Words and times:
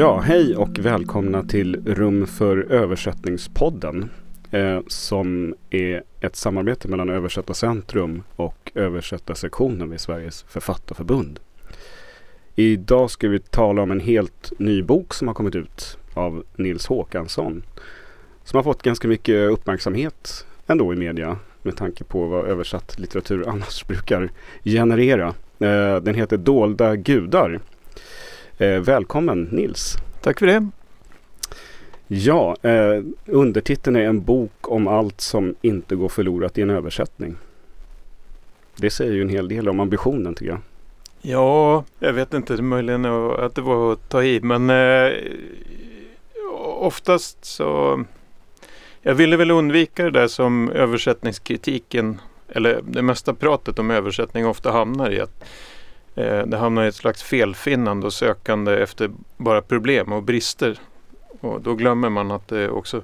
Ja, 0.00 0.20
hej 0.20 0.56
och 0.56 0.78
välkomna 0.78 1.42
till 1.42 1.82
Rum 1.86 2.26
för 2.26 2.72
översättningspodden. 2.72 4.10
Eh, 4.50 4.80
som 4.86 5.54
är 5.70 6.02
ett 6.20 6.36
samarbete 6.36 6.88
mellan 6.88 7.10
Översättarcentrum 7.10 8.22
och 8.36 8.72
Översättarsektionen 8.74 9.90
vid 9.90 10.00
Sveriges 10.00 10.42
författarförbund. 10.42 11.40
Idag 12.54 13.10
ska 13.10 13.28
vi 13.28 13.38
tala 13.38 13.82
om 13.82 13.90
en 13.90 14.00
helt 14.00 14.52
ny 14.58 14.82
bok 14.82 15.14
som 15.14 15.28
har 15.28 15.34
kommit 15.34 15.54
ut 15.54 15.98
av 16.14 16.44
Nils 16.56 16.86
Håkansson. 16.86 17.62
Som 18.44 18.56
har 18.56 18.64
fått 18.64 18.82
ganska 18.82 19.08
mycket 19.08 19.50
uppmärksamhet 19.50 20.46
ändå 20.66 20.92
i 20.92 20.96
media 20.96 21.36
med 21.62 21.76
tanke 21.76 22.04
på 22.04 22.26
vad 22.26 22.46
översatt 22.46 22.98
litteratur 22.98 23.48
annars 23.48 23.86
brukar 23.86 24.30
generera. 24.64 25.26
Eh, 25.58 25.96
den 26.02 26.14
heter 26.14 26.36
Dolda 26.36 26.96
gudar. 26.96 27.60
Eh, 28.60 28.80
välkommen 28.80 29.42
Nils! 29.42 29.96
Tack 30.20 30.38
för 30.38 30.46
det! 30.46 30.68
Ja, 32.06 32.56
eh, 32.62 33.02
undertiteln 33.26 33.96
är 33.96 34.00
en 34.00 34.24
bok 34.24 34.52
om 34.60 34.88
allt 34.88 35.20
som 35.20 35.54
inte 35.62 35.96
går 35.96 36.08
förlorat 36.08 36.58
i 36.58 36.62
en 36.62 36.70
översättning. 36.70 37.36
Det 38.76 38.90
säger 38.90 39.12
ju 39.12 39.22
en 39.22 39.28
hel 39.28 39.48
del 39.48 39.68
om 39.68 39.80
ambitionen 39.80 40.34
tycker 40.34 40.50
jag. 40.50 40.60
Ja, 41.22 41.84
jag 41.98 42.12
vet 42.12 42.34
inte, 42.34 42.62
möjligen 42.62 43.04
att 43.04 43.54
det 43.54 43.62
var 43.62 43.92
att 43.92 44.08
ta 44.08 44.22
i 44.22 44.40
men 44.40 44.70
eh, 44.70 45.12
oftast 46.78 47.44
så 47.44 48.04
jag 49.02 49.14
ville 49.14 49.36
väl 49.36 49.50
undvika 49.50 50.04
det 50.04 50.10
där 50.10 50.28
som 50.28 50.70
översättningskritiken 50.70 52.20
eller 52.48 52.80
det 52.82 53.02
mesta 53.02 53.34
pratet 53.34 53.78
om 53.78 53.90
översättning 53.90 54.46
ofta 54.46 54.72
hamnar 54.72 55.10
i. 55.10 55.20
att 55.20 55.44
Eh, 56.14 56.46
det 56.46 56.56
hamnar 56.56 56.84
i 56.84 56.88
ett 56.88 56.94
slags 56.94 57.22
felfinnande 57.22 58.06
och 58.06 58.12
sökande 58.12 58.72
efter 58.72 59.10
bara 59.36 59.62
problem 59.62 60.12
och 60.12 60.22
brister. 60.22 60.78
Och 61.40 61.60
då 61.60 61.74
glömmer 61.74 62.10
man 62.10 62.30
att 62.30 62.48
det 62.48 62.68
också 62.68 63.02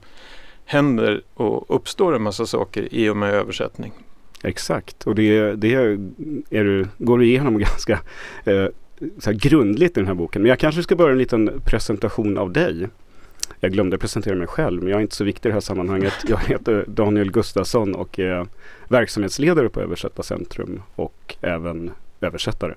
händer 0.65 1.23
och 1.35 1.77
uppstår 1.77 2.17
en 2.17 2.23
massa 2.23 2.47
saker 2.47 2.95
i 2.95 3.09
och 3.09 3.17
med 3.17 3.35
översättning. 3.35 3.93
Exakt, 4.43 5.07
och 5.07 5.15
det, 5.15 5.55
det 5.55 5.75
är 6.51 6.65
du, 6.65 6.87
går 6.99 7.19
du 7.19 7.27
igenom 7.27 7.59
ganska 7.59 8.01
eh, 8.45 8.67
så 9.19 9.33
grundligt 9.33 9.97
i 9.97 10.01
den 10.01 10.07
här 10.07 10.15
boken. 10.15 10.43
Men 10.43 10.49
jag 10.49 10.59
kanske 10.59 10.83
ska 10.83 10.97
börja 10.97 11.13
en 11.13 11.19
liten 11.19 11.61
presentation 11.65 12.39
av 12.39 12.53
dig. 12.53 12.89
Jag 13.61 13.73
glömde 13.73 13.99
presentera 13.99 14.35
mig 14.35 14.47
själv, 14.47 14.83
men 14.83 14.91
jag 14.91 14.99
är 14.99 15.03
inte 15.03 15.17
så 15.17 15.25
viktig 15.25 15.49
i 15.49 15.51
det 15.51 15.55
här 15.55 15.61
sammanhanget. 15.61 16.15
Jag 16.29 16.39
heter 16.39 16.85
Daniel 16.89 17.31
Gustafsson 17.31 17.95
och 17.95 18.19
är 18.19 18.47
verksamhetsledare 18.89 19.69
på 19.69 19.81
Översätta 19.81 20.23
Centrum 20.23 20.83
och 20.95 21.37
även 21.41 21.91
översättare. 22.21 22.75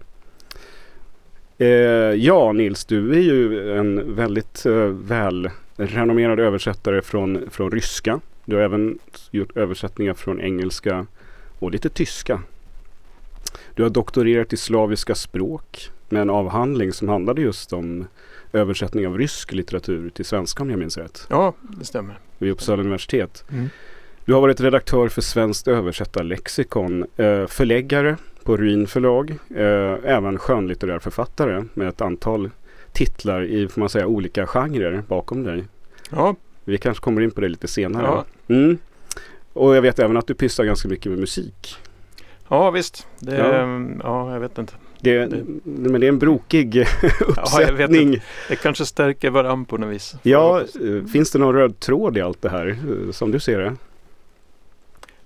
Eh, 1.61 1.67
ja, 2.15 2.51
Nils, 2.51 2.85
du 2.85 3.13
är 3.13 3.19
ju 3.19 3.71
en 3.77 4.15
väldigt 4.15 4.65
eh, 4.65 4.73
välrenommerad 5.77 6.39
översättare 6.39 7.01
från, 7.01 7.49
från 7.49 7.71
ryska. 7.71 8.19
Du 8.45 8.55
har 8.55 8.63
även 8.63 8.99
gjort 9.31 9.57
översättningar 9.57 10.13
från 10.13 10.41
engelska 10.41 11.05
och 11.59 11.71
lite 11.71 11.89
tyska. 11.89 12.41
Du 13.73 13.83
har 13.83 13.89
doktorerat 13.89 14.53
i 14.53 14.57
slaviska 14.57 15.15
språk 15.15 15.89
med 16.09 16.21
en 16.21 16.29
avhandling 16.29 16.93
som 16.93 17.09
handlade 17.09 17.41
just 17.41 17.73
om 17.73 18.07
översättning 18.53 19.07
av 19.07 19.17
rysk 19.17 19.51
litteratur 19.51 20.09
till 20.09 20.25
svenska 20.25 20.63
om 20.63 20.69
jag 20.69 20.79
minns 20.79 20.97
rätt. 20.97 21.27
Ja, 21.29 21.53
det 21.61 21.85
stämmer. 21.85 22.19
Vid 22.37 22.51
Uppsala 22.51 22.81
universitet. 22.81 23.43
Mm. 23.51 23.69
Du 24.25 24.33
har 24.33 24.41
varit 24.41 24.61
redaktör 24.61 25.07
för 25.07 25.21
Svenskt 25.21 25.67
översättarlexikon, 25.67 27.05
eh, 27.17 27.45
förläggare 27.47 28.17
på 28.49 28.57
Ruin 28.57 28.87
förlag, 28.87 29.37
eh, 29.55 30.11
även 30.11 30.37
skönlitterär 30.37 30.99
författare 30.99 31.63
med 31.73 31.87
ett 31.87 32.01
antal 32.01 32.49
titlar 32.91 33.43
i, 33.43 33.67
får 33.67 33.79
man 33.79 33.89
säga, 33.89 34.07
olika 34.07 34.47
genrer 34.47 35.03
bakom 35.07 35.43
dig. 35.43 35.63
Ja. 36.09 36.35
Vi 36.63 36.77
kanske 36.77 37.03
kommer 37.03 37.21
in 37.21 37.31
på 37.31 37.41
det 37.41 37.47
lite 37.49 37.67
senare. 37.67 38.05
Ja. 38.05 38.25
Mm. 38.55 38.77
Och 39.53 39.75
jag 39.75 39.81
vet 39.81 39.99
även 39.99 40.17
att 40.17 40.27
du 40.27 40.33
pysslar 40.33 40.65
ganska 40.65 40.87
mycket 40.87 41.05
med 41.05 41.19
musik. 41.19 41.75
Ja 42.47 42.71
visst, 42.71 43.07
det, 43.19 43.37
ja. 43.37 43.79
ja 44.03 44.33
jag 44.33 44.39
vet 44.39 44.57
inte. 44.57 44.73
Det, 44.99 45.25
det, 45.25 45.43
men 45.63 46.01
det 46.01 46.07
är 46.07 46.09
en 46.09 46.19
brokig 46.19 46.77
uppsättning. 47.19 48.13
Ja, 48.13 48.19
det 48.49 48.55
kanske 48.55 48.85
stärker 48.85 49.29
varann 49.29 49.65
på 49.65 49.77
något 49.77 49.89
vis. 49.89 50.15
Ja, 50.23 50.61
eh, 50.61 51.05
finns 51.05 51.31
det 51.31 51.39
någon 51.39 51.55
röd 51.55 51.79
tråd 51.79 52.17
i 52.17 52.21
allt 52.21 52.41
det 52.41 52.49
här 52.49 52.67
eh, 52.67 53.11
som 53.11 53.31
du 53.31 53.39
ser 53.39 53.59
det? 53.59 53.75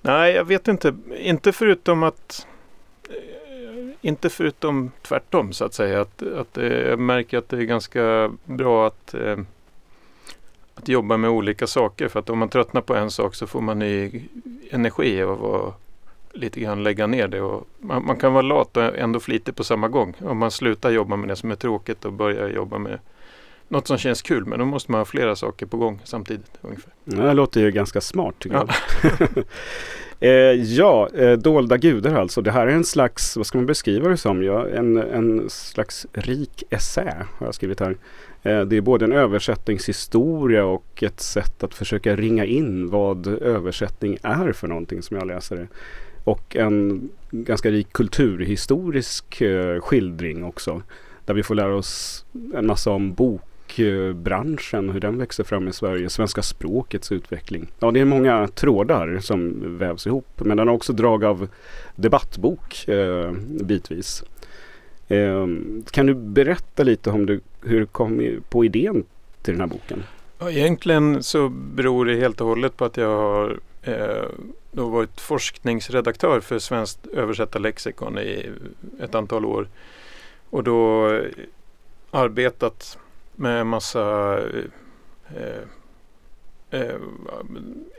Nej, 0.02 0.34
jag 0.34 0.46
vet 0.46 0.68
inte. 0.68 0.96
Inte 1.18 1.52
förutom 1.52 2.04
att 2.04 2.48
eh, 2.48 2.53
inte 4.04 4.30
förutom 4.30 4.92
tvärtom 5.02 5.54
så 5.54 5.66
att 5.66 5.74
säga. 5.74 6.02
Att, 6.02 6.22
att 6.22 6.58
jag 6.58 7.00
märker 7.00 7.38
att 7.38 7.50
det 7.50 7.58
är 7.58 7.62
ganska 7.62 8.32
bra 8.46 8.88
att, 8.88 9.16
att 10.76 10.88
jobba 10.88 11.18
med 11.18 11.30
olika 11.30 11.68
saker. 11.68 12.08
För 12.08 12.20
att 12.20 12.30
om 12.30 12.40
man 12.40 12.50
tröttnar 12.50 12.82
på 12.82 12.96
en 12.96 13.12
sak 13.12 13.36
så 13.36 13.48
får 13.48 13.62
man 13.62 13.80
ny 13.80 14.22
energi 14.72 15.24
av 15.24 15.56
att 15.56 15.80
lite 16.34 16.60
grann 16.60 16.84
lägga 16.84 17.08
ner 17.08 17.28
det. 17.28 17.42
Och 17.42 17.68
man, 17.80 18.06
man, 18.06 18.18
kan 18.18 18.34
vara 18.34 18.42
lat 18.42 18.78
och 18.78 18.84
ändå 18.84 19.20
flitig 19.20 19.56
på 19.56 19.64
samma 19.64 19.88
gång. 19.88 20.14
Om 20.20 20.38
man 20.38 20.52
slutar 20.52 20.92
jobba 20.92 21.16
med 21.16 21.30
det 21.30 21.36
som 21.36 21.52
är 21.52 21.56
tråkigt 21.56 22.06
och 22.06 22.14
börjar 22.14 22.50
jobba 22.50 22.78
med 22.78 23.00
något 23.68 23.88
som 23.88 23.98
känns 23.98 24.22
kul. 24.22 24.46
Men 24.46 24.60
då 24.60 24.66
måste 24.66 24.92
man 24.92 25.00
ha 25.00 25.06
flera 25.06 25.36
saker 25.36 25.66
på 25.66 25.78
gång 25.78 26.00
samtidigt. 26.04 26.52
Ungefär. 26.62 26.94
Det 27.04 27.34
låter 27.34 27.62
ju 27.62 27.72
ganska 27.72 28.02
smart 28.02 28.36
tycker 28.40 28.56
ja. 28.56 28.68
jag. 29.04 29.30
eh, 30.20 30.30
ja, 30.54 31.10
eh, 31.16 31.32
Dolda 31.32 31.78
gudar 31.78 32.16
alltså. 32.16 32.42
Det 32.42 32.52
här 32.52 32.68
är 32.68 32.72
en 32.72 32.84
slags, 32.84 33.38
vad 33.38 33.46
ska 33.46 33.58
man 33.58 33.66
beskriva 33.66 34.10
det 34.10 34.18
som? 34.18 34.44
Ja, 34.44 34.68
en, 34.68 34.98
en 34.98 35.50
slags 35.50 36.08
rik 36.14 36.64
essä 36.70 37.26
har 37.38 37.48
jag 37.48 37.56
skrivit 37.56 37.80
här. 37.80 37.98
Eh, 38.44 38.62
det 38.62 38.78
är 38.78 38.82
både 38.82 39.06
en 39.06 39.12
översättningshistoria 39.12 40.66
och 40.66 41.04
ett 41.04 41.20
sätt 41.20 41.64
att 41.64 41.74
försöka 41.74 42.16
ringa 42.16 42.46
in 42.46 42.90
vad 42.90 43.28
översättning 43.28 44.18
är 44.24 44.52
för 44.52 44.68
någonting 44.68 45.02
som 45.02 45.18
jag 45.18 45.28
läser 45.28 45.56
det. 45.56 45.68
Och 46.24 46.56
en 46.56 47.10
ganska 47.32 47.72
rik 47.72 47.94
kulturhistorisk 47.94 49.42
eh, 49.42 49.80
skildring 49.80 50.44
också. 50.44 50.82
Där 51.26 51.34
vi 51.34 51.44
får 51.44 51.56
lära 51.56 51.76
oss 51.76 52.26
en 52.54 52.68
massa 52.68 52.92
om 52.92 53.14
bok 53.14 53.42
bokbranschen, 53.78 54.90
eh, 54.90 54.94
hur 54.94 55.00
den 55.00 55.18
växer 55.18 55.44
fram 55.44 55.68
i 55.68 55.74
Sverige, 55.74 56.10
svenska 56.10 56.42
språkets 56.42 57.12
utveckling. 57.12 57.68
Ja, 57.80 57.92
det 57.92 58.00
är 58.00 58.06
många 58.06 58.48
trådar 58.48 59.20
som 59.20 59.62
vävs 59.78 60.08
ihop. 60.08 60.28
Men 60.36 60.58
den 60.58 60.68
har 60.68 60.76
också 60.76 60.94
drag 60.94 61.24
av 61.24 61.48
debattbok 61.96 62.88
eh, 62.88 63.32
bitvis. 63.64 64.24
Eh, 65.08 65.48
kan 65.92 66.06
du 66.06 66.14
berätta 66.14 66.84
lite 66.84 67.10
om 67.10 67.26
du, 67.26 67.42
hur 67.62 67.80
du 67.80 67.86
kom 67.86 68.42
på 68.50 68.66
idén 68.66 69.04
till 69.42 69.54
den 69.54 69.62
här 69.62 69.68
boken? 69.68 70.04
Ja, 70.40 70.52
egentligen 70.52 71.24
så 71.24 71.50
beror 71.50 72.06
det 72.06 72.16
helt 72.16 72.42
och 72.42 72.48
hållet 72.48 72.78
på 72.78 72.86
att 72.86 72.98
jag 72.98 73.18
har 73.18 73.60
eh, 73.84 74.26
då 74.72 74.88
varit 74.88 75.22
forskningsredaktör 75.22 76.40
för 76.40 76.60
Svenskt 76.60 77.08
översättarlexikon 77.08 78.18
i 78.18 78.50
ett 79.00 79.16
antal 79.16 79.46
år. 79.46 79.68
Och 80.50 80.64
då 80.64 81.10
eh, 81.10 81.26
arbetat 82.12 82.98
med 83.36 83.68
massa 83.68 84.38
eh, 85.36 85.64
eh, 86.70 86.96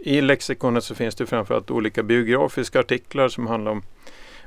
I 0.01 0.21
lexikonet 0.21 0.85
så 0.85 0.95
finns 0.95 1.15
det 1.15 1.27
framförallt 1.27 1.71
olika 1.71 2.03
biografiska 2.03 2.81
artiklar 2.81 3.29
som 3.29 3.47
handlar 3.47 3.73
om 3.73 3.83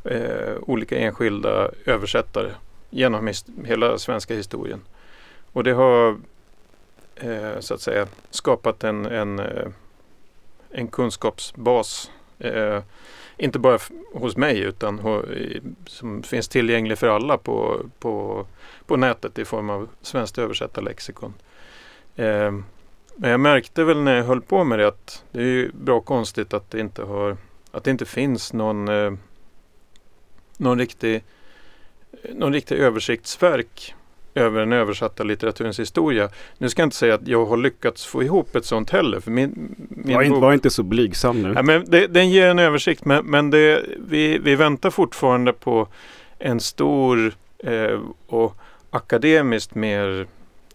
eh, 0.03 0.55
olika 0.61 0.97
enskilda 0.97 1.71
översättare 1.85 2.51
genom 2.89 3.33
hela 3.65 3.97
svenska 3.97 4.35
historien. 4.35 4.81
Och 5.53 5.63
det 5.63 5.71
har 5.71 6.17
eh, 7.15 7.59
så 7.59 7.73
att 7.73 7.81
säga 7.81 8.07
skapat 8.29 8.83
en, 8.83 9.05
en, 9.05 9.39
eh, 9.39 9.67
en 10.71 10.87
kunskapsbas 10.87 12.11
Eh, 12.39 12.81
inte 13.37 13.59
bara 13.59 13.79
hos 14.13 14.37
mig 14.37 14.59
utan 14.59 15.01
som 15.85 16.23
finns 16.23 16.47
tillgänglig 16.47 16.97
för 16.97 17.07
alla 17.07 17.37
på, 17.37 17.85
på, 17.99 18.45
på 18.85 18.97
nätet 18.97 19.39
i 19.39 19.45
form 19.45 19.69
av 19.69 19.89
svenskt 20.01 20.37
översättarlexikon. 20.37 21.33
Eh, 22.15 22.51
men 23.15 23.31
jag 23.31 23.39
märkte 23.39 23.83
väl 23.83 24.01
när 24.01 24.15
jag 24.15 24.23
höll 24.23 24.41
på 24.41 24.63
med 24.63 24.79
det 24.79 24.87
att 24.87 25.23
det 25.31 25.39
är 25.39 25.45
ju 25.45 25.71
bra 25.71 26.01
konstigt 26.01 26.53
att 26.53 26.71
det 26.71 26.79
inte, 26.79 27.03
har, 27.03 27.37
att 27.71 27.83
det 27.83 27.91
inte 27.91 28.05
finns 28.05 28.53
någon, 28.53 28.87
eh, 28.87 29.13
någon, 30.57 30.79
riktig, 30.79 31.23
någon 32.33 32.53
riktig 32.53 32.75
översiktsverk 32.75 33.95
över 34.37 34.59
den 34.59 34.73
översatta 34.73 35.23
litteraturens 35.23 35.79
historia. 35.79 36.29
Nu 36.57 36.69
ska 36.69 36.81
jag 36.81 36.87
inte 36.87 36.95
säga 36.95 37.15
att 37.15 37.27
jag 37.27 37.45
har 37.45 37.57
lyckats 37.57 38.05
få 38.05 38.23
ihop 38.23 38.55
ett 38.55 38.65
sånt 38.65 38.89
heller. 38.89 39.19
För 39.19 39.31
min, 39.31 39.75
min 39.89 40.15
var, 40.15 40.23
inte, 40.23 40.39
var 40.39 40.53
inte 40.53 40.69
så 40.69 40.83
blygsam 40.83 41.41
nu. 41.41 41.53
Ja, 41.55 41.63
men 41.63 41.85
det, 41.87 42.07
den 42.07 42.29
ger 42.29 42.47
en 42.47 42.59
översikt 42.59 43.05
men, 43.05 43.25
men 43.25 43.49
det, 43.49 43.85
vi, 44.07 44.37
vi 44.37 44.55
väntar 44.55 44.89
fortfarande 44.89 45.53
på 45.53 45.87
en 46.39 46.59
stor 46.59 47.33
eh, 47.59 47.99
och 48.27 48.57
akademiskt 48.89 49.75
mer 49.75 50.27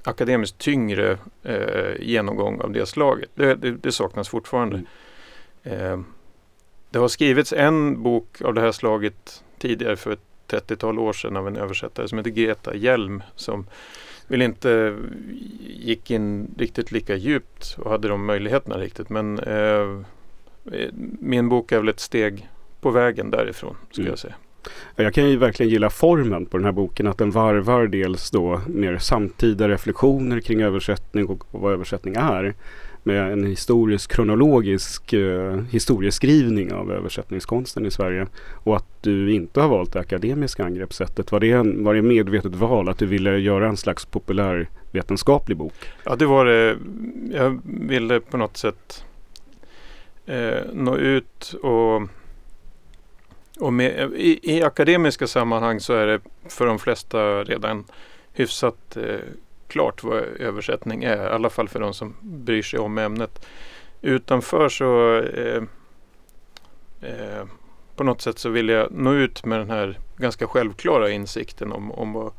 akademiskt 0.04 0.58
tyngre 0.58 1.18
eh, 1.42 2.00
genomgång 2.00 2.60
av 2.60 2.72
det 2.72 2.86
slaget. 2.86 3.30
Det, 3.34 3.54
det, 3.54 3.70
det 3.70 3.92
saknas 3.92 4.28
fortfarande. 4.28 4.82
Mm. 5.62 5.92
Eh, 5.92 6.00
det 6.90 6.98
har 6.98 7.08
skrivits 7.08 7.52
en 7.52 8.02
bok 8.02 8.42
av 8.42 8.54
det 8.54 8.60
här 8.60 8.72
slaget 8.72 9.44
tidigare 9.58 9.96
för 9.96 10.12
30-tal 10.56 10.98
år 10.98 11.12
sedan 11.12 11.36
av 11.36 11.48
en 11.48 11.56
översättare 11.56 12.08
som 12.08 12.18
heter 12.18 12.30
Greta 12.30 12.74
Hjelm 12.74 13.22
som 13.36 13.66
väl 14.26 14.42
inte 14.42 14.96
gick 15.60 16.10
in 16.10 16.54
riktigt 16.58 16.92
lika 16.92 17.16
djupt 17.16 17.76
och 17.78 17.90
hade 17.90 18.08
de 18.08 18.26
möjligheterna 18.26 18.78
riktigt. 18.78 19.08
Men 19.10 19.38
eh, 19.38 20.00
min 21.20 21.48
bok 21.48 21.72
är 21.72 21.78
väl 21.78 21.88
ett 21.88 22.00
steg 22.00 22.48
på 22.80 22.90
vägen 22.90 23.30
därifrån 23.30 23.76
skulle 23.90 24.04
mm. 24.04 24.12
jag 24.12 24.18
säga. 24.18 24.34
Jag 24.96 25.14
kan 25.14 25.30
ju 25.30 25.36
verkligen 25.36 25.70
gilla 25.70 25.90
formen 25.90 26.46
på 26.46 26.56
den 26.56 26.64
här 26.64 26.72
boken. 26.72 27.06
Att 27.06 27.18
den 27.18 27.30
varvar 27.30 27.86
dels 27.86 28.30
då 28.30 28.60
mer 28.66 28.98
samtida 28.98 29.68
reflektioner 29.68 30.40
kring 30.40 30.62
översättning 30.62 31.26
och 31.26 31.44
vad 31.50 31.72
översättning 31.72 32.14
är. 32.14 32.54
Med 33.02 33.32
en 33.32 33.44
historisk 33.44 34.12
kronologisk 34.12 35.12
eh, 35.12 35.60
historieskrivning 35.70 36.72
av 36.72 36.92
översättningskonsten 36.92 37.86
i 37.86 37.90
Sverige. 37.90 38.26
Och 38.52 38.76
att 38.76 38.86
du 39.00 39.32
inte 39.32 39.60
har 39.60 39.68
valt 39.68 39.92
det 39.92 40.00
akademiska 40.00 40.64
angreppssättet. 40.64 41.32
Var 41.32 41.40
det, 41.40 41.50
en, 41.50 41.84
var 41.84 41.94
det 41.94 42.02
medvetet 42.02 42.54
val 42.54 42.88
att 42.88 42.98
du 42.98 43.06
ville 43.06 43.38
göra 43.38 43.68
en 43.68 43.76
slags 43.76 44.04
populärvetenskaplig 44.04 45.56
bok? 45.56 45.74
Ja 46.04 46.16
det 46.16 46.26
var 46.26 46.44
det. 46.44 46.76
Jag 47.30 47.60
ville 47.64 48.20
på 48.20 48.36
något 48.36 48.56
sätt 48.56 49.04
eh, 50.26 50.60
nå 50.72 50.96
ut 50.96 51.54
och 51.62 52.02
och 53.60 53.72
med, 53.72 54.12
i, 54.16 54.56
i, 54.56 54.62
akademiska 54.62 55.26
sammanhang 55.26 55.80
så 55.80 55.92
är 55.92 56.06
det 56.06 56.20
för 56.48 56.66
de 56.66 56.78
flesta 56.78 57.44
redan 57.44 57.84
hyfsat 58.32 58.96
eh, 58.96 59.16
oklart 59.72 60.02
vad 60.02 60.22
översättning 60.22 61.04
är. 61.04 61.16
I 61.16 61.28
alla 61.28 61.50
fall 61.50 61.68
för 61.68 61.80
de 61.80 61.94
som 61.94 62.14
bryr 62.20 62.62
sig 62.62 62.78
om 62.78 62.98
ämnet. 62.98 63.46
Utanför 64.02 64.68
så 64.68 65.18
eh, 65.18 65.62
eh, 67.00 67.46
på 67.96 68.04
något 68.04 68.20
sätt 68.20 68.38
så 68.38 68.48
vill 68.48 68.68
jag 68.68 68.92
nå 68.92 69.14
ut 69.14 69.44
med 69.44 69.58
den 69.58 69.70
här 69.70 69.98
ganska 70.16 70.46
självklara 70.46 71.10
insikten 71.10 71.72
om, 71.72 71.92
om 71.92 72.12
vad 72.12 72.32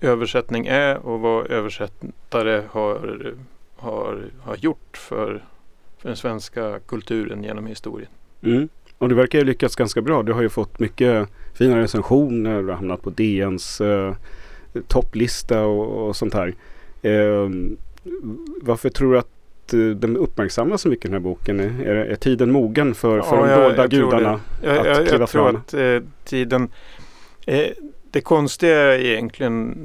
översättning 0.00 0.66
är 0.66 0.96
och 0.96 1.20
vad 1.20 1.50
översättare 1.50 2.62
har, 2.70 3.34
har, 3.76 4.24
har 4.42 4.56
gjort 4.56 4.96
för, 4.96 5.44
för 5.98 6.08
den 6.08 6.16
svenska 6.16 6.80
kulturen 6.86 7.44
genom 7.44 7.66
historien. 7.66 8.10
Mm. 8.42 8.68
Och 8.98 9.08
du 9.08 9.14
verkar 9.14 9.38
ju 9.38 9.44
lyckats 9.44 9.76
ganska 9.76 10.02
bra. 10.02 10.22
Du 10.22 10.32
har 10.32 10.42
ju 10.42 10.48
fått 10.48 10.78
mycket 10.78 11.28
fina 11.54 11.78
recensioner. 11.78 12.68
och 12.68 12.76
hamnat 12.76 13.02
på 13.02 13.10
DNs 13.10 13.80
eh, 13.80 14.14
topplista 14.86 15.64
och, 15.64 16.08
och, 16.08 16.16
sånt 16.16 16.34
här. 16.34 16.54
Eh, 17.02 17.50
varför 18.62 18.90
tror 18.90 19.12
du 19.12 19.18
att 19.18 19.72
eh, 19.74 19.80
den 19.80 20.16
uppmärksammas 20.16 20.82
så 20.82 20.88
mycket 20.88 21.02
den 21.02 21.12
här 21.12 21.20
boken? 21.20 21.60
Är, 21.60 21.94
är 21.94 22.16
tiden 22.16 22.52
mogen 22.52 22.94
för, 22.94 23.20
för 23.20 23.48
ja, 23.48 23.56
de 23.56 23.62
dolda 23.62 23.86
gudarna 23.86 24.40
jag, 24.62 24.78
att 24.78 24.86
jag, 24.86 25.06
kliva 25.06 25.22
jag 25.22 25.28
tror 25.28 25.48
att 25.48 25.74
eh, 25.74 26.00
tiden... 26.24 26.68
Eh, 27.46 27.66
det 28.10 28.20
konstiga 28.20 28.76
är 28.76 28.98
egentligen 28.98 29.76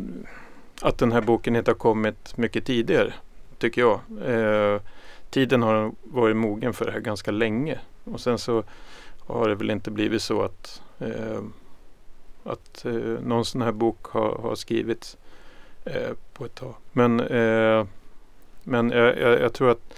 att 0.81 0.97
den 0.97 1.11
här 1.11 1.21
boken 1.21 1.55
inte 1.55 1.71
har 1.71 1.75
kommit 1.75 2.37
mycket 2.37 2.65
tidigare. 2.65 3.13
Tycker 3.57 3.81
jag. 3.81 3.99
Eh, 4.25 4.81
tiden 5.29 5.63
har 5.63 5.91
varit 6.03 6.35
mogen 6.35 6.73
för 6.73 6.85
det 6.85 6.91
här 6.91 6.99
ganska 6.99 7.31
länge. 7.31 7.79
Och 8.03 8.19
sen 8.19 8.37
så 8.37 8.63
har 9.19 9.49
det 9.49 9.55
väl 9.55 9.69
inte 9.69 9.91
blivit 9.91 10.21
så 10.21 10.41
att, 10.41 10.81
eh, 10.99 11.41
att 12.47 12.85
eh, 12.85 12.93
någon 13.23 13.45
sån 13.45 13.61
här 13.61 13.71
bok 13.71 14.05
har, 14.05 14.35
har 14.35 14.55
skrivits 14.55 15.17
eh, 15.85 16.11
på 16.33 16.45
ett 16.45 16.55
tag. 16.55 16.75
Men, 16.91 17.19
eh, 17.19 17.85
men 18.63 18.89
jag, 18.89 19.19
jag, 19.19 19.41
jag, 19.41 19.53
tror 19.53 19.69
att 19.69 19.93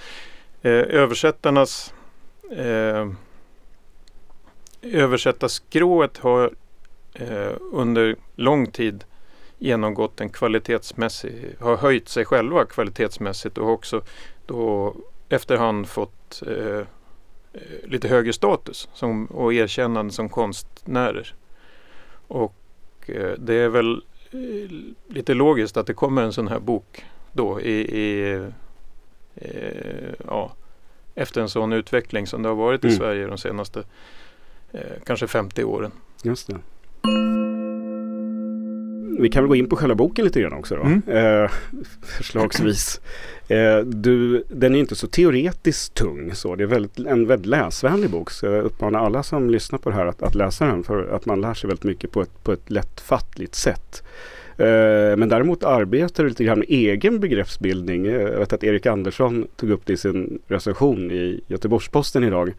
eh, 0.62 0.72
översättarnas 0.72 1.94
eh, 2.52 3.10
översättarskrået 4.82 6.18
har 6.18 6.52
eh, 7.14 7.52
under 7.72 8.16
lång 8.36 8.72
tid 8.72 9.04
genomgått 9.58 10.22
en 10.22 10.30
kvalitetsmässig, 10.30 11.56
har 11.60 11.78
höjt 11.78 12.10
sig 12.10 12.26
själva 12.26 12.66
kvalitetsmässigt 12.66 13.58
och 13.58 13.70
också 13.70 14.02
då 14.46 14.96
efterhand 15.30 15.88
fått 15.88 16.44
eh, 16.48 16.78
eh 16.78 16.86
lite 17.84 18.08
högre 18.08 18.34
status 18.34 18.90
som, 18.94 19.26
och 19.26 19.54
erkännande 19.54 20.14
som 20.14 20.30
konstnärer. 20.30 21.34
Och 22.30 22.56
eh, 23.06 23.32
det 23.38 23.54
är 23.54 23.70
väl 23.70 24.02
eh, 24.32 24.72
lite 25.08 25.34
logiskt 25.34 25.78
att 25.78 25.88
det 25.88 25.94
kommer 25.94 26.24
en 26.24 26.34
sån 26.34 26.48
här 26.48 26.60
bok 26.60 27.06
då 27.32 27.62
i, 27.62 28.00
i 28.00 28.34
eh, 29.36 30.14
ja, 30.28 30.52
efter 31.16 31.42
en 31.42 31.50
sån 31.50 31.74
utveckling 31.74 32.28
som 32.28 32.44
det 32.44 32.50
har 32.50 32.56
varit 32.56 32.86
i 32.86 32.88
mm. 32.88 33.00
Sverige 33.00 33.28
de 33.28 33.38
senaste 33.38 33.84
eh, 34.72 34.82
kanske 35.06 35.28
50 35.28 35.64
åren. 35.64 35.92
Just 36.24 36.48
det. 36.48 36.60
Vi 39.22 39.30
kan 39.30 39.44
väl 39.44 39.48
gå 39.48 39.56
in 39.56 39.70
på 39.70 39.76
själva 39.76 39.96
boken 39.96 40.26
lite 40.26 40.42
grann 40.42 40.54
också 40.54 40.76
då. 40.76 40.82
Mm. 40.82 41.02
Eh, 41.08 41.52
förslagsvis. 42.02 43.02
Eh, 43.48 43.78
du, 43.78 44.44
den 44.50 44.76
är 44.76 44.80
inte 44.80 44.96
så 44.96 45.08
teoretiskt 45.08 45.94
tung 45.94 46.36
så. 46.36 46.56
Det 46.56 46.64
är 46.64 46.68
väldigt, 46.68 47.00
en 47.00 47.28
väldigt 47.28 47.46
läsvänlig 47.46 48.10
bok. 48.10 48.32
Så 48.32 48.46
jag 48.46 48.64
uppmanar 48.64 49.00
alla 49.00 49.24
som 49.24 49.50
lyssnar 49.50 49.80
på 49.80 49.90
det 49.90 49.96
här 49.96 50.06
att, 50.06 50.24
att 50.24 50.36
läsa 50.36 50.66
den. 50.66 50.84
För 50.84 51.16
att 51.16 51.26
man 51.26 51.42
lär 51.42 51.54
sig 51.54 51.68
väldigt 51.68 51.84
mycket 51.84 52.12
på 52.12 52.22
ett, 52.22 52.44
på 52.44 52.52
ett 52.52 52.70
lättfattligt 52.70 53.56
sätt. 53.56 54.04
Eh, 54.58 55.18
men 55.18 55.30
däremot 55.30 55.64
arbetar 55.64 56.24
du 56.24 56.30
lite 56.30 56.44
grann 56.44 56.60
med 56.60 56.68
egen 56.70 57.20
begreppsbildning. 57.20 58.08
Eh, 58.08 58.14
jag 58.14 58.40
vet 58.40 58.54
att 58.54 58.64
Erik 58.64 58.86
Andersson 58.86 59.48
tog 59.56 59.70
upp 59.70 59.82
det 59.86 59.94
i 59.94 59.98
sin 59.98 60.40
recension 60.48 61.12
i 61.12 61.42
Göteborgs-Posten 61.48 62.24
idag. 62.24 62.54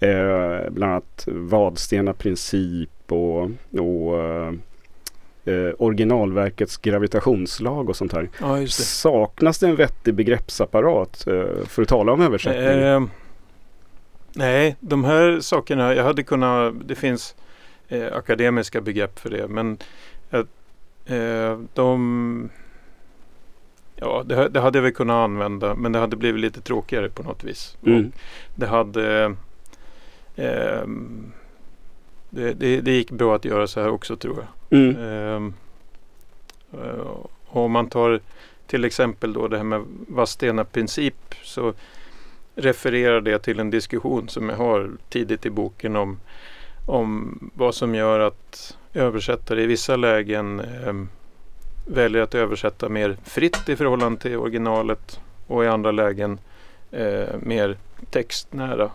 Eh, 0.00 0.70
bland 0.70 0.92
annat 0.92 1.28
Vadstena 1.32 2.12
princip 2.12 2.90
och, 3.08 3.42
och 3.80 4.14
eh, 5.46 5.54
eh, 5.54 5.72
originalverkets 5.78 6.76
gravitationslag 6.76 7.88
och 7.88 7.96
sånt 7.96 8.12
här. 8.12 8.28
Ja, 8.40 8.56
det. 8.56 8.68
Saknas 8.68 9.58
det 9.58 9.66
en 9.66 9.76
vettig 9.76 10.14
begreppsapparat 10.14 11.26
eh, 11.26 11.64
för 11.66 11.82
att 11.82 11.88
tala 11.88 12.12
om 12.12 12.20
översättning? 12.20 12.82
Eh, 12.82 13.02
nej, 14.32 14.76
de 14.80 15.04
här 15.04 15.40
sakerna, 15.40 15.94
jag 15.94 16.04
hade 16.04 16.22
kunnat, 16.22 16.74
det 16.84 16.94
finns 16.94 17.34
eh, 17.88 18.16
akademiska 18.16 18.80
begrepp 18.80 19.18
för 19.18 19.30
det, 19.30 19.48
men 19.48 19.78
eh, 21.06 21.58
de 21.74 22.50
Ja, 23.98 24.22
det, 24.26 24.48
det, 24.48 24.60
hade 24.60 24.78
jag 24.78 24.82
väl 24.82 24.92
kunnat 24.92 25.24
använda 25.24 25.74
men 25.74 25.92
det 25.92 25.98
hade 25.98 26.16
blivit 26.16 26.40
lite 26.40 26.60
tråkigare 26.60 27.08
på 27.08 27.22
något 27.22 27.44
vis. 27.44 27.76
Mm. 27.86 28.12
Det 28.54 28.66
hade 28.66 29.24
eh, 30.36 30.86
det, 32.30 32.52
det, 32.52 32.80
det, 32.80 32.90
gick 32.90 33.10
bra 33.10 33.36
att 33.36 33.44
göra 33.44 33.66
så 33.66 33.80
här 33.80 33.88
också 33.88 34.16
tror 34.16 34.36
jag. 34.36 34.46
Mm. 34.70 34.96
Ehm, 34.96 35.54
eh, 36.72 37.16
om 37.46 37.72
man 37.72 37.88
tar 37.88 38.20
till 38.66 38.84
exempel 38.84 39.32
då 39.32 39.48
det 39.48 39.56
här 39.56 39.64
med 39.64 39.84
Vadstena 40.08 40.64
princip 40.64 41.34
så 41.42 41.72
refererar 42.54 43.20
det 43.20 43.38
till 43.38 43.60
en 43.60 43.70
diskussion 43.70 44.28
som 44.28 44.48
jag 44.48 44.56
har 44.56 44.90
tidigt 45.08 45.46
i 45.46 45.50
boken 45.50 45.96
om, 45.96 46.20
om 46.86 47.38
vad 47.54 47.74
som 47.74 47.94
gör 47.94 48.20
att 48.20 48.76
översättare 48.94 49.62
i 49.62 49.66
vissa 49.66 49.96
lägen 49.96 50.60
eh, 50.60 50.94
väljer 51.86 52.22
att 52.22 52.34
översätta 52.34 52.88
mer 52.88 53.16
fritt 53.24 53.68
i 53.68 53.76
förhållande 53.76 54.20
till 54.20 54.36
originalet 54.36 55.20
och 55.46 55.64
i 55.64 55.68
andra 55.68 55.90
lägen 55.90 56.38
eh, 56.90 57.34
mer 57.40 57.76
textnära. 58.10 58.90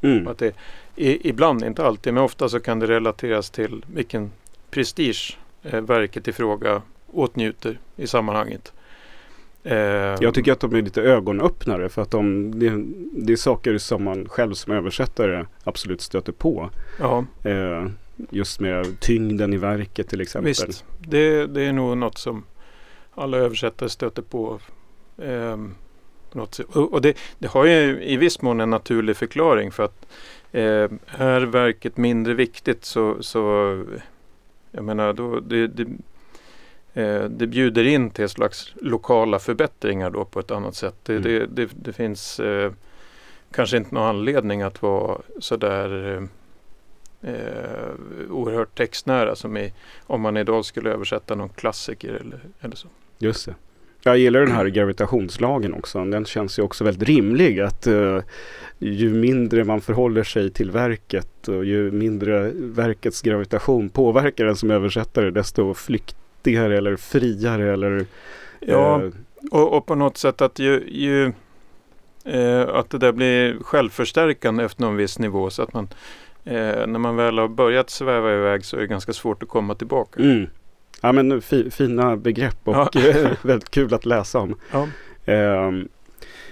Mm. 0.00 0.28
Att 0.28 0.38
det, 0.38 0.54
i, 0.96 1.28
ibland, 1.28 1.64
inte 1.64 1.86
alltid, 1.86 2.14
men 2.14 2.22
ofta 2.22 2.48
så 2.48 2.60
kan 2.60 2.78
det 2.78 2.86
relateras 2.86 3.50
till 3.50 3.84
vilken 3.94 4.30
prestige 4.72 5.38
eh, 5.62 5.80
verket 5.80 6.28
i 6.28 6.32
fråga 6.32 6.82
åtnjuter 7.12 7.78
i 7.96 8.06
sammanhanget. 8.06 8.72
Eh, 9.64 9.76
jag 10.20 10.34
tycker 10.34 10.52
att 10.52 10.60
de 10.60 10.74
är 10.74 10.82
lite 10.82 11.02
ögonöppnare 11.02 11.88
för 11.88 12.02
att 12.02 12.10
de, 12.10 12.50
det, 12.58 12.72
det, 13.26 13.32
är 13.32 13.36
saker 13.36 13.78
som 13.78 14.04
man 14.04 14.28
själv 14.28 14.54
som 14.54 14.72
översättare 14.72 15.46
absolut 15.64 16.00
stöter 16.00 16.32
på. 16.32 16.70
Ja. 16.98 17.24
Eh, 17.44 17.86
just 18.30 18.60
med 18.60 19.00
tyngden 19.00 19.52
i 19.52 19.56
verket 19.56 20.08
till 20.08 20.20
exempel. 20.20 20.48
Visst, 20.48 20.84
det, 20.98 21.46
det 21.46 21.62
är 21.62 21.72
nog 21.72 21.98
något 21.98 22.18
som 22.18 22.44
alla 23.14 23.36
översättare 23.36 23.88
stöter 23.88 24.22
på. 24.22 24.60
Eh, 25.18 25.56
något, 26.32 26.58
och 26.58 27.02
det, 27.02 27.16
det, 27.38 27.48
har 27.48 27.64
ju 27.64 28.02
i 28.02 28.16
viss 28.16 28.42
mån 28.42 28.60
en 28.60 28.70
naturlig 28.70 29.16
förklaring 29.16 29.70
för 29.70 29.82
att 29.82 30.06
Eh, 30.54 30.88
är 31.06 31.40
verket 31.40 31.96
mindre 31.96 32.34
viktigt 32.34 32.84
så, 32.84 33.22
så 33.22 33.84
jag 34.72 34.84
menar 34.84 35.12
då 35.12 35.40
det, 35.40 35.66
det, 35.66 35.86
eh, 36.94 37.24
det 37.24 37.46
bjuder 37.46 37.84
in 37.84 38.10
till 38.10 38.28
slags 38.28 38.72
lokala 38.76 39.38
förbättringar 39.38 40.10
då 40.10 40.24
på 40.24 40.40
ett 40.40 40.50
annat 40.50 40.74
sätt. 40.74 40.94
Det, 41.02 41.12
mm. 41.12 41.22
det, 41.22 41.46
det, 41.46 41.68
det, 41.72 41.92
finns 41.92 42.40
eh, 42.40 42.72
kanske 43.50 43.76
inte 43.76 43.94
någon 43.94 44.06
anledning 44.08 44.62
att 44.62 44.82
vara 44.82 45.20
sådär 45.40 46.16
eh, 47.22 47.90
oerhört 48.30 48.78
textnära 48.78 49.36
som 49.36 49.56
i, 49.56 49.72
om 50.06 50.20
man 50.20 50.36
idag 50.36 50.64
skulle 50.64 50.90
översätta 50.90 51.34
någon 51.34 51.48
klassiker 51.48 52.12
eller, 52.12 52.40
eller 52.60 52.76
så. 52.76 52.88
Just 53.18 53.46
det. 53.46 53.54
Jag 54.04 54.18
gillar 54.18 54.40
den 54.40 54.52
här 54.52 54.66
gravitationslagen 54.66 55.74
också. 55.74 56.04
Den 56.04 56.24
känns 56.24 56.58
ju 56.58 56.62
också 56.62 56.84
väldigt 56.84 57.08
rimlig. 57.08 57.60
Att 57.60 57.86
uh, 57.86 58.20
ju 58.78 59.10
mindre 59.10 59.64
man 59.64 59.80
förhåller 59.80 60.24
sig 60.24 60.50
till 60.50 60.70
verket 60.70 61.48
och 61.48 61.64
ju 61.64 61.90
mindre 61.90 62.50
verkets 62.54 63.22
gravitation 63.22 63.88
påverkar 63.88 64.44
den 64.44 64.56
som 64.56 64.70
översättare 64.70 65.30
desto 65.30 65.74
flyktigare 65.74 66.78
eller 66.78 66.96
friare 66.96 67.72
eller 67.72 68.06
Ja, 68.60 69.00
uh, 69.02 69.12
och, 69.50 69.76
och, 69.76 69.86
på 69.86 69.94
något 69.94 70.16
sätt 70.16 70.40
att 70.40 70.58
ju, 70.58 70.82
ju 70.88 71.32
uh, 72.34 72.68
att 72.68 72.90
det 72.90 72.98
där 72.98 73.12
blir 73.12 73.56
självförstärkande 73.62 74.64
efter 74.64 74.82
någon 74.82 74.96
viss 74.96 75.18
nivå 75.18 75.50
så 75.50 75.62
att 75.62 75.74
man 75.74 75.88
när 76.44 76.98
man 76.98 77.16
väl 77.16 77.38
har 77.38 77.48
börjat 77.48 77.90
sväva 77.90 78.34
iväg 78.34 78.64
så 78.64 78.76
är 78.76 78.80
det 78.80 78.86
ganska 78.86 79.12
svårt 79.12 79.42
att 79.42 79.48
komma 79.48 79.74
tillbaka. 79.74 80.22
Mm. 80.22 80.46
Ja 81.04 81.12
men 81.12 81.42
fi, 81.42 81.70
fina 81.70 82.16
begrepp 82.16 82.58
och 82.64 82.74
ja. 82.74 82.90
väldigt 83.42 83.70
kul 83.70 83.94
att 83.94 84.06
läsa 84.06 84.38
om. 84.38 84.54
Um, 85.26 85.88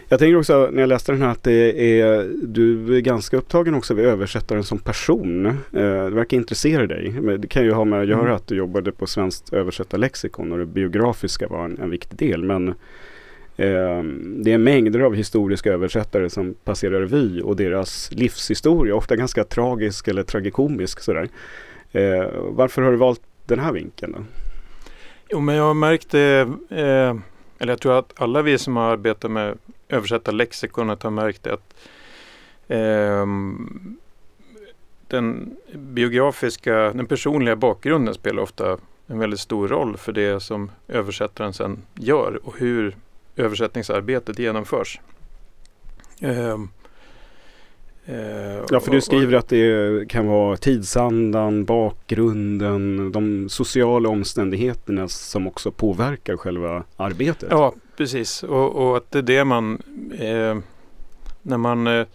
jag 0.09 0.19
tänker 0.19 0.37
också 0.37 0.69
när 0.73 0.81
jag 0.83 0.89
läste 0.89 1.13
den 1.13 1.23
här 1.23 1.29
att 1.29 1.43
det 1.43 2.01
är, 2.01 2.31
du 2.43 2.97
är 2.97 3.01
ganska 3.01 3.37
upptagen 3.37 3.75
också 3.75 3.95
vid 3.95 4.05
översättaren 4.05 4.65
som 4.65 4.79
person. 4.79 5.47
Uh, 5.47 5.55
det 5.73 6.11
verkar 6.11 6.37
intressera 6.37 6.87
dig. 6.87 7.11
Men 7.11 7.41
det 7.41 7.49
kan 7.49 7.65
ju 7.65 7.73
ha 7.73 7.85
med 7.85 8.01
att 8.01 8.09
göra 8.09 8.21
mm. 8.21 8.35
att 8.35 8.47
du 8.47 8.57
jobbade 8.57 8.93
på 8.93 9.07
Svenskt 9.07 9.53
översättarlexikon 9.53 10.53
och 10.53 10.59
det 10.59 10.67
biografiska 10.67 11.49
var 11.49 11.65
en, 11.65 11.79
en 11.83 11.91
viktig 11.91 12.19
del. 12.19 12.45
Men 12.45 12.69
uh, 12.69 12.75
det 14.37 14.53
är 14.53 14.59
mängder 14.59 15.01
av 15.01 15.15
historiska 15.15 15.73
översättare 15.73 16.31
som 16.31 16.55
passerar 16.65 17.01
revy 17.01 17.41
och 17.41 17.57
deras 17.57 18.11
livshistoria, 18.13 18.95
ofta 18.95 19.17
ganska 19.17 19.45
tragisk 19.45 20.09
eller 20.09 20.23
tragikomisk 20.23 21.01
sådär. 21.01 21.29
Uh, 21.95 22.29
varför 22.49 22.83
har 22.83 22.91
du 22.91 22.97
valt 22.97 23.23
den 23.47 23.59
här 23.59 23.73
vinkeln? 23.73 24.13
Då? 24.13 24.40
Jo, 25.33 25.41
men 25.41 25.55
jag 25.55 25.65
har 25.65 25.75
märkt 25.75 26.11
det, 26.11 26.41
eh, 26.71 27.17
eller 27.59 27.73
jag 27.73 27.81
tror 27.81 27.99
att 27.99 28.13
alla 28.17 28.43
vi 28.43 28.59
som 28.59 28.77
har 28.77 28.93
arbetat 28.93 29.31
med 29.31 29.59
översätta 29.89 30.31
lexikonet 30.31 31.03
har 31.03 31.11
märkt 31.11 31.43
det 31.43 31.53
att 31.53 31.75
eh, 32.69 33.27
den 35.09 35.57
biografiska, 35.75 36.75
den 36.75 37.07
personliga 37.07 37.57
bakgrunden 37.57 38.15
spelar 38.15 38.43
ofta 38.43 38.79
en 39.07 39.19
väldigt 39.19 39.41
stor 39.41 39.69
roll 39.69 39.97
för 39.97 40.13
det 40.13 40.41
som 40.41 40.71
översättaren 40.89 41.53
sen 41.53 41.83
gör 41.95 42.41
och 42.45 42.59
hur 42.59 42.97
översättningsarbetet 43.37 44.39
genomförs. 44.39 45.01
Eh, 46.21 46.59
ja, 48.71 48.81
för 48.81 48.91
du 48.91 49.01
skriver 49.01 49.37
att 49.37 49.49
det 49.49 50.09
kan 50.09 50.27
vara 50.27 50.57
tidsandan, 50.57 51.65
bakgrunden, 51.65 53.13
de 53.13 53.49
sociala 53.49 54.09
omständigheterna 54.09 55.09
som 55.09 55.47
också 55.47 55.71
påverkar 55.71 56.37
själva 56.37 56.85
arbetet. 56.97 57.49
Ja, 57.51 57.75
precis. 57.97 58.43
Och, 58.43 58.77
och 58.77 58.97
att 58.97 59.11
det 59.11 59.19
är 59.19 59.23
det 59.23 59.45
man, 59.45 59.83
eh, 60.19 60.59
när 61.43 61.59
man 61.59 61.87
eh, 61.87 62.07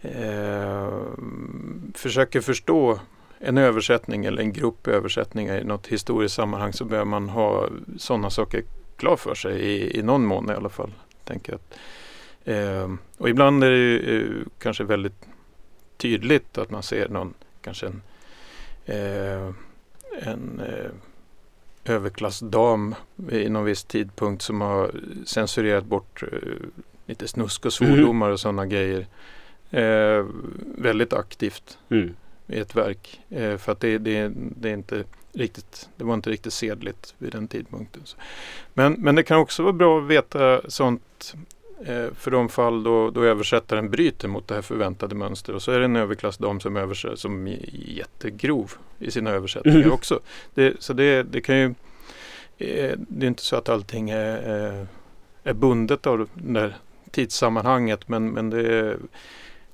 eh 0.00 0.88
försöker 1.94 2.40
förstå 2.40 2.98
en 3.38 3.58
översättning 3.58 4.24
eller 4.24 4.42
en 4.42 4.52
grupp 4.52 4.88
översättningar 4.88 5.60
i 5.60 5.64
något 5.64 5.86
historiskt 5.86 6.34
sammanhang 6.34 6.72
så 6.72 6.84
behöver 6.84 7.10
man 7.10 7.28
ha 7.28 7.68
sådana 7.98 8.30
saker 8.30 8.62
klar 8.96 9.16
för 9.16 9.34
sig 9.34 9.60
i, 9.60 9.98
i 9.98 10.02
någon 10.02 10.26
mån 10.26 10.50
i 10.50 10.52
alla 10.52 10.68
fall. 10.68 10.92
Tänker 11.24 11.54
att, 11.54 11.74
Eh, 12.46 12.94
och 13.18 13.28
ibland 13.28 13.64
är 13.64 13.70
det 13.70 14.16
eh, 14.16 14.30
kanske 14.58 14.84
väldigt 14.84 15.26
tydligt 15.96 16.58
att 16.58 16.70
man 16.70 16.82
ser 16.82 17.08
någon, 17.08 17.34
kanske 17.60 17.86
en, 17.86 18.02
eh, 18.84 19.52
en 20.22 20.60
eh, 20.60 20.90
överklassdam 21.84 22.94
i 23.30 23.48
någon 23.48 23.64
viss 23.64 23.84
tidpunkt 23.84 24.42
som 24.42 24.60
har 24.60 24.90
censurerat 25.24 25.84
bort 25.84 26.22
eh, 26.22 26.28
lite 27.06 27.28
snusk 27.28 27.66
och 27.66 27.72
svordomar 27.72 28.30
och 28.30 28.40
sådana 28.40 28.66
grejer. 28.66 29.06
Eh, 29.70 30.26
väldigt 30.78 31.12
aktivt 31.12 31.78
mm. 31.88 32.14
i 32.46 32.58
ett 32.58 32.74
verk. 32.76 33.20
Eh, 33.28 33.56
för 33.56 33.72
att 33.72 33.80
det, 33.80 33.98
det, 33.98 34.32
det, 34.34 34.68
är 34.68 34.74
inte 34.74 35.04
riktigt, 35.32 35.88
det 35.96 36.04
var 36.04 36.14
inte 36.14 36.30
riktigt 36.30 36.52
sedligt 36.52 37.14
vid 37.18 37.32
den 37.32 37.48
tidpunkten. 37.48 38.02
Men, 38.74 38.92
men 38.92 39.14
det 39.14 39.22
kan 39.22 39.38
också 39.38 39.62
vara 39.62 39.72
bra 39.72 39.98
att 39.98 40.06
veta 40.06 40.70
sånt 40.70 41.34
för 42.14 42.30
de 42.30 42.48
fall 42.48 42.82
då, 42.82 43.10
då 43.10 43.24
översättaren 43.24 43.90
bryter 43.90 44.28
mot 44.28 44.48
det 44.48 44.54
här 44.54 44.62
förväntade 44.62 45.14
mönstret 45.14 45.56
och 45.56 45.62
så 45.62 45.72
är 45.72 45.78
det 45.78 45.84
en 45.84 45.96
överklassdam 45.96 46.60
som 46.60 46.76
översätter 46.76 47.16
som 47.16 47.46
är 47.46 47.58
jättegrov 47.72 48.72
i 48.98 49.10
sina 49.10 49.30
översättningar 49.30 49.78
mm. 49.78 49.92
också. 49.92 50.20
Det, 50.54 50.82
så 50.82 50.92
det, 50.92 51.22
det 51.22 51.40
kan 51.40 51.58
ju 51.58 51.74
eh, 52.58 52.94
det 52.98 53.26
är 53.26 53.28
inte 53.28 53.42
så 53.42 53.56
att 53.56 53.68
allting 53.68 54.10
är, 54.10 54.86
är 55.42 55.54
bundet 55.54 56.06
av 56.06 56.18
det 56.18 56.52
där 56.52 56.76
tidssammanhanget 57.10 58.08
men, 58.08 58.30
men 58.30 58.50
det, 58.50 58.96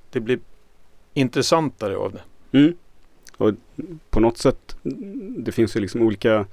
det 0.09 0.19
blir 0.19 0.39
intressantare 1.13 1.97
av 1.97 2.13
det. 2.13 2.57
Mm. 2.57 2.75
Och 3.37 3.51
på 4.09 4.19
något 4.19 4.37
sätt, 4.37 4.75
det 5.37 5.51
finns 5.51 5.75
ju 5.75 5.79
liksom 5.79 6.01
olika 6.01 6.45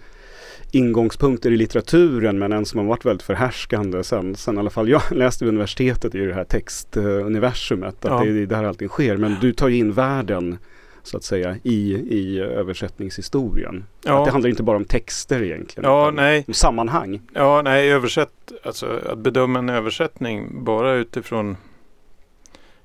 ingångspunkter 0.75 1.51
i 1.51 1.57
litteraturen 1.57 2.39
men 2.39 2.53
en 2.53 2.67
som 2.67 2.79
har 2.79 2.87
varit 2.87 3.05
väldigt 3.05 3.23
förhärskande 3.23 4.05
sen, 4.05 4.37
sen 4.37 4.57
i 4.57 4.59
alla 4.59 4.71
fall 4.71 4.89
jag 4.89 5.03
läste 5.11 5.45
vid 5.45 5.49
universitetet 5.49 6.15
i 6.15 6.19
det 6.19 6.35
här 6.35 6.45
textuniversumet. 6.45 8.05
Att 8.05 8.11
ja. 8.11 8.33
det 8.33 8.43
är 8.43 8.47
där 8.47 8.65
allting 8.65 8.89
sker. 8.89 9.17
Men 9.17 9.37
du 9.41 9.53
tar 9.53 9.69
ju 9.69 9.77
in 9.77 9.93
världen 9.93 10.59
så 11.03 11.17
att 11.17 11.25
säga 11.25 11.57
i, 11.63 11.93
i 11.95 12.41
översättningshistorien. 12.41 13.85
Ja. 14.05 14.19
Att 14.19 14.25
det 14.25 14.31
handlar 14.31 14.51
inte 14.51 14.63
bara 14.63 14.77
om 14.77 14.85
texter 14.85 15.43
egentligen. 15.43 15.91
Ja, 15.91 16.11
nej. 16.11 16.45
Om 16.49 16.55
sammanhang. 16.55 17.21
Ja, 17.35 17.63
nej, 17.63 17.93
översätt, 17.93 18.53
alltså 18.63 19.01
att 19.11 19.19
bedöma 19.19 19.59
en 19.59 19.69
översättning 19.69 20.65
bara 20.65 20.93
utifrån 20.93 21.57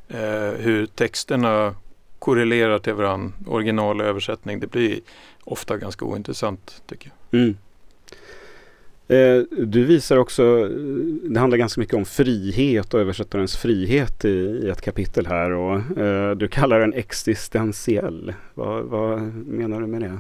eh, 0.07 0.51
hur 0.57 0.85
texterna 0.85 1.75
korrelerar 2.19 2.79
till 2.79 2.93
varandra, 2.93 3.33
original 3.47 4.01
och 4.01 4.07
översättning, 4.07 4.59
det 4.59 4.67
blir 4.67 4.99
ofta 5.43 5.77
ganska 5.77 6.05
ointressant 6.05 6.83
tycker 6.87 7.11
jag. 7.29 7.41
Mm. 7.41 7.57
Eh, 9.07 9.41
du 9.51 9.85
visar 9.85 10.17
också, 10.17 10.43
eh, 10.43 10.69
det 11.29 11.39
handlar 11.39 11.57
ganska 11.57 11.81
mycket 11.81 11.95
om 11.95 12.05
frihet 12.05 12.93
och 12.93 12.99
översättarens 12.99 13.57
frihet 13.57 14.25
i, 14.25 14.29
i 14.29 14.69
ett 14.69 14.81
kapitel 14.81 15.27
här 15.27 15.51
och 15.51 15.97
eh, 15.97 16.35
du 16.35 16.47
kallar 16.47 16.79
den 16.79 16.93
existentiell. 16.93 18.33
Vad, 18.53 18.83
vad, 18.83 19.21
menar 19.21 19.81
du 19.81 19.87
med 19.87 20.01
det? 20.01 20.19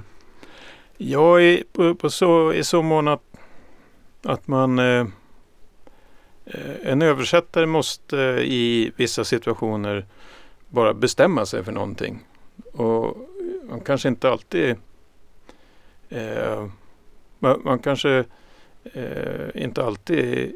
Ja, 0.97 1.41
i, 1.41 1.63
på, 1.73 1.95
på 1.95 2.09
så, 2.09 2.53
i 2.53 2.63
så 2.63 2.81
mån 2.81 3.07
att, 3.07 3.23
att 4.23 4.47
man 4.47 4.79
eh, 4.79 5.07
eh 6.45 6.75
en 6.83 7.01
översättare 7.01 7.65
måste 7.65 8.19
eh, 8.19 8.39
i 8.39 8.91
vissa 8.95 9.23
situationer 9.23 10.05
bara 10.69 10.93
bestämma 10.93 11.45
sig 11.45 11.63
för 11.63 11.71
någonting. 11.71 12.19
Och 12.73 13.17
man 13.69 13.79
kanske 13.79 14.07
inte 14.07 14.29
alltid 14.29 14.75
eh, 16.09 16.67
man, 17.39 17.61
man 17.63 17.79
kanske 17.79 18.25
eh, 18.93 19.63
inte 19.63 19.83
alltid 19.83 20.55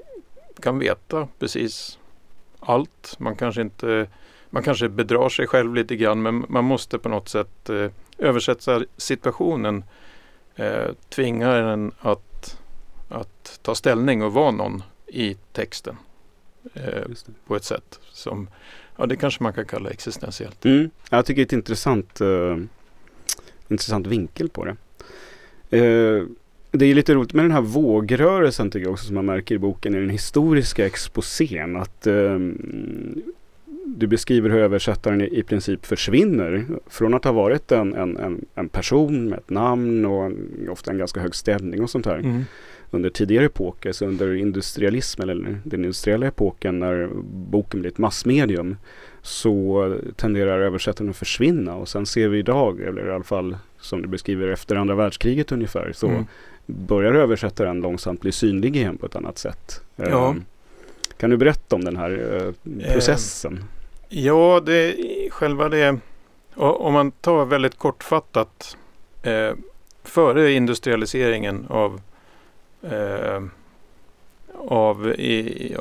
kan 0.62 0.80
veta 0.80 1.28
precis 1.40 2.00
allt. 2.60 3.16
Man 3.20 3.36
kanske 3.36 3.62
inte 3.62 4.08
man 4.50 4.64
kanske 4.64 4.90
bedrar 4.90 5.30
sig 5.30 5.48
själv 5.48 5.76
lite 5.76 5.96
grann 5.96 6.22
men 6.22 6.46
man 6.50 6.66
måste 6.66 7.00
på 7.00 7.10
något 7.10 7.30
sätt 7.30 7.70
eh, 7.70 7.92
översätta 8.18 8.86
situationen. 8.98 9.84
Eh, 10.56 10.88
tvinga 11.10 11.54
den 11.54 11.92
att, 12.00 12.58
att 13.10 13.60
ta 13.62 13.76
ställning 13.76 14.24
och 14.24 14.34
vara 14.34 14.52
någon 14.52 14.84
i 15.08 15.38
texten. 15.52 15.98
Eh, 16.74 17.04
på 17.48 17.56
ett 17.56 17.64
sätt 17.64 18.00
som, 18.12 18.50
ja 18.98 19.06
det 19.06 19.16
kanske 19.16 19.44
man 19.44 19.54
kan 19.54 19.66
kalla 19.66 19.90
existentiellt. 19.90 20.66
Mm. 20.66 20.90
Jag 21.10 21.26
tycker 21.26 21.42
det 21.42 21.44
är 21.44 21.46
ett 21.46 21.54
intressant, 21.54 22.22
uh, 22.22 22.58
intressant 23.68 24.08
vinkel 24.08 24.50
på 24.50 24.66
det. 24.66 24.76
Det 26.72 26.86
är 26.86 26.96
lite 26.96 27.14
roligt 27.14 27.34
med 27.34 27.46
den 27.46 27.52
här 27.52 27.62
vågrörelsen 27.62 28.72
tycker 28.72 28.86
jag 28.86 28.94
också 28.94 29.06
som 29.06 29.16
man 29.16 29.26
märker 29.26 29.56
i 29.56 29.60
boken 29.60 29.96
i 29.96 30.00
den 30.00 30.10
historiska 30.10 30.86
exposén. 30.86 31.76
Att 31.76 32.08
um, 32.08 33.22
du 33.86 34.08
beskriver 34.08 34.50
hur 34.50 34.60
översättaren 34.60 35.22
i, 35.22 35.40
i 35.40 35.44
princip 35.44 35.86
försvinner. 35.86 36.66
Från 36.88 37.14
att 37.14 37.24
ha 37.24 37.32
varit 37.32 37.72
en, 37.72 37.94
en, 37.94 38.18
en, 38.18 38.46
en 38.56 38.70
person 38.70 39.30
med 39.30 39.40
ett 39.40 39.50
namn 39.50 40.06
och 40.06 40.26
en, 40.26 40.68
ofta 40.70 40.92
en 40.92 40.98
ganska 40.98 41.20
hög 41.20 41.36
ställning 41.36 41.84
och 41.84 41.90
sånt 41.90 42.06
här. 42.06 42.18
Mm. 42.20 42.44
Under 42.92 43.10
tidigare 43.10 43.46
epoker, 43.46 43.92
så 43.92 44.06
under 44.06 44.36
industrialismen 44.36 45.30
eller 45.30 45.60
den 45.64 45.80
industriella 45.80 46.28
epoken 46.28 46.80
när 46.80 47.10
boken 47.24 47.80
blir 47.80 47.92
ett 47.92 47.98
massmedium 47.98 48.78
så 49.22 49.98
tenderar 50.16 50.60
översättaren 50.60 51.10
att 51.10 51.18
försvinna 51.18 51.76
och 51.76 51.88
sen 51.88 52.06
ser 52.06 52.28
vi 52.28 52.40
idag, 52.40 52.82
eller 52.82 53.08
i 53.08 53.12
alla 53.12 53.24
fall 53.24 53.58
som 53.80 54.02
du 54.02 54.08
beskriver 54.08 54.48
efter 54.48 54.76
andra 54.76 54.96
världskriget 54.96 55.52
ungefär, 55.52 55.92
så 55.94 56.08
mm 56.08 56.26
börjar 56.70 57.14
översättaren 57.14 57.82
långsamt 57.82 58.22
bli 58.22 58.32
synlig 58.32 58.76
igen 58.76 58.98
på 58.98 59.06
ett 59.06 59.16
annat 59.16 59.38
sätt. 59.38 59.82
Ja. 59.96 60.30
Ehm, 60.30 60.46
kan 61.18 61.30
du 61.30 61.38
berätta 61.38 61.76
om 61.76 61.84
den 61.84 61.98
här 61.98 62.36
eh, 62.36 62.94
processen? 62.94 63.54
Eh, 64.10 64.26
ja, 64.26 64.62
det, 64.66 64.96
själva 65.32 65.70
det, 65.70 66.00
om 66.56 66.94
man 66.94 67.12
tar 67.12 67.46
väldigt 67.46 67.78
kortfattat, 67.78 68.78
eh, 69.24 69.52
före 70.04 70.52
industrialiseringen 70.52 71.66
av 71.70 72.02
eh, 72.82 73.42
av, 74.68 75.08
i, 75.08 75.76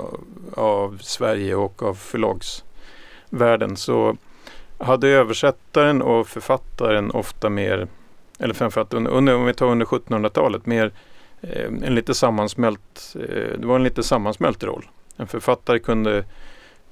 av 0.55 0.99
Sverige 1.01 1.55
och 1.55 1.83
av 1.83 1.95
förlagsvärlden 1.95 3.77
så 3.77 4.17
hade 4.79 5.09
översättaren 5.09 6.03
och 6.03 6.29
författaren 6.29 7.11
ofta 7.11 7.49
mer, 7.49 7.89
eller 8.39 8.55
framförallt 8.55 8.95
under, 8.95 9.35
om 9.35 9.45
vi 9.45 9.55
tar 9.55 9.67
under 9.67 9.87
1700-talet, 9.87 10.67
mer 10.67 10.93
eh, 11.41 11.67
en 11.67 11.95
lite 11.95 12.15
sammansmält, 12.15 13.15
eh, 13.15 13.59
det 13.59 13.67
var 13.67 13.77
en 13.77 13.85
lite 13.85 14.03
sammansmält 14.03 14.65
roll. 14.65 14.89
En 15.17 15.27
författare 15.27 15.79
kunde, 15.79 16.25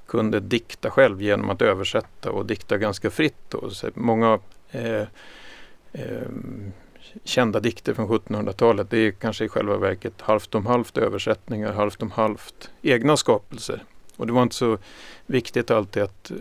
kunde 0.07 0.39
dikta 0.39 0.91
själv 0.91 1.21
genom 1.21 1.49
att 1.49 1.61
översätta 1.61 2.31
och 2.31 2.45
dikta 2.45 2.77
ganska 2.77 3.09
fritt. 3.09 3.53
Och 3.53 3.71
så 3.71 3.89
många 3.93 4.39
eh, 4.71 5.03
eh, 5.91 6.27
kända 7.23 7.59
dikter 7.59 7.93
från 7.93 8.07
1700-talet 8.07 8.89
det 8.89 8.97
är 8.97 9.11
kanske 9.11 9.45
i 9.45 9.49
själva 9.49 9.77
verket 9.77 10.21
halvt 10.21 10.55
om 10.55 10.65
halvt 10.65 10.97
översättningar, 10.97 11.73
halvt 11.73 12.01
om 12.01 12.11
halvt 12.11 12.69
egna 12.81 13.17
skapelser. 13.17 13.83
Och 14.17 14.27
det 14.27 14.33
var 14.33 14.43
inte 14.43 14.55
så 14.55 14.77
viktigt 15.25 15.71
alltid 15.71 16.03
att 16.03 16.31
eh, 16.31 16.37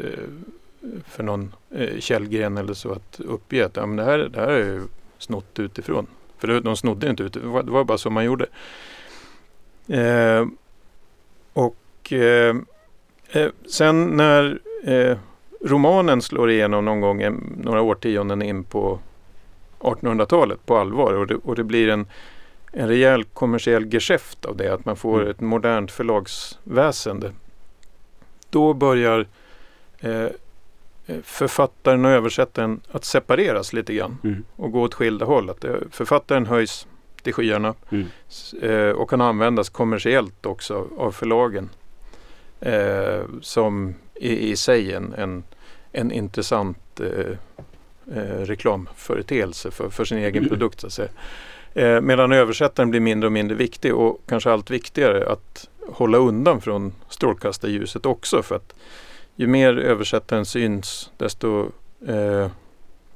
för 1.06 1.22
någon 1.22 1.54
eh, 1.70 1.98
källgren 1.98 2.58
eller 2.58 2.74
så 2.74 2.92
att 2.92 3.20
uppge 3.20 3.66
att 3.66 3.76
ja, 3.76 3.86
men 3.86 3.96
det, 3.96 4.04
här, 4.04 4.18
det 4.18 4.40
här 4.40 4.48
är 4.48 4.82
snott 5.18 5.58
utifrån. 5.58 6.06
För 6.38 6.60
de 6.60 6.76
snodde 6.76 7.10
inte 7.10 7.22
ut, 7.22 7.32
det 7.32 7.40
var, 7.40 7.62
det 7.62 7.84
bara 7.84 7.98
så 7.98 8.10
man 8.10 8.24
gjorde. 8.24 8.46
Eh, 9.88 10.46
och 11.52 12.12
eh, 12.12 12.56
eh 13.32 13.48
sen 13.68 14.06
när 14.06 14.58
eh, 14.84 15.18
romanen 15.60 16.22
slår 16.22 16.50
igenom 16.50 16.84
någon 16.84 17.00
gång 17.00 17.40
några 17.62 17.82
årtionden 17.82 18.42
in 18.42 18.64
på 18.64 18.98
1800-talet 19.78 20.66
på 20.66 20.76
allvar 20.76 21.12
och 21.12 21.26
det, 21.26 21.34
och 21.34 21.54
det 21.54 21.64
blir 21.64 21.88
en, 21.88 22.06
en 22.72 22.88
rejäl 22.88 23.24
kommersiell 23.24 23.94
geschäft 23.94 24.44
av 24.44 24.56
det, 24.56 24.74
att 24.74 24.84
man 24.84 24.96
får 24.96 25.18
mm. 25.20 25.30
ett 25.30 25.40
modernt 25.40 25.90
förlagsväsende. 25.90 27.32
Då 28.50 28.74
börjar 28.74 29.26
eh, 30.00 30.10
Eh, 30.16 30.28
författaren 31.22 32.04
och 32.04 32.10
översättaren 32.10 32.80
att 32.90 33.04
separeras 33.04 33.72
lite 33.72 33.94
grann 33.94 34.18
mm. 34.24 34.44
och 34.56 34.72
gå 34.72 34.82
åt 34.82 34.94
skilda 34.94 35.24
håll. 35.24 35.50
Att 35.50 35.64
eh, 35.64 35.74
författaren 35.90 36.46
höjs 36.46 36.86
till 37.22 37.34
skyarna 37.34 37.74
mm. 37.90 38.06
Eh, 38.62 38.90
och 38.90 39.10
kan 39.10 39.20
användas 39.20 39.68
kommersiellt 39.68 40.46
också 40.46 40.86
av 40.98 41.12
förlagen. 41.12 41.70
Eh, 42.60 43.22
som 43.40 43.94
i, 44.14 44.50
i 44.50 44.56
sig 44.56 44.92
en, 44.92 45.14
en, 45.14 45.44
en 45.92 46.12
intressant 46.12 47.00
eh, 47.00 47.36
reklamföreteelse 48.44 49.70
för, 49.70 49.90
för 49.90 50.04
sin 50.04 50.18
egen 50.18 50.42
mm. 50.42 50.48
produkt. 50.48 50.80
Så 50.80 50.86
att 50.86 50.92
säga. 50.92 51.08
Eh, 51.74 52.00
medan 52.00 52.32
översättaren 52.32 52.90
blir 52.90 53.00
mindre 53.00 53.26
och 53.26 53.32
mindre 53.32 53.56
viktig 53.56 53.94
och 53.94 54.22
kanske 54.28 54.50
allt 54.50 54.70
viktigare 54.70 55.32
att 55.32 55.68
hålla 55.88 56.18
undan 56.18 56.60
från 56.60 56.92
strålkastarljuset 57.08 58.06
också. 58.06 58.42
för 58.42 58.56
att 58.56 58.74
ju 59.36 59.46
mer 59.46 59.78
översättaren 59.78 60.46
syns 60.46 61.10
desto 61.16 61.70
eh, 62.06 62.50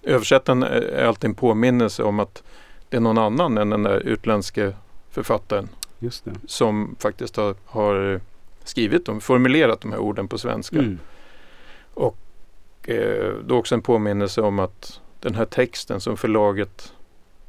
översättaren 0.02 0.62
är 0.62 1.04
alltid 1.04 1.28
en 1.28 1.34
påminnelse 1.34 2.02
om 2.02 2.20
att 2.20 2.42
det 2.88 2.96
är 2.96 3.00
någon 3.00 3.18
annan 3.18 3.58
än 3.58 3.70
den 3.70 3.82
där 3.82 3.98
utländske 3.98 4.72
författaren 5.10 5.68
som 6.46 6.96
faktiskt 6.98 7.36
har, 7.36 7.54
har, 7.64 8.20
skrivit 8.64 9.06
dem, 9.06 9.20
formulerat 9.20 9.80
de 9.80 9.92
här 9.92 9.98
orden 9.98 10.28
på 10.28 10.38
svenska. 10.38 10.78
Mm. 10.78 10.98
Och 11.94 12.16
eh, 12.82 13.34
då 13.44 13.56
också 13.56 13.74
en 13.74 13.82
påminnelse 13.82 14.40
om 14.40 14.58
att 14.58 15.00
den 15.20 15.34
här 15.34 15.44
texten 15.44 16.00
som 16.00 16.16
förlaget 16.16 16.92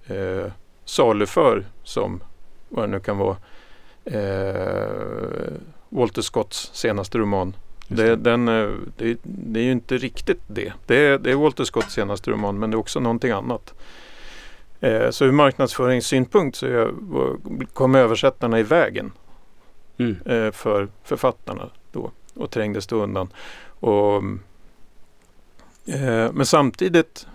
eh, 0.07 0.51
saluför 0.85 1.65
som 1.83 2.23
vad 2.69 2.83
det 2.83 2.91
nu 2.91 2.99
kan 2.99 3.17
vara 3.17 3.37
eh, 4.05 5.53
Walter 5.89 6.21
Scotts 6.21 6.69
senaste 6.73 7.17
roman 7.17 7.55
det, 7.95 8.15
den, 8.15 8.47
eh, 8.47 8.69
det, 8.97 9.17
det, 9.23 9.59
är 9.59 9.63
ju 9.63 9.71
inte 9.71 9.97
riktigt 9.97 10.41
det. 10.47 10.73
Det 10.85 11.05
är, 11.05 11.17
det 11.17 11.31
är 11.31 11.35
Walter 11.35 11.63
Scotts 11.63 11.93
senaste 11.93 12.31
roman 12.31 12.59
men 12.59 12.71
det 12.71 12.75
är 12.75 12.79
också 12.79 12.99
någonting 12.99 13.31
annat. 13.31 13.73
Eh, 14.79 15.09
så 15.09 15.25
ur 15.25 15.31
marknadsföringssynpunkt 15.31 16.55
så 16.57 16.65
är, 16.65 16.93
kom 17.73 17.95
översättarna 17.95 18.59
i 18.59 18.63
vägen 18.63 19.11
mm. 19.97 20.17
eh, 20.25 20.51
för 20.51 20.87
författarna 21.03 21.69
då 21.91 22.11
och 22.33 22.51
trängdes 22.51 22.87
då 22.87 22.95
undan. 22.95 23.29
Och, 23.65 24.15
eh, 25.85 26.31
men 26.33 26.45
samtidigt, 26.45 27.27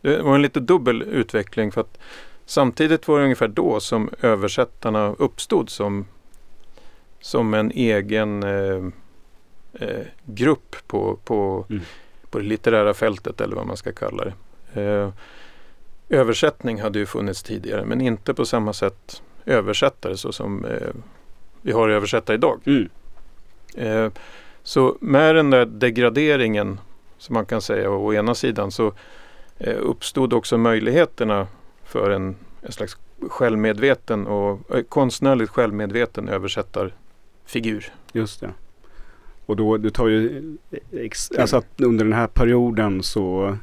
det 0.00 0.22
var 0.22 0.34
en 0.34 0.42
lite 0.42 0.60
dubbel 0.60 1.02
utveckling 1.02 1.72
för 1.72 1.80
att 1.80 1.98
samtidigt 2.46 3.08
var 3.08 3.18
det 3.18 3.24
ungefär 3.24 3.48
då 3.48 3.80
som 3.80 4.10
översättarna 4.20 5.14
uppstod 5.18 5.70
som, 5.70 6.06
som 7.20 7.54
en 7.54 7.70
egen 7.70 8.44
eh, 9.74 10.06
grupp 10.24 10.76
på, 10.86 11.18
på, 11.24 11.66
mm. 11.70 11.82
på 12.30 12.38
det 12.38 12.44
litterära 12.44 12.94
fältet 12.94 13.40
eller 13.40 13.56
vad 13.56 13.66
man 13.66 13.76
ska 13.76 13.92
kalla 13.92 14.24
det. 14.24 14.34
Eh, 14.82 15.10
översättning 16.08 16.80
hade 16.80 16.98
ju 16.98 17.06
funnits 17.06 17.42
tidigare 17.42 17.84
men 17.84 18.00
inte 18.00 18.34
på 18.34 18.44
samma 18.44 18.72
sätt 18.72 19.22
översättare 19.46 20.16
så 20.16 20.32
som 20.32 20.64
eh, 20.64 20.94
vi 21.62 21.72
har 21.72 21.88
översättare 21.88 22.34
idag. 22.34 22.60
Mm. 22.64 22.88
Eh, 23.74 24.12
så 24.62 24.96
med 25.00 25.34
den 25.34 25.50
där 25.50 25.66
degraderingen 25.66 26.80
som 27.18 27.34
man 27.34 27.46
kan 27.46 27.62
säga 27.62 27.90
å 27.90 28.14
ena 28.14 28.34
sidan 28.34 28.70
så 28.70 28.92
eh, 29.58 29.76
uppstod 29.80 30.32
också 30.32 30.58
möjligheterna 30.58 31.46
för 31.84 32.10
en, 32.10 32.36
en 32.62 32.72
slags 32.72 32.96
självmedveten 33.28 34.26
och 34.26 34.74
eh, 34.74 34.82
konstnärligt 34.82 35.50
självmedveten 35.50 36.28
översättarfigur. 36.28 37.92
Just 38.12 38.40
det. 38.40 38.50
Och 39.46 39.56
då, 39.56 39.76
du 39.76 39.90
tar 39.90 40.08
ju, 40.08 40.42
alltså 41.38 41.56
att 41.56 41.80
under 41.80 42.04
den 42.04 42.14
här 42.14 42.26
perioden 42.26 43.02
så 43.02 43.56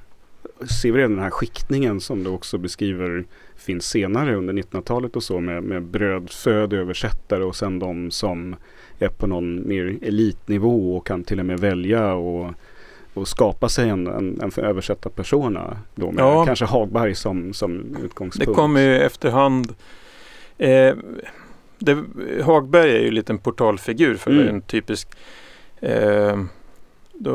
ser 0.82 0.92
vi 0.92 1.00
redan 1.00 1.12
den 1.12 1.24
här 1.24 1.30
skiktningen 1.30 2.02
som 2.02 2.24
du 2.24 2.30
också 2.30 2.58
beskriver 2.58 3.26
finns 3.56 3.86
senare 3.86 4.36
under 4.36 4.54
1900-talet 4.54 5.15
och 5.15 5.24
så 5.24 5.39
med, 5.39 5.63
med 5.63 5.84
brödföd 5.84 6.74
översättare 6.74 7.44
och 7.44 7.56
sen 7.56 7.80
de 7.80 8.12
som 8.12 8.56
är 9.00 9.10
på 9.10 9.28
någon 9.28 9.68
mer 9.68 9.98
elitnivå 10.02 10.98
och 10.98 11.08
kan 11.08 11.24
till 11.24 11.39
och 11.39 11.46
med 11.46 11.60
välja 11.60 12.13
och, 12.13 12.54
och 13.13 13.28
skapa 13.28 13.70
sig 13.70 13.89
en, 13.89 14.08
en, 14.08 14.42
en 14.42 14.63
översättarpersona. 14.63 15.78
Då 15.96 16.12
med 16.12 16.24
ja. 16.24 16.46
kanske 16.46 16.65
Hagberg 16.65 17.15
som, 17.15 17.54
som 17.54 17.98
utgångspunkt. 18.04 18.50
Det 18.50 18.56
kommer 18.56 18.82
ju 18.82 19.00
efterhand. 19.00 19.74
Eh, 20.58 20.96
det, 21.80 22.04
Hagberg 22.44 22.92
är 22.92 23.02
ju 23.02 23.12
lite 23.12 23.34
en 23.34 23.39
portalfigur 23.39 24.15
för 24.15 24.32
mm. 24.32 24.48
en 24.48 24.62
typisk 24.62 25.08
Eh, 25.82 26.44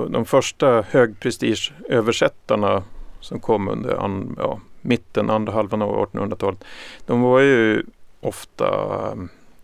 de 0.08 0.24
första 0.24 0.82
högprestigeöversättarna 0.82 2.82
som 3.20 3.40
kom 3.40 3.68
under 3.68 3.96
an, 3.96 4.36
ja, 4.38 4.60
mitten, 4.80 5.30
andra 5.30 5.52
halvan 5.52 5.82
av 5.82 6.12
1800-talet. 6.12 6.64
De 7.06 7.20
var 7.20 7.40
ju 7.40 7.84
ofta 8.20 8.68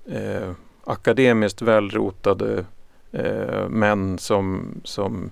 eh, 0.07 0.53
akademiskt 0.85 1.63
välrotade 1.63 2.65
eh, 3.13 3.69
män 3.69 4.19
som, 4.19 4.75
som 4.85 5.31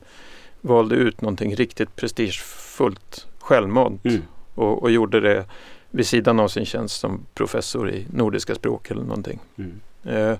valde 0.60 0.94
ut 0.94 1.20
någonting 1.20 1.54
riktigt 1.54 1.96
prestigefullt 1.96 3.26
självmant 3.38 4.04
mm. 4.04 4.22
och, 4.54 4.82
och, 4.82 4.90
gjorde 4.90 5.20
det 5.20 5.44
vid 5.90 6.06
sidan 6.06 6.40
av 6.40 6.48
sin 6.48 6.66
tjänst 6.66 7.00
som 7.00 7.26
professor 7.34 7.90
i 7.90 8.06
nordiska 8.12 8.54
språk 8.54 8.90
eller 8.90 9.02
någonting. 9.02 9.38
Mm. 9.56 9.80
Eh, 10.04 10.38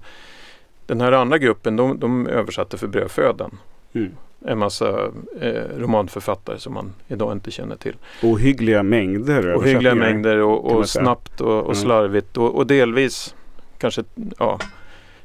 den 0.89 1.01
här 1.01 1.13
andra 1.13 1.39
gruppen 1.39 1.77
de, 1.77 2.01
de 2.01 2.27
översatte 2.27 2.79
för 2.79 2.87
brödfödan. 2.87 3.59
Mm. 3.93 4.11
En 4.47 4.59
massa 4.59 5.11
eh, 5.41 5.63
romanförfattare 5.77 6.59
som 6.59 6.75
man 6.75 6.95
idag 7.09 7.33
inte 7.33 7.51
känner 7.51 7.77
till. 7.77 7.97
Ohyggliga 8.23 8.83
mängder 8.83 9.57
Ohyggliga 9.57 9.95
mängder 9.95 10.39
och, 10.39 10.73
och 10.73 10.89
snabbt 10.89 11.41
och, 11.41 11.59
och 11.59 11.65
mm. 11.65 11.75
slarvigt 11.75 12.37
och, 12.37 12.55
och, 12.55 12.67
delvis 12.67 13.35
kanske, 13.79 14.05
ja, 14.39 14.59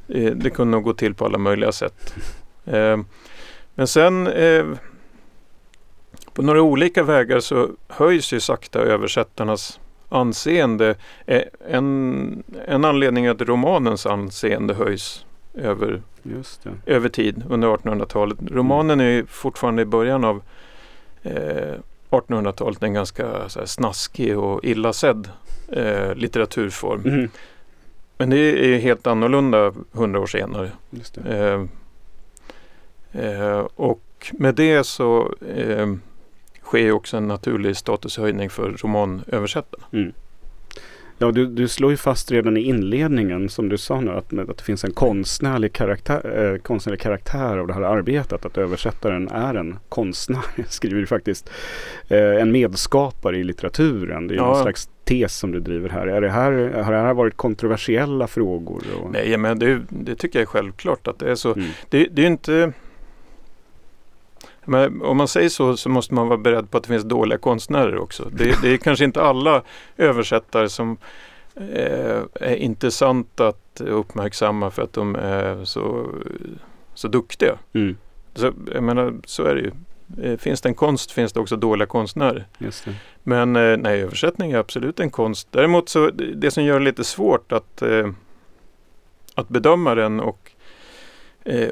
eh, 0.08 0.32
det 0.32 0.50
kunde 0.50 0.72
nog 0.72 0.84
gå 0.84 0.94
till 0.94 1.14
på 1.14 1.26
alla 1.26 1.38
möjliga 1.38 1.72
sätt. 1.72 2.16
Eh, 2.66 2.98
men 3.76 3.88
sen 3.88 4.28
eh, 4.28 4.66
på 6.34 6.42
några 6.42 6.62
olika 6.62 7.04
vägar 7.04 7.40
så 7.40 7.70
höjs 7.88 8.34
ju 8.34 8.40
sakta 8.40 8.80
översättarnas 8.80 9.80
anseende. 10.10 10.96
Eh, 11.26 11.42
en, 11.70 12.44
en 12.68 12.86
anledning 12.86 13.26
är 13.26 13.32
att 13.32 13.42
romanens 13.42 14.06
anseende 14.06 14.74
höjs 14.74 15.26
över, 15.54 16.02
över 16.86 17.10
tid 17.10 17.44
under 17.50 17.68
1800-talet. 17.68 18.38
Romanen 18.52 19.00
är 19.00 19.24
fortfarande 19.24 19.82
i 19.82 19.86
början 19.86 20.24
av 20.24 20.42
eh, 21.24 21.76
1800-talet 22.10 22.84
en 22.84 22.94
ganska 22.94 23.50
så 23.50 23.60
här, 23.60 23.66
snaskig 23.66 24.38
och 24.38 24.66
illa 24.66 24.94
sedd 24.94 25.30
eh, 25.72 26.16
litteraturform. 26.16 27.02
Mm. 27.06 27.30
Men 28.18 28.30
det 28.30 28.38
är 28.38 28.80
helt 28.80 29.08
annorlunda 29.08 29.74
hundra 29.92 30.20
år 30.20 30.26
senare. 30.26 30.72
Eh, 31.26 31.62
eh, 33.24 33.68
och 33.76 34.02
med 34.32 34.56
det 34.56 34.84
så 34.84 35.34
eh, 35.56 35.94
sker 36.64 36.92
också 36.92 37.18
en 37.18 37.28
naturlig 37.28 37.78
statushöjning 37.78 38.50
för 38.50 38.72
romanöversättarna. 38.72 39.84
Mm. 39.92 40.14
Ja, 41.18 41.32
du, 41.32 41.46
du 41.46 41.68
slår 41.68 41.92
ju 41.92 41.98
fast 41.98 42.32
redan 42.32 42.58
i 42.58 42.62
inledningen 42.62 43.50
som 43.50 43.70
du 43.70 43.78
sa 43.78 44.02
nu 44.02 44.12
att, 44.12 44.34
att 44.34 44.58
det 44.58 44.64
finns 44.64 44.84
en 44.84 44.92
konstnärlig 44.92 45.74
karaktär, 45.74 46.52
eh, 46.54 46.62
konstnärlig 46.62 47.00
karaktär 47.00 47.58
av 47.58 47.68
det 47.68 47.74
här 47.74 47.82
arbetet. 47.82 48.46
Att 48.46 48.58
översättaren 48.58 49.28
är 49.28 49.56
en 49.56 49.80
konstnär, 49.90 50.44
skriver 50.70 51.00
du 51.00 51.08
faktiskt. 51.08 51.50
Eh, 52.08 52.42
en 52.42 52.52
medskapare 52.52 53.38
i 53.38 53.44
litteraturen. 53.44 54.28
Det 54.28 54.34
är 54.34 54.38
ja. 54.38 54.58
en 54.58 54.64
slags 54.64 54.90
tes 55.04 55.38
som 55.38 55.52
du 55.52 55.60
driver 55.60 55.90
här. 55.90 56.08
Är 56.08 56.22
det 56.22 56.30
här 56.30 56.52
har 56.84 56.92
det 56.92 57.00
här 57.00 57.14
varit 57.14 57.38
kontroversiella 57.38 58.28
frågor? 58.28 58.84
Och... 59.02 59.12
Nej, 59.12 59.38
men 59.38 59.60
det, 59.60 59.82
det, 59.90 60.16
tycker 60.16 60.40
jag 60.40 60.44
är 60.44 60.48
självklart 60.48 61.08
att 61.08 61.20
det 61.20 61.32
är 61.32 61.36
så. 61.36 61.54
Mm. 61.54 61.68
Det, 61.90 62.08
det 62.12 62.22
är 62.22 62.28
inte 62.28 62.74
men 64.66 65.02
om 65.02 65.18
man 65.18 65.28
säger 65.28 65.50
så 65.50 65.78
så 65.78 65.90
måste 65.90 66.14
man 66.14 66.28
vara 66.28 66.38
beredd 66.38 66.72
på 66.72 66.78
att 66.78 66.84
det 66.84 66.88
finns 66.88 67.04
dåliga 67.04 67.38
konstnärer 67.38 67.98
också. 67.98 68.30
Det, 68.32 68.62
det 68.62 68.70
är 68.70 68.78
kanske 68.78 69.06
inte 69.06 69.22
alla 69.22 69.62
översättare 69.98 70.70
som 70.70 70.98
eh, 71.56 72.22
är 72.34 72.56
intressanta 72.56 73.48
att 73.48 73.82
uppmärksamma 73.82 74.72
för 74.72 74.82
att 74.82 74.94
de 74.94 75.16
är 75.16 75.66
så, 75.66 76.10
så 76.94 77.08
duktiga. 77.08 77.58
Mm. 77.74 77.98
Så, 78.34 78.54
jag 78.74 78.84
menar, 78.84 79.14
så 79.26 79.44
är 79.44 79.56
det 79.56 79.62
ju. 79.62 79.72
Eh, 80.22 80.38
finns 80.38 80.62
det 80.62 80.70
en 80.70 80.76
konst 80.76 81.12
finns 81.12 81.34
det 81.34 81.40
också 81.40 81.56
dåliga 81.56 81.86
konstnärer. 81.86 82.48
Men 83.24 83.56
eh, 83.56 83.78
nej, 83.78 84.02
översättning 84.02 84.52
är 84.52 84.58
absolut 84.58 85.00
en 85.00 85.10
konst. 85.10 85.48
Däremot 85.52 85.90
så 85.90 86.10
det 86.36 86.52
som 86.52 86.64
gör 86.64 86.80
det 86.80 86.86
lite 86.86 87.04
svårt 87.04 87.52
att, 87.52 87.82
eh, 87.82 88.10
att 89.36 89.50
bedöma 89.50 89.96
den 89.96 90.20
och, 90.20 90.52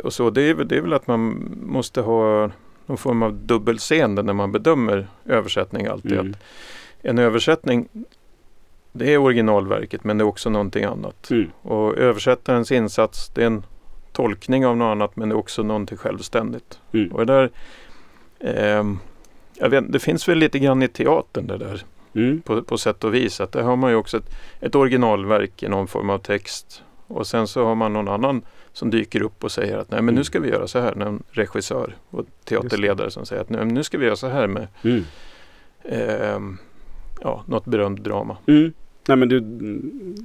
och 0.04 0.14
så 0.14 0.30
det 0.30 0.42
är, 0.42 0.56
det 0.56 0.78
är 0.78 0.82
väl 0.82 0.94
att 0.94 1.08
man 1.08 1.52
måste 1.66 2.02
ha 2.02 2.52
någon 2.92 2.98
form 2.98 3.24
av 3.24 3.34
dubbelseende 3.34 4.24
när 4.24 4.34
man 4.34 4.52
bedömer 4.52 5.08
översättning 5.26 5.88
alltid. 5.88 6.12
Mm. 6.12 6.32
Att 6.32 6.38
en 7.02 7.20
översättning 7.20 7.88
det 8.92 9.14
är 9.14 9.18
originalverket 9.18 10.04
men 10.04 10.18
det 10.18 10.24
är 10.24 10.26
också 10.26 10.50
någonting 10.50 10.84
annat. 10.84 11.32
Mm. 11.32 11.52
Och 11.62 11.98
översättarens 11.98 12.72
insats 12.72 13.30
det 13.30 13.42
är 13.42 13.48
en 13.48 13.64
tolkning 14.12 14.66
av 14.66 14.78
något 14.78 14.92
annat 14.92 15.16
men 15.16 15.30
det 15.30 15.36
är 15.36 15.38
också 15.38 15.64
någonting 15.64 15.98
självständigt. 15.98 16.80
Mm. 16.94 17.12
Och 17.12 17.26
där, 17.26 17.50
eh, 18.40 18.84
jag 19.54 19.70
vet, 19.70 19.92
det 19.92 20.00
finns 20.00 20.30
väl 20.30 20.38
lite 20.38 20.60
grann 20.60 20.84
i 20.84 20.88
teatern 20.88 21.48
det 21.48 21.58
där. 21.58 21.84
Mm. 22.16 22.42
På, 22.42 22.64
på 22.64 22.78
sätt 22.78 23.04
och 23.04 23.14
vis. 23.14 23.42
Att 23.42 23.52
där 23.52 23.62
har 23.62 23.76
man 23.76 23.92
ju 23.92 23.96
också 23.96 24.18
ett, 24.18 24.30
ett 24.60 24.76
originalverk 24.76 25.64
i 25.64 25.68
någon 25.68 25.88
form 25.88 26.10
av 26.10 26.18
text. 26.18 26.84
Och 27.08 27.28
sen 27.28 27.48
så 27.48 27.66
har 27.66 27.76
man 27.76 27.94
någon 27.94 28.08
annan 28.08 28.42
som 28.74 28.90
dyker 28.90 29.22
upp 29.22 29.44
och 29.44 29.52
säger 29.52 29.78
att 29.78 29.92
nej 29.92 30.02
men 30.02 30.14
nu 30.14 30.20
mm. 30.20 30.24
ska 30.24 30.40
vi 30.40 30.50
göra 30.50 30.68
så 30.68 30.80
här. 30.80 31.02
En 31.02 31.24
regissör 31.32 31.96
och 32.10 32.26
teaterledare 32.44 33.12
som 33.12 33.26
säger 33.26 33.42
att 33.42 33.50
nej, 33.50 33.66
nu 33.66 33.84
ska 33.84 33.98
vi 33.98 34.06
göra 34.06 34.16
så 34.16 34.28
här 34.28 34.48
med 34.48 34.68
mm. 34.84 35.04
eh, 35.84 36.40
ja, 37.22 37.44
något 37.48 37.66
berömt 37.66 38.04
drama. 38.04 38.38
Mm. 38.48 38.74
Nej 39.08 39.18
men 39.18 39.30
du 39.30 39.40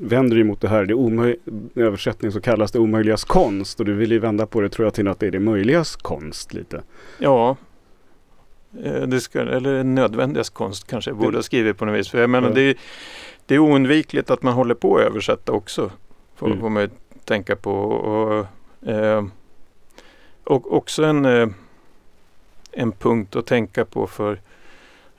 vänder 0.00 0.36
dig 0.36 0.44
mot 0.44 0.60
det 0.60 0.68
här. 0.68 0.84
Det 0.84 0.94
omöj- 0.94 1.70
översättning 1.74 2.32
så 2.32 2.40
kallas 2.40 2.72
det 2.72 2.78
omöjligas 2.78 3.24
konst. 3.24 3.80
Och 3.80 3.86
du 3.86 3.94
vill 3.94 4.12
ju 4.12 4.18
vända 4.18 4.46
på 4.46 4.60
det 4.60 4.68
tror 4.68 4.86
jag 4.86 4.94
till 4.94 5.08
att 5.08 5.20
det 5.20 5.26
är 5.26 5.30
det 5.30 5.40
möjligas 5.40 5.96
konst 5.96 6.54
lite. 6.54 6.82
Ja. 7.18 7.56
Eh, 8.84 9.02
det 9.02 9.20
ska, 9.20 9.40
eller 9.40 9.84
nödvändigas 9.84 10.50
konst 10.50 10.86
kanske 10.86 11.10
jag 11.10 11.18
borde 11.18 11.36
ha 11.36 11.42
skrivit 11.42 11.78
på 11.78 11.84
något 11.84 11.98
vis. 11.98 12.08
För 12.08 12.18
jag 12.18 12.30
menar 12.30 12.48
ja. 12.48 12.54
det, 12.54 12.60
är, 12.60 12.76
det 13.46 13.54
är 13.54 13.58
oundvikligt 13.58 14.30
att 14.30 14.42
man 14.42 14.54
håller 14.54 14.74
på 14.74 14.96
att 14.96 15.02
översätta 15.02 15.52
också. 15.52 15.90
Får, 16.36 16.46
mm. 16.46 16.60
får 16.60 16.70
man 16.70 16.90
tänka 17.26 17.56
på. 17.56 17.72
Och, 17.72 18.46
eh, 18.88 19.26
och 20.44 20.72
också 20.72 21.04
en, 21.04 21.24
eh, 21.24 21.48
en 22.72 22.92
punkt 22.92 23.36
att 23.36 23.46
tänka 23.46 23.84
på 23.84 24.06
för 24.06 24.40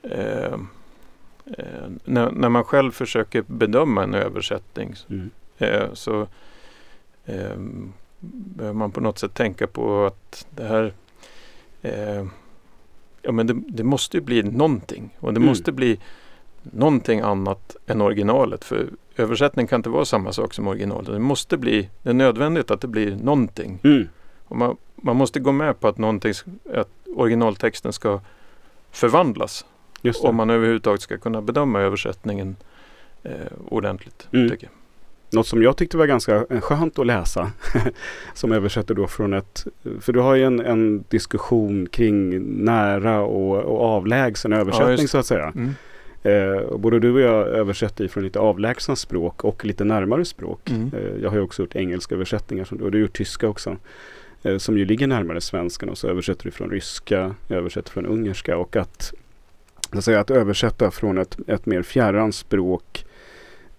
eh, 0.02 0.52
eh 1.46 1.88
när, 2.04 2.30
när, 2.30 2.48
man 2.48 2.64
själv 2.64 2.92
försöker 2.92 3.44
bedöma 3.46 4.02
en 4.02 4.14
översättning 4.14 4.94
mm. 5.10 5.30
Eh, 5.60 5.92
så 5.92 6.26
eh, 7.24 7.56
behöver 8.20 8.74
man 8.74 8.90
på 8.90 9.00
något 9.00 9.18
sätt 9.18 9.34
tänka 9.34 9.66
på 9.66 10.06
att 10.06 10.46
det 10.50 10.64
här 10.64 10.94
Ja 13.22 13.32
men 13.32 13.46
det, 13.46 13.54
det, 13.68 13.84
måste 13.84 14.20
bli 14.20 14.42
någonting 14.42 15.16
och 15.20 15.32
det 15.32 15.38
mm. 15.38 15.48
måste 15.48 15.72
bli 15.72 15.98
någonting 16.62 17.20
annat 17.20 17.76
än 17.86 18.00
originalet. 18.00 18.64
För 18.64 18.86
översättning 19.18 19.66
kan 19.66 19.78
inte 19.78 19.88
vara 19.88 20.04
samma 20.04 20.32
sak 20.32 20.54
som 20.54 20.68
originalet. 20.68 21.06
Det 21.06 21.18
måste 21.18 21.56
bli, 21.56 21.88
det 22.02 22.10
är 22.10 22.14
nödvändigt 22.14 22.70
att 22.70 22.80
det 22.80 22.88
blir 22.88 23.16
någonting. 23.16 23.80
Mm. 23.84 24.08
Och 24.44 24.56
man, 24.56 24.76
man 24.96 25.16
måste 25.16 25.40
gå 25.40 25.52
med 25.52 25.80
på 25.80 25.88
att, 25.88 25.96
att 26.74 26.88
originaltexten 27.16 27.92
ska 27.92 28.20
förvandlas. 28.90 29.64
Om 30.20 30.36
man 30.36 30.50
överhuvudtaget 30.50 31.00
ska 31.00 31.18
kunna 31.18 31.42
bedöma 31.42 31.80
översättningen 31.80 32.56
eh, 33.22 33.32
ordentligt. 33.68 34.28
Mm. 34.32 34.50
Tycker 34.50 34.64
jag. 34.66 34.72
Något 35.30 35.46
som 35.46 35.62
jag 35.62 35.76
tyckte 35.76 35.96
var 35.96 36.06
ganska 36.06 36.60
skönt 36.60 36.98
att 36.98 37.06
läsa. 37.06 37.50
som 38.34 38.52
översätter 38.52 38.94
då 38.94 39.06
från 39.06 39.34
ett... 39.34 39.66
För 40.00 40.12
du 40.12 40.20
har 40.20 40.34
ju 40.34 40.44
en, 40.44 40.60
en 40.60 41.04
diskussion 41.08 41.86
kring 41.86 42.42
nära 42.64 43.20
och, 43.20 43.56
och 43.56 43.80
avlägsen 43.80 44.52
översättning 44.52 44.98
ja, 45.00 45.08
så 45.08 45.18
att 45.18 45.26
säga. 45.26 45.52
Mm. 45.54 45.74
Eh, 46.28 46.76
både 46.76 46.98
du 46.98 47.12
och 47.12 47.20
jag 47.20 47.48
översätter 47.48 48.08
från 48.08 48.24
lite 48.24 48.38
avlägsna 48.38 48.96
språk 48.96 49.44
och 49.44 49.64
lite 49.64 49.84
närmare 49.84 50.24
språk. 50.24 50.70
Mm. 50.70 50.90
Eh, 50.94 51.22
jag 51.22 51.30
har 51.30 51.36
ju 51.36 51.42
också 51.42 51.62
gjort 51.62 51.76
engelska 51.76 52.14
översättningar 52.14 52.64
som 52.64 52.78
du, 52.78 52.84
och 52.84 52.90
du 52.90 52.98
har 52.98 53.02
gjort 53.02 53.16
tyska 53.16 53.48
också. 53.48 53.76
Eh, 54.42 54.58
som 54.58 54.78
ju 54.78 54.84
ligger 54.84 55.06
närmare 55.06 55.40
svenskan 55.40 55.88
och 55.88 55.98
så 55.98 56.08
översätter 56.08 56.44
du 56.44 56.50
från 56.50 56.70
ryska, 56.70 57.34
jag 57.48 57.58
översätter 57.58 57.90
från 57.90 58.06
ungerska 58.06 58.56
och 58.56 58.76
att, 58.76 59.14
att, 59.90 60.04
säga, 60.04 60.20
att 60.20 60.30
översätta 60.30 60.90
från 60.90 61.18
ett, 61.18 61.36
ett 61.46 61.66
mer 61.66 61.82
fjärran 61.82 62.32
språk 62.32 63.04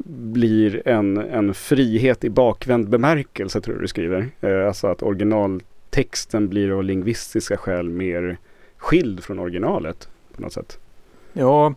blir 0.08 0.88
en, 0.88 1.18
en 1.18 1.54
frihet 1.54 2.24
i 2.24 2.30
bakvänd 2.30 2.90
bemärkelse 2.90 3.62
tror 3.62 3.76
jag 3.76 3.84
du 3.84 3.88
skriver. 3.88 4.28
Eh, 4.42 4.68
alltså 4.68 4.88
att 4.88 5.04
originaltexten 5.04 6.50
blir 6.50 6.72
av 6.72 6.84
lingvistiska 6.84 7.58
skäl 7.58 7.90
mer 7.90 8.38
skild 8.78 9.24
från 9.24 9.40
originalet 9.40 10.10
på 10.36 10.42
något 10.42 10.54
sätt. 10.54 10.80
Ja, 11.40 11.74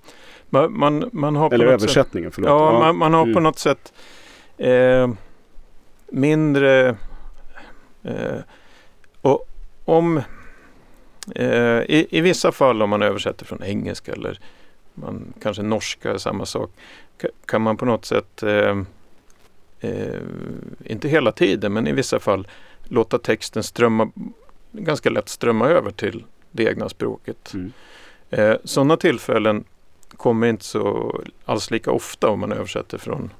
man, 0.50 1.10
man, 1.12 1.36
har 1.36 1.54
Eller 1.54 1.66
översättningen, 1.66 2.30
sätt, 2.30 2.34
förlåt. 2.34 2.48
Ja, 2.48 2.72
ja. 2.72 2.78
Man, 2.78 2.96
man, 2.96 3.14
har 3.14 3.22
mm. 3.22 3.34
på 3.34 3.40
något 3.40 3.58
sätt 3.58 3.92
eh, 4.58 5.10
mindre 6.08 6.96
eh, 8.02 8.38
och 9.20 9.48
om 9.84 10.22
eh, 11.34 11.80
i, 11.88 12.06
i, 12.10 12.20
vissa 12.20 12.52
fall 12.52 12.82
om 12.82 12.90
man 12.90 13.02
översätter 13.02 13.44
från 13.44 13.62
engelska 13.62 14.12
eller 14.12 14.40
man, 14.94 15.32
kanske 15.42 15.62
norska, 15.62 16.18
samma 16.18 16.46
sak, 16.46 16.70
kan 17.46 17.62
man 17.62 17.76
på 17.76 17.84
något 17.84 18.04
sätt 18.04 18.42
eh, 18.42 18.82
eh, 19.80 20.20
inte 20.84 21.08
hela 21.08 21.32
tiden 21.32 21.72
men 21.72 21.86
i 21.86 21.92
vissa 21.92 22.20
fall 22.20 22.48
låta 22.84 23.18
texten 23.18 23.62
strömma 23.62 24.10
ganska 24.72 25.10
lätt 25.10 25.28
strömma 25.28 25.68
över 25.68 25.90
till 25.90 26.24
det 26.50 26.64
egna 26.64 26.88
språket. 26.88 27.54
Mm. 27.54 27.72
Eh, 28.32 28.56
Sådana 28.64 28.96
tillfällen 28.96 29.64
kommer 30.16 30.46
inte 30.46 30.64
så 30.64 31.20
alls 31.44 31.70
lika 31.70 31.90
ofta 31.90 32.28
om 32.28 32.40
man 32.40 32.52
översätter 32.52 32.98
från 32.98 33.30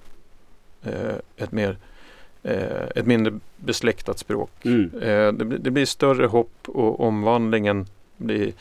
eh, 0.82 1.16
ett 1.36 1.52
mer 1.52 1.76
eh, 2.42 2.86
ett 2.96 3.06
mindre 3.06 3.38
besläktat 3.56 4.18
språk. 4.18 4.50
Mm. 4.64 4.90
Eh, 5.02 5.32
det, 5.32 5.58
det, 5.58 5.70
blir 5.70 5.86
större 5.86 6.26
hopp 6.26 6.68
och 6.68 7.00
omvandlingen 7.00 7.86
blir 8.16 8.52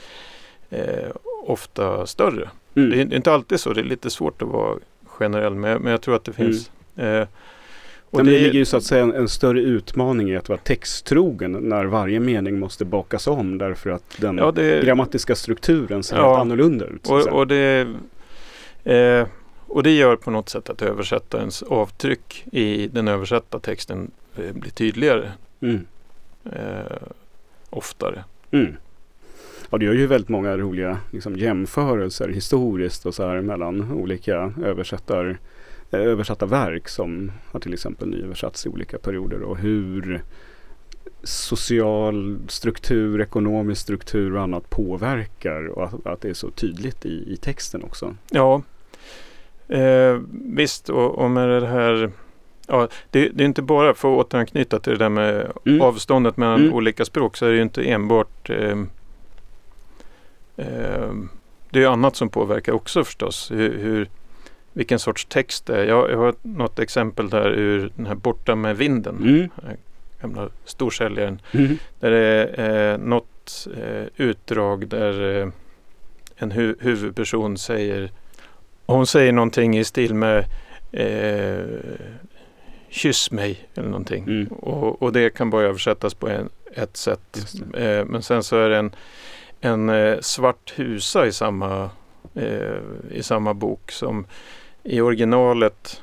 eh, 0.69 1.11
ofta 1.43 2.07
större. 2.07 2.49
Mm. 2.75 2.89
Det, 2.89 3.01
är, 3.01 3.05
det, 3.05 3.13
är, 3.13 3.17
inte 3.17 3.33
alltid 3.33 3.59
så, 3.59 3.73
det 3.73 3.81
är 3.81 3.85
lite 3.85 4.09
svårt 4.09 4.41
att 4.41 4.47
vara 4.47 4.77
generell 5.03 5.55
men, 5.55 5.81
men 5.81 5.91
jag 5.91 6.01
tror 6.01 6.15
att 6.15 6.23
det 6.23 6.33
finns 6.33 6.71
mm. 6.95 7.27
Och 8.11 8.23
det, 8.23 8.31
det 8.31 8.39
ligger 8.39 8.59
ju 8.59 8.65
så 8.65 8.77
att 8.77 8.83
säga 8.83 9.03
en, 9.03 9.13
en, 9.13 9.29
större 9.29 9.61
utmaning 9.61 10.29
i 10.29 10.37
att 10.37 10.49
vara 10.49 10.59
texttrogen 10.59 11.51
när 11.51 11.85
varje 11.85 12.19
mening 12.19 12.59
måste 12.59 12.85
bakas 12.85 13.27
om 13.27 13.57
därför 13.57 13.89
att 13.89 14.03
den 14.17 14.37
ja, 14.37 14.51
det, 14.51 14.85
grammatiska 14.85 15.35
strukturen 15.35 16.03
ser 16.03 16.17
ja, 16.17 16.39
annorlunda 16.39 16.85
ut. 16.85 17.09
Och, 17.09 17.27
och, 17.27 17.47
det, 17.47 17.87
eh, 18.83 19.27
och 19.67 19.83
det 19.83 19.91
gör 19.91 20.15
på 20.15 20.31
något 20.31 20.49
sätt 20.49 20.69
att 20.69 20.81
översättarens 20.81 21.63
avtryck 21.63 22.45
i 22.51 22.87
den 22.87 23.07
översatta 23.07 23.59
texten 23.59 24.11
eh, 24.37 24.53
blir 24.53 24.71
tydligare. 24.71 25.31
Mm. 25.61 25.85
Eh, 26.45 27.07
oftare. 27.69 28.23
Mm. 28.51 28.75
Ja, 29.69 29.77
det 29.77 29.85
gör 29.85 29.93
ju 29.93 30.07
väldigt 30.07 30.29
många 30.29 30.57
roliga 30.57 30.97
liksom, 31.11 31.35
jämförelser 31.35 32.29
historiskt 32.29 33.05
och 33.05 33.15
så 33.15 33.27
här 33.27 33.41
mellan 33.41 33.91
olika 33.91 34.53
översättar 34.63 35.25
Eh, 35.29 35.37
översatta 35.97 36.45
verk 36.45 36.89
som 36.89 37.31
har 37.51 37.59
till 37.59 37.73
exempel 37.73 38.07
nyöversatts 38.07 38.65
i 38.65 38.69
olika 38.69 38.97
perioder 38.97 39.41
och 39.41 39.57
hur 39.57 40.23
social 41.23 42.39
struktur, 42.47 43.21
ekonomisk 43.21 43.81
struktur 43.81 44.35
och 44.35 44.41
annat 44.41 44.69
påverkar 44.69 45.67
och 45.67 45.83
att, 45.83 46.05
att 46.05 46.21
det 46.21 46.29
är 46.29 46.33
så 46.33 46.51
tydligt 46.51 47.05
i, 47.05 47.33
i 47.33 47.37
texten 47.37 47.83
också. 47.83 48.15
Ja, 48.29 48.61
eh, 49.67 50.19
visst 50.31 50.89
och, 50.89 51.17
och 51.17 51.31
med 51.31 51.49
det 51.49 51.67
här 51.67 52.11
Ja, 52.67 52.87
det, 53.09 53.29
det, 53.29 53.43
är 53.43 53.45
inte 53.45 53.61
bara 53.61 53.93
för 53.93 54.13
att 54.13 54.25
återanknyta 54.25 54.79
till 54.79 54.93
det 54.93 54.99
där 54.99 55.09
med 55.09 55.51
mm. 55.65 55.81
avståndet 55.81 56.37
mellan 56.37 56.61
mm. 56.61 56.73
olika 56.73 57.05
språk 57.05 57.37
så 57.37 57.45
är 57.45 57.49
det 57.49 57.55
ju 57.55 57.61
inte 57.61 57.83
enbart 57.83 58.49
eh, 58.49 58.77
eh, 60.57 61.13
Det 61.69 61.83
är 61.83 61.87
annat 61.87 62.15
som 62.15 62.29
påverkar 62.29 62.73
också 62.73 63.03
förstås. 63.03 63.51
Hur, 63.51 63.77
hur 63.77 64.09
vilken 64.73 64.99
sorts 64.99 65.25
text 65.25 65.65
det 65.65 65.77
är. 65.77 65.85
Jag, 65.85 66.11
jag 66.11 66.17
har 66.17 66.35
något 66.41 66.79
exempel 66.79 67.29
där 67.29 67.51
ur 67.51 67.91
den 67.95 68.05
här 68.05 68.15
Borta 68.15 68.55
med 68.55 68.77
vinden. 68.77 69.17
Mm. 69.17 69.49
Gamla 70.21 70.49
storsäljaren. 70.65 71.41
Mm. 71.51 71.77
Där 71.99 72.11
det 72.11 72.51
är 72.55 72.93
eh, 72.93 72.97
något 72.97 73.67
eh, 73.77 74.05
utdrag 74.15 74.87
där 74.87 75.41
eh, 75.41 75.47
en 76.35 76.51
hu 76.51 76.75
huvudperson 76.79 77.57
säger 77.57 78.11
hon 78.85 79.07
säger 79.07 79.31
någonting 79.31 79.77
i 79.77 79.83
stil 79.83 80.13
med 80.13 80.45
eh, 80.91 81.65
Kyss 82.89 83.31
mig 83.31 83.69
eller 83.75 83.89
någonting. 83.89 84.23
Mm. 84.23 84.47
Och, 84.47 85.01
och 85.01 85.13
det 85.13 85.29
kan 85.29 85.49
bara 85.49 85.63
översättas 85.63 86.13
på 86.13 86.29
en, 86.29 86.49
ett 86.73 86.97
sätt. 86.97 87.37
Eh, 87.77 88.05
men 88.05 88.21
sen 88.21 88.43
så 88.43 88.57
är 88.57 88.69
det 88.69 88.77
en, 88.77 88.95
en 89.61 89.89
eh, 89.89 90.19
svart 90.19 90.73
husa 90.75 91.27
i 91.27 91.31
samma, 91.31 91.89
eh, 92.35 92.77
i 93.11 93.23
samma 93.23 93.53
bok 93.53 93.91
som 93.91 94.25
i 94.83 95.01
originalet 95.01 96.01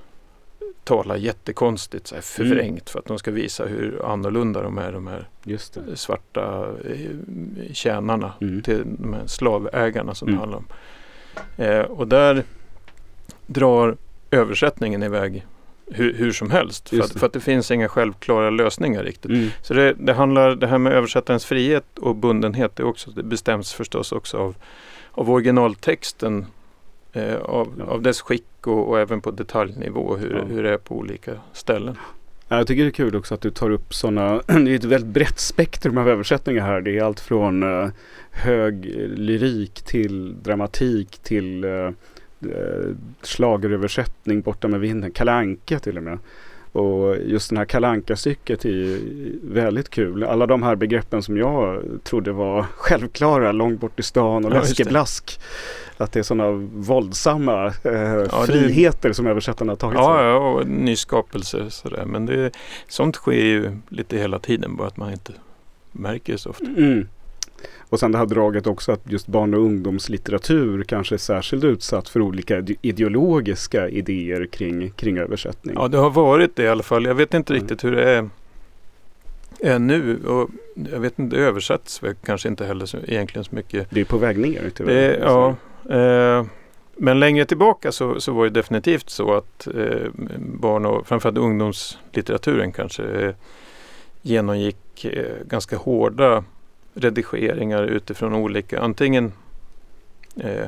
talar 0.84 1.16
jättekonstigt, 1.16 2.06
så 2.06 2.14
här 2.14 2.22
förvrängt 2.22 2.90
för 2.90 2.98
att 2.98 3.04
de 3.04 3.18
ska 3.18 3.30
visa 3.30 3.66
hur 3.66 4.06
annorlunda 4.12 4.62
de 4.62 4.78
är, 4.78 4.92
de 4.92 5.06
här 5.06 5.26
svarta 5.94 6.68
eh, 6.84 7.72
tjänarna 7.72 8.32
Mm. 8.40 8.62
till 8.62 8.82
de 8.98 9.12
här 9.14 9.26
slavägarna 9.26 10.14
som 10.14 10.28
Mm. 10.28 10.36
det 10.36 10.40
handlar 10.40 10.58
om. 10.58 10.66
Eh, 11.56 11.80
och 11.80 12.08
där 12.08 12.44
drar 13.46 13.96
översättningen 14.30 15.02
iväg 15.02 15.46
hur, 15.86 16.14
hur 16.14 16.32
som 16.32 16.50
helst. 16.50 16.88
För 16.88 17.00
att, 17.00 17.12
det. 17.12 17.18
för 17.18 17.26
att 17.26 17.32
det 17.32 17.40
finns 17.40 17.70
inga 17.70 17.88
självklara 17.88 18.50
lösningar 18.50 19.04
riktigt. 19.04 19.30
Mm. 19.30 19.48
Så 19.62 19.74
det, 19.74 19.92
det 19.92 20.12
handlar, 20.12 20.54
det 20.56 20.66
här 20.66 20.78
med 20.78 20.92
översättarens 20.92 21.44
frihet 21.44 21.98
och 21.98 22.16
bundenhet, 22.16 22.76
det, 22.76 22.82
är 22.82 22.86
också, 22.86 23.10
det 23.10 23.22
bestäms 23.22 23.72
förstås 23.72 24.12
också 24.12 24.38
av, 24.38 24.54
av 25.12 25.30
originaltexten. 25.30 26.46
Eh, 27.12 27.36
av, 27.36 27.74
Ja. 27.78 27.84
av 27.84 28.02
dess 28.02 28.20
skick 28.20 28.66
och, 28.66 28.88
och 28.88 29.00
även 29.00 29.20
på 29.20 29.30
detaljnivå 29.30 30.16
hur, 30.16 30.34
Ja. 30.34 30.44
hur 30.44 30.62
det 30.62 30.70
är 30.72 30.78
på 30.78 30.96
olika 30.96 31.32
ställen. 31.52 31.96
Ja, 32.48 32.56
Jag 32.56 32.66
tycker 32.66 32.82
det 32.82 32.88
är 32.88 32.92
kul 32.92 33.16
också 33.16 33.34
att 33.34 33.40
du 33.40 33.50
tar 33.50 33.70
upp 33.70 33.94
sådana, 33.94 34.42
det 34.46 34.52
är 34.70 34.74
ett 34.74 34.84
väldigt 34.84 35.12
brett 35.12 35.38
spektrum 35.38 35.98
av 35.98 36.08
översättningar 36.08 36.62
här. 36.66 36.80
Det 36.80 36.98
är 36.98 37.04
allt 37.04 37.20
från 37.20 37.62
eh, 37.62 37.88
hög 38.30 38.84
lyrik 39.16 39.82
till 39.82 40.42
dramatik 40.42 41.18
till 41.18 41.64
uh, 41.64 41.90
schlageröversättning 43.22 44.40
borta 44.40 44.68
med 44.68 44.80
vinden, 44.80 45.10
kalanka 45.10 45.78
till 45.78 45.96
och 45.96 46.02
med. 46.02 46.18
Och 46.72 47.16
just 47.16 47.48
den 47.48 47.58
här 47.58 47.64
kalanka 47.64 48.16
stycket 48.16 48.64
är 48.64 48.68
ju 48.68 49.00
väldigt 49.42 49.90
kul. 49.90 50.24
Alla 50.24 50.46
de 50.46 50.62
här 50.62 50.76
begreppen 50.76 51.22
som 51.22 51.36
jag 51.36 51.82
trodde 52.04 52.32
var 52.32 52.62
självklara, 52.76 53.52
långt 53.52 53.80
bort 53.80 54.00
i 54.00 54.02
stan 54.02 54.44
och 54.44 54.50
Ja, 54.50 54.54
det. 54.54 54.60
läskeblask. 54.60 55.40
Att 55.96 56.12
det 56.12 56.18
är 56.18 56.22
sådana 56.22 56.50
våldsamma 56.74 57.66
eh, 57.66 57.72
det- 57.82 58.28
friheter 58.46 59.12
som 59.12 59.26
översättarna 59.26 59.72
har 59.72 59.76
tagit 59.76 59.98
sig. 59.98 60.04
Ja, 60.06 60.24
ja, 60.24 60.36
och 60.36 60.66
nyskapelse 60.68 61.70
sådär. 61.70 62.04
Men 62.04 62.26
det, 62.26 62.50
sånt 62.88 63.16
sker 63.16 63.32
ju 63.32 63.70
lite 63.88 64.16
hela 64.18 64.38
tiden, 64.38 64.76
bara 64.76 64.88
att 64.88 64.96
man 64.96 65.12
inte 65.12 65.32
märker 65.92 66.32
det 66.32 66.38
så 66.38 66.50
ofta. 66.50 66.64
Mm. 66.66 67.08
Och 67.90 68.00
sen 68.00 68.12
det 68.12 68.18
här 68.18 68.26
draget 68.26 68.66
också 68.66 68.92
att 68.92 69.00
just 69.04 69.26
barn 69.26 69.54
och 69.54 69.60
ungdomslitteratur 69.60 70.82
kanske 70.82 71.14
är 71.14 71.18
särskilt 71.18 71.64
utsatt 71.64 72.08
för 72.08 72.20
olika 72.20 72.58
ide- 72.58 72.76
ideologiska 72.82 73.88
idéer 73.88 74.46
kring, 74.46 74.90
kring 74.90 75.18
översättning. 75.18 75.74
Ja, 75.78 75.88
det 75.88 75.98
har 75.98 76.10
varit 76.10 76.56
det 76.56 76.62
i 76.62 76.68
alla 76.68 76.82
fall. 76.82 77.04
Jag 77.04 77.14
vet 77.14 77.34
inte 77.34 77.52
Mm. 77.52 77.62
riktigt 77.62 77.84
hur 77.84 77.92
det 77.92 78.10
är, 78.10 78.28
är 79.60 79.78
nu. 79.78 80.24
Och 80.26 80.50
jag 80.92 81.00
vet 81.00 81.18
inte, 81.18 81.36
det 81.36 81.42
översätts 81.42 82.02
väl 82.02 82.14
kanske 82.24 82.48
inte 82.48 82.64
heller 82.66 82.86
så, 82.86 82.98
egentligen 83.06 83.44
så 83.44 83.54
mycket. 83.54 83.86
Det 83.90 84.00
är 84.00 84.04
på 84.04 84.18
väg 84.18 84.38
ner 84.38 84.70
tyvärr. 84.74 84.94
Det, 84.94 85.18
ja, 85.18 85.56
eh, 85.96 86.46
men 87.00 87.20
längre 87.20 87.44
tillbaka 87.44 87.92
så, 87.92 88.20
så 88.20 88.32
var 88.32 88.44
det 88.44 88.50
definitivt 88.50 89.10
så 89.10 89.34
att 89.34 89.66
eh, 89.66 90.10
barn 90.38 90.86
och 90.86 91.06
framförallt 91.06 91.38
ungdomslitteraturen 91.38 92.72
kanske 92.72 93.02
eh, 93.04 93.34
genomgick 94.22 95.04
eh, 95.04 95.34
ganska 95.46 95.76
hårda 95.76 96.44
redigeringar 96.98 97.82
utifrån 97.82 98.34
olika 98.34 98.80
antingen 98.80 99.32
eh, 100.36 100.66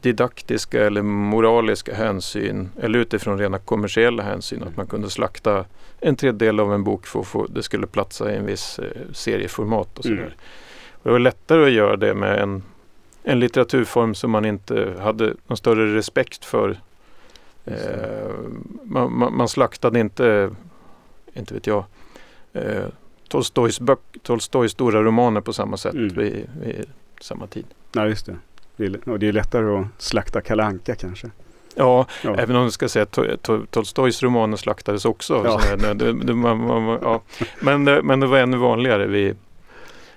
didaktiska 0.00 0.86
eller 0.86 1.02
moraliska 1.02 1.94
hänsyn 1.94 2.70
eller 2.80 2.98
utifrån 2.98 3.38
rena 3.38 3.58
kommersiella 3.58 4.22
hänsyn. 4.22 4.62
Att 4.62 4.76
man 4.76 4.86
kunde 4.86 5.10
slakta 5.10 5.64
en 6.00 6.16
tredjedel 6.16 6.60
av 6.60 6.74
en 6.74 6.84
bok 6.84 7.06
för 7.06 7.20
att 7.20 7.26
få, 7.26 7.46
det 7.46 7.62
skulle 7.62 7.86
platsa 7.86 8.32
i 8.32 8.36
en 8.36 8.46
viss 8.46 8.78
eh, 8.78 9.02
serieformat 9.12 9.98
och 9.98 10.04
sådär. 10.04 10.16
Mm. 10.16 10.32
Och 10.92 11.02
det 11.02 11.10
var 11.10 11.18
lättare 11.18 11.64
att 11.64 11.72
göra 11.72 11.96
det 11.96 12.14
med 12.14 12.38
en, 12.38 12.62
en 13.22 13.40
litteraturform 13.40 14.14
som 14.14 14.30
man 14.30 14.44
inte 14.44 14.94
hade 15.00 15.34
någon 15.46 15.56
större 15.56 15.96
respekt 15.96 16.44
för. 16.44 16.78
Eh, 17.64 17.74
man, 18.82 19.18
man, 19.18 19.36
man 19.36 19.48
slaktade 19.48 20.00
inte, 20.00 20.50
inte 21.34 21.54
vet 21.54 21.66
jag, 21.66 21.84
eh, 22.52 22.86
Tolstojs, 23.34 23.80
böck, 23.80 23.98
Tolstojs 24.22 24.72
stora 24.72 25.02
romaner 25.02 25.40
på 25.40 25.52
samma 25.52 25.76
sätt 25.76 25.94
Mm. 25.94 26.08
vid, 26.08 26.46
vid 26.64 26.84
samma 27.20 27.46
tid. 27.46 27.64
Nej, 27.92 28.08
just 28.08 28.26
det. 28.26 28.36
Det 28.76 28.84
är, 28.84 29.08
och 29.08 29.18
det 29.18 29.28
är 29.28 29.32
lättare 29.32 29.76
att 29.78 29.86
slakta 29.98 30.40
kalanka 30.40 30.94
kanske. 30.94 31.30
Ja, 31.74 32.06
Ja. 32.24 32.34
även 32.36 32.56
om 32.56 32.64
du 32.64 32.70
ska 32.70 32.88
säga 32.88 33.02
att 33.02 33.16
To- 33.16 33.36
To- 33.42 33.66
Tolstojs 33.70 34.22
romaner 34.22 34.56
slaktades 34.56 35.04
också. 35.04 35.42
Ja. 35.44 35.76
Det, 35.94 36.12
det, 36.12 36.34
man, 36.34 36.58
man, 36.58 36.98
ja. 37.02 37.22
men, 37.60 37.84
det, 37.84 38.02
men 38.02 38.20
det 38.20 38.26
var 38.26 38.38
ännu 38.38 38.56
vanligare 38.56 39.06
vid, 39.06 39.36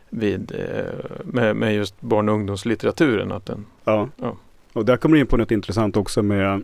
vid, 0.10 0.52
eh, 0.52 0.94
med, 1.24 1.56
med 1.56 1.76
just 1.76 2.02
barn 2.02 2.30
och 2.30 2.36
ungdomslitteraturen. 2.36 3.32
Att 3.32 3.46
den, 3.46 3.66
Ja. 3.84 4.10
Ja. 4.18 4.36
Och 4.74 4.86
där 4.86 4.98
kommer 4.98 5.16
du 5.16 5.20
in 5.22 5.28
på 5.28 5.38
något 5.38 5.52
intressant 5.52 5.98
också 5.98 6.24
med 6.24 6.64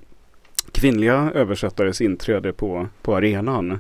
kvinnliga 0.72 1.32
översättares 1.36 2.02
inträde 2.02 2.54
på, 2.54 2.88
på 3.02 3.16
arenan. 3.16 3.80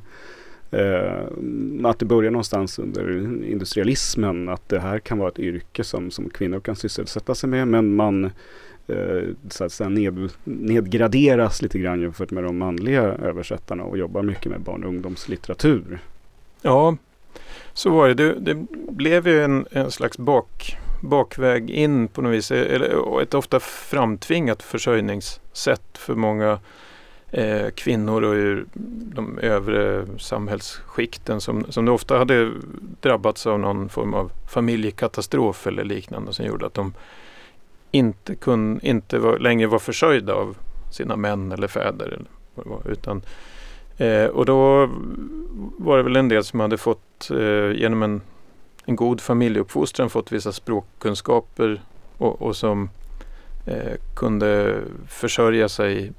Eh, 0.74 1.90
att 1.90 2.00
det 2.00 2.06
börjar 2.06 2.32
någonstans 2.32 2.80
under 2.80 3.12
industrialismen. 3.46 4.50
Att 4.50 4.70
det 4.70 4.80
här 4.80 5.00
kan 5.00 5.18
vara 5.18 5.30
ett 5.30 5.40
yrke 5.40 5.84
som, 5.84 6.12
som 6.12 6.30
kvinnor 6.30 6.60
kan 6.60 6.76
sysselsätta 6.76 7.36
sig 7.36 7.50
med. 7.50 7.68
Men 7.68 7.96
man 7.96 8.26
eh, 8.88 9.24
så 9.50 9.64
att 9.64 9.72
säga 9.72 9.90
ned, 9.90 10.30
nedgraderas 10.44 11.62
lite 11.62 11.80
grann 11.80 12.02
jämfört 12.02 12.32
med 12.32 12.44
de 12.44 12.58
manliga 12.58 13.02
översättarna 13.02 13.84
och 13.84 13.98
jobbar 13.98 14.22
mycket 14.22 14.52
med 14.52 14.62
barn 14.62 14.84
och 14.84 14.90
ungdomslitteratur. 14.90 16.00
ja, 16.62 16.98
så 17.74 17.90
var 17.90 18.08
det. 18.08 18.14
Det, 18.14 18.34
det 18.40 18.66
blev 18.92 19.28
ju 19.28 19.44
en, 19.44 19.66
en 19.72 19.92
slags 19.92 20.18
bak, 20.18 20.78
bakväg 21.02 21.70
in 21.70 22.08
på 22.08 22.22
något 22.22 22.34
vis. 22.34 22.52
Eller, 22.52 23.22
ett 23.22 23.34
ofta 23.34 23.60
framtvingat 23.60 24.64
försörjningssätt 24.64 25.98
för 25.98 26.16
många 26.16 26.60
eh, 27.34 27.70
kvinnor 27.70 28.24
och 28.24 28.34
ur 28.34 28.66
de 29.16 29.40
övre 29.40 30.06
samhällsskikten 30.20 31.42
som, 31.42 31.66
som 31.70 31.88
ofta 31.88 32.18
hade 32.18 32.52
drabbats 33.02 33.48
av 33.48 33.60
någon 33.60 33.90
form 33.90 34.14
av 34.14 34.32
familjekatastrof 34.48 35.68
eller 35.68 35.84
liknande 35.84 36.34
som 36.34 36.46
gjorde 36.46 36.66
att 36.66 36.74
de 36.74 36.94
inte, 37.92 38.36
kun, 38.36 38.80
inte 38.84 39.20
var, 39.20 39.40
längre 39.40 39.68
var 39.68 39.80
försörjda 39.80 40.34
av 40.34 40.58
sina 40.92 41.16
män 41.16 41.52
eller 41.52 41.68
fäder. 41.68 42.06
Eller 42.06 42.26
vad 42.56 42.66
det 42.66 42.70
var, 42.70 42.92
utan, 42.92 43.22
eh, 43.98 44.26
och 44.26 44.46
då 44.46 44.90
var 45.78 45.98
det 45.98 46.04
väl 46.04 46.16
en 46.16 46.30
del 46.30 46.44
som 46.44 46.60
hade 46.60 46.78
fått 46.78 47.32
eh, 47.32 47.72
genom 47.72 48.04
en, 48.04 48.22
en 48.86 48.96
god 48.96 49.22
familjeuppfostran 49.22 50.10
fått 50.10 50.32
vissa 50.32 50.52
språkkunskaper 50.52 51.82
och, 52.18 52.42
och 52.42 52.56
som 52.56 52.90
eh, 53.66 53.94
kunde 54.16 54.80
försörja 55.08 55.70
sig 55.70 56.12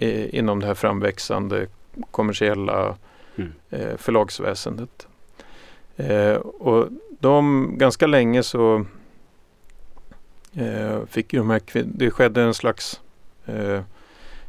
eh, 0.00 0.34
inom 0.34 0.60
det 0.60 0.66
här 0.66 0.74
framväxande 0.74 1.66
kommersiella 2.10 2.96
Mm. 3.36 3.52
eh, 3.70 3.96
förlagsväsendet. 3.96 5.08
Eh, 5.96 6.34
och 6.34 6.88
de, 7.20 7.68
ganska 7.78 8.06
länge 8.06 8.42
så 8.42 8.84
eh, 10.54 11.04
fick 11.06 11.32
ju 11.32 11.38
de 11.38 11.50
här 11.50 11.60
det 11.84 12.10
skedde 12.10 12.42
en 12.42 12.54
slags 12.54 13.00
eh, 13.46 13.80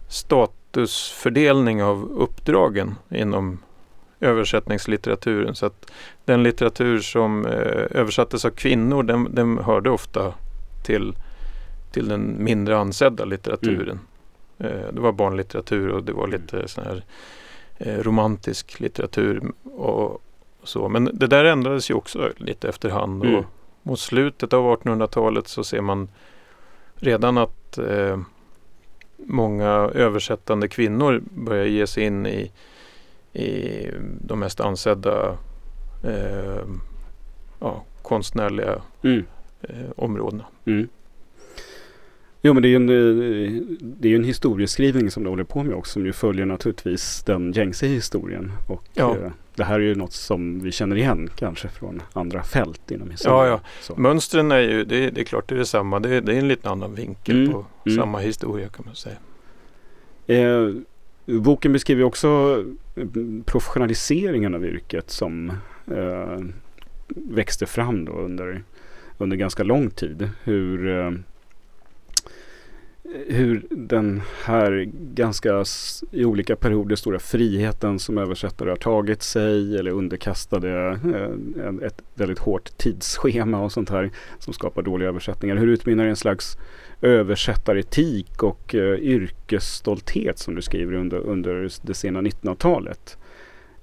statusfördelning 0.08 1.84
av 1.84 2.12
uppdragen 2.12 2.96
inom 3.10 3.60
översättningslitteraturen. 4.20 5.56
Så 5.56 5.66
att 5.66 5.92
den 6.26 6.44
litteratur 6.44 7.00
som 7.00 7.46
eh, 7.46 7.86
översattes 7.92 8.46
av 8.46 8.50
kvinnor 8.50 9.04
den, 9.04 9.36
den 9.36 9.58
hörde 9.58 9.90
ofta 9.90 10.34
till, 10.84 11.14
till 11.92 12.08
den 12.08 12.44
mindre 12.44 12.78
ansedda 12.78 13.26
litteraturen. 13.26 13.90
Eh, 13.90 14.11
det 14.68 15.00
var 15.02 15.12
barnlitteratur 15.12 15.90
och 15.90 16.04
det 16.04 16.14
var 16.14 16.28
lite 16.28 16.68
sån 16.68 16.84
här 16.84 17.04
eh, 17.78 17.98
romantisk 17.98 18.80
litteratur 18.80 19.52
och 19.64 20.22
så. 20.64 20.90
Men 20.90 21.10
det 21.14 21.28
där 21.28 21.46
ändrades 21.46 21.90
ju 21.90 21.94
också 21.94 22.32
lite 22.38 22.70
efterhand. 22.70 23.24
Mm. 23.24 23.36
Och 23.36 23.46
mot 23.84 24.00
slutet 24.00 24.54
av 24.54 24.80
1800-talet 24.80 25.48
så 25.48 25.64
ser 25.64 25.82
man 25.82 26.10
redan 26.96 27.38
att 27.38 27.78
eh, 27.78 28.20
många 29.18 29.70
översättande 29.94 30.68
kvinnor 30.68 31.22
börjar 31.24 31.66
ge 31.66 31.88
sig 31.88 32.04
in 32.04 32.26
i, 32.26 32.52
i 33.34 33.88
de 34.22 34.40
mest 34.40 34.60
ansedda 34.60 35.38
eh, 36.04 36.64
ja, 37.60 37.84
konstnärliga 38.02 38.82
Mm. 39.04 39.26
eh, 39.62 39.92
områdena. 39.96 40.46
Mm. 40.66 40.88
Jo 42.44 42.54
men 42.54 42.64
det 42.64 42.68
är 42.68 42.70
ju 42.70 42.76
en, 42.76 42.90
eh, 42.90 43.62
det 43.82 44.12
är 44.12 44.16
en 44.16 44.24
historieskrivning 44.24 45.12
som 45.12 45.24
du 45.24 45.30
håller 45.30 45.44
på 45.44 45.64
med 45.64 45.76
också 45.76 45.92
som 45.92 46.06
ju 46.06 46.14
följer 46.14 46.46
naturligtvis 46.46 47.24
den 47.24 47.52
gängse 47.52 47.88
historien. 47.88 48.52
Och 48.70 48.84
Ja. 48.94 49.18
eh, 49.18 49.32
det 49.56 49.64
här 49.64 49.76
är 49.76 49.84
ju 49.84 49.96
något 49.96 50.14
som 50.14 50.60
vi 50.60 50.72
känner 50.72 50.96
igen 50.96 51.30
kanske 51.36 51.68
från 51.68 52.02
andra 52.14 52.44
fält 52.44 52.92
inom 52.92 53.10
historien. 53.12 53.38
Ja, 53.40 53.48
ja. 53.48 53.60
Så. 53.82 53.96
Mönstren 53.96 54.52
är 54.52 54.60
ju, 54.60 54.84
det, 54.86 55.10
det 55.10 55.22
är 55.22 55.26
klart 55.26 55.50
det 55.50 55.56
är 55.56 55.60
detsamma. 55.60 56.00
Det, 56.00 56.16
är- 56.16 56.22
det 56.22 56.34
är 56.36 56.40
en 56.40 56.48
lite 56.48 56.70
annan 56.70 56.96
vinkel 56.96 57.40
Mm, 57.40 57.52
på 57.52 57.66
mm. 57.86 57.98
samma 57.98 58.20
historia 58.20 58.68
kan 58.70 58.86
man 58.86 58.96
säga. 58.96 59.18
Eh, 60.28 60.70
boken 61.26 61.74
beskriver 61.74 62.04
också 62.04 62.64
eh, 62.96 63.06
professionaliseringen 63.46 64.56
av 64.56 64.66
yrket 64.66 65.10
som 65.10 65.52
eh, 65.92 66.40
växte 67.08 67.66
fram 67.66 68.06
då 68.06 68.12
under, 68.12 68.64
under 69.18 69.38
ganska 69.38 69.64
lång 69.64 69.90
tid. 69.90 70.30
Hur, 70.44 70.88
eh, 71.00 71.12
hur 73.28 73.66
den 73.70 74.22
här 74.44 74.90
ganska 74.94 75.64
i 76.12 76.26
olika 76.26 76.56
perioder 76.56 76.96
stora 76.96 77.20
friheten 77.20 78.00
som 78.00 78.18
översättare 78.18 78.70
har 78.70 78.76
tagit 78.76 79.22
sig 79.22 79.78
eller 79.78 79.92
underkastade 79.92 81.00
eh, 81.58 81.88
ett 81.88 82.02
väldigt 82.16 82.40
hårt 82.40 82.78
tidsschema 82.78 83.60
och 83.60 83.72
sånt 83.72 83.90
här 83.90 84.12
som 84.40 84.54
skapar 84.54 84.82
dåliga 84.82 85.10
översättningar. 85.10 85.56
Hur 85.56 85.68
utmynnar 85.68 86.06
i 86.06 86.10
en 86.10 86.16
slags 86.16 86.58
översättaretik 87.02 88.44
och 88.44 88.76
eh, 88.76 88.96
yrkesstolthet 88.96 90.40
som 90.40 90.56
du 90.56 90.62
skriver 90.62 90.94
under, 90.94 91.18
under 91.18 91.70
det 91.82 91.94
sena 91.94 92.22
1900-talet. 92.22 93.18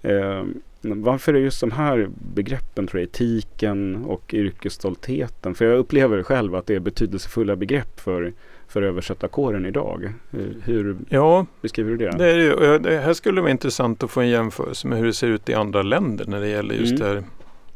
Eh, 0.03 0.45
varför 0.81 1.35
är 1.35 1.39
just 1.39 1.61
de 1.61 1.71
här 1.71 2.11
begreppen, 2.35 2.87
tror 2.87 3.01
jag, 3.01 3.09
etiken 3.09 4.05
och 4.05 4.35
yrkesstoltheten? 4.35 5.55
För 5.55 5.65
jag 5.65 5.79
upplever 5.79 6.23
själv 6.23 6.55
att 6.55 6.67
det 6.67 6.75
är 6.75 6.81
betydelsefulla 6.81 7.57
begrepp 7.57 8.01
för, 8.01 8.33
för 8.69 8.83
översättarkåren 8.83 9.67
idag. 9.67 10.13
Hur, 10.31 10.63
hur 10.65 10.97
Ja, 11.09 11.47
beskriver 11.61 11.91
du 11.91 11.97
det? 11.97 12.11
det, 12.19 12.31
är 12.31 12.79
det 12.79 12.99
här 12.99 13.13
skulle 13.13 13.41
vara 13.41 13.51
intressant 13.51 14.03
att 14.03 14.11
få 14.11 14.21
en 14.21 14.29
jämförelse 14.29 14.87
med 14.89 14.99
hur 14.99 15.07
det 15.07 15.13
ser 15.13 15.27
ut 15.29 15.49
i 15.49 15.55
andra 15.55 15.83
länder 15.83 16.25
när 16.27 16.41
det 16.41 16.49
gäller 16.49 16.75
just 16.75 17.01
Mm. 17.01 17.25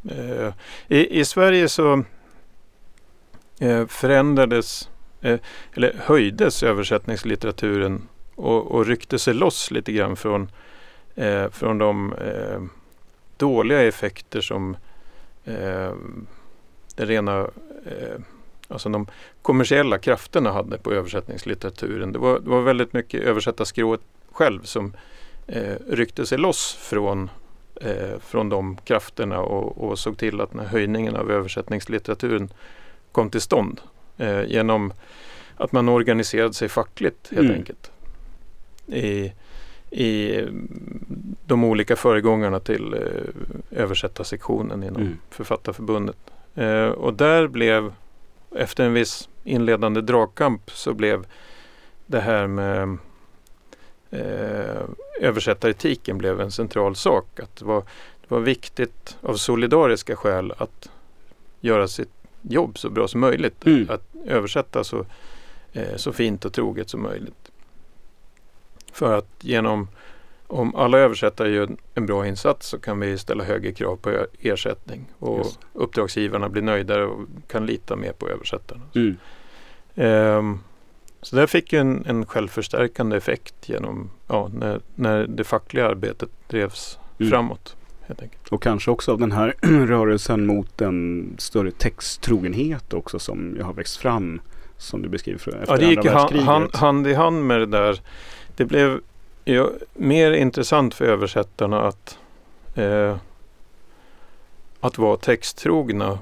det 0.03 0.13
här. 0.15 0.47
Eh, 0.47 0.53
i, 0.89 1.21
I 1.21 1.25
Sverige 1.25 1.69
så 1.69 2.05
eh, 3.61 3.87
förändrades 3.87 4.89
eh, 5.21 5.39
eller 5.75 5.95
höjdes 5.99 6.63
översättningslitteraturen 6.63 8.03
och, 8.35 8.71
och 8.71 8.87
ryckte 8.87 9.19
sig 9.19 9.35
loss 9.35 9.71
lite 9.71 9.93
grann 9.93 10.17
från, 10.17 10.51
eh, 11.15 11.49
från 11.51 11.79
de 11.79 12.13
eh, 12.13 12.63
dåliga 13.37 13.83
effekter 13.83 14.41
som 14.41 14.77
eh, 15.45 15.93
det 16.97 17.05
rena 17.07 17.39
eh, 17.87 18.21
alltså 18.73 18.89
de 18.89 19.07
kommersiella 19.43 19.99
krafterna 19.99 20.53
hade 20.53 20.79
på 20.79 20.93
översättningslitteraturen. 20.93 22.13
Det 22.13 22.19
var, 22.19 22.39
det 22.41 22.51
var 22.51 22.61
väldigt 22.61 22.93
mycket 22.93 23.23
översättarskrået 23.23 24.01
själv 24.33 24.63
som 24.63 24.97
eh, 25.47 25.75
ryckte 25.89 26.27
sig 26.27 26.39
loss 26.39 26.75
från, 26.81 27.31
eh, 27.81 28.19
från 28.21 28.49
de 28.49 28.77
krafterna 28.85 29.41
och, 29.41 29.79
och 29.91 29.99
såg 29.99 30.19
till 30.19 30.41
att 30.41 30.51
den 30.51 30.61
här 30.61 30.67
höjningen 30.69 31.17
av 31.17 31.31
översättningslitteraturen 31.31 32.49
kom 33.13 33.31
till 33.31 33.41
stånd 33.41 33.81
eh, 34.19 34.45
genom 34.45 34.93
att 35.57 35.73
man 35.73 35.89
organiserade 35.89 36.55
sig 36.55 36.69
fackligt 36.69 37.29
helt 37.31 37.41
Mm. 37.45 37.55
enkelt. 37.59 37.91
I, 38.87 39.33
i 39.91 40.41
de 41.47 41.65
olika 41.65 41.97
föregångarna 41.97 42.61
till 42.61 42.95
eh, 42.95 43.81
översättarsektionen 43.83 44.83
inom 44.83 45.03
Mm. 45.03 45.19
Författarförbundet. 45.31 46.17
Eh, 46.55 46.87
och 46.89 47.15
där 47.15 47.47
blev, 47.47 47.93
efter 48.57 48.85
en 48.85 48.93
viss 48.93 49.29
inledande 49.45 50.01
dragkamp, 50.01 50.71
så 50.71 50.95
blev 50.95 51.27
det 52.07 52.21
här 52.21 52.47
med 52.47 52.99
eh, 54.11 54.83
översättaretiken 55.21 56.19
blev 56.19 56.41
en 56.41 56.51
central 56.51 56.97
sak. 56.97 57.41
Att 57.41 57.57
det, 57.57 57.65
var, 57.65 57.81
det 58.21 58.31
var 58.31 58.41
viktigt 58.41 59.17
av 59.21 59.35
solidariska 59.35 60.17
skäl 60.17 60.53
att 60.59 60.91
göra 61.61 61.89
sitt 61.89 62.13
jobb 62.43 62.79
så 62.79 62.91
bra 62.91 63.09
som 63.09 63.21
möjligt. 63.21 63.67
Mm. 63.67 63.87
Att 63.91 64.05
översätta 64.27 64.85
så, 64.85 65.07
eh, 65.73 65.97
så 65.97 66.13
fint 66.13 66.45
och 66.45 66.53
troget 66.53 66.91
som 66.91 67.03
möjligt. 67.03 67.51
För 68.93 69.19
att 69.19 69.29
genom 69.41 69.89
om 70.53 70.75
alla 70.75 70.99
översättare 70.99 71.49
gör 71.51 71.69
en 71.95 72.07
bra 72.07 72.27
insats 72.27 72.69
så 72.69 72.79
kan 72.79 73.01
vi 73.01 73.19
ställa 73.19 73.45
högre 73.45 73.73
krav 73.73 73.97
på 73.97 74.27
ersättning 74.41 75.05
och 75.19 75.39
Just. 75.39 75.59
uppdragsgivarna 75.73 76.49
blir 76.49 76.63
nöjdare 76.63 77.05
och 77.07 77.21
kan 77.49 77.67
lita 77.67 77.97
mer 77.97 78.13
på 78.13 78.29
översättarna. 78.29 78.83
Mm. 78.95 79.17
Ehm, 79.95 80.59
så 81.23 81.37
det 81.37 81.47
fick 81.47 81.73
en, 81.73 82.05
en 82.07 82.27
självförstärkande 82.27 83.17
effekt 83.17 83.69
genom 83.69 84.11
ja, 84.29 84.51
när, 84.55 84.81
när 84.95 85.27
det 85.27 85.45
fackliga 85.45 85.89
arbetet 85.89 86.31
drevs 86.49 86.99
Mm. 87.19 87.31
framåt. 87.31 87.77
Och 88.51 88.63
kanske 88.63 88.91
också 88.91 89.13
av 89.13 89.19
den 89.19 89.33
här 89.33 89.55
rörelsen 89.87 90.47
mot 90.47 90.81
en 90.81 91.35
större 91.39 91.71
texttrogenhet 91.71 92.95
också 92.95 93.19
som 93.19 93.59
har 93.63 93.73
växt 93.73 93.97
fram 93.97 94.41
som 94.79 95.03
du 95.03 95.09
beskriver 95.09 95.37
efter 95.37 95.65
Ja, 95.69 95.77
det 95.77 95.87
gick 95.87 95.99
andra 95.99 96.11
hand, 96.11 96.21
världskriget. 96.21 96.47
hand, 96.47 96.75
hand 96.77 97.07
i 97.07 97.15
hand 97.15 97.47
med 97.47 97.61
det 97.61 97.67
där. 97.67 98.01
Det 98.57 98.65
blev 98.65 99.01
ju 99.45 99.67
mer 99.95 100.33
intressant 100.33 100.95
för 100.95 101.05
översättarna 101.05 101.81
att, 101.83 102.19
eh, 102.75 103.17
att 104.81 104.99
vara 104.99 105.17
texttrogna 105.17 106.19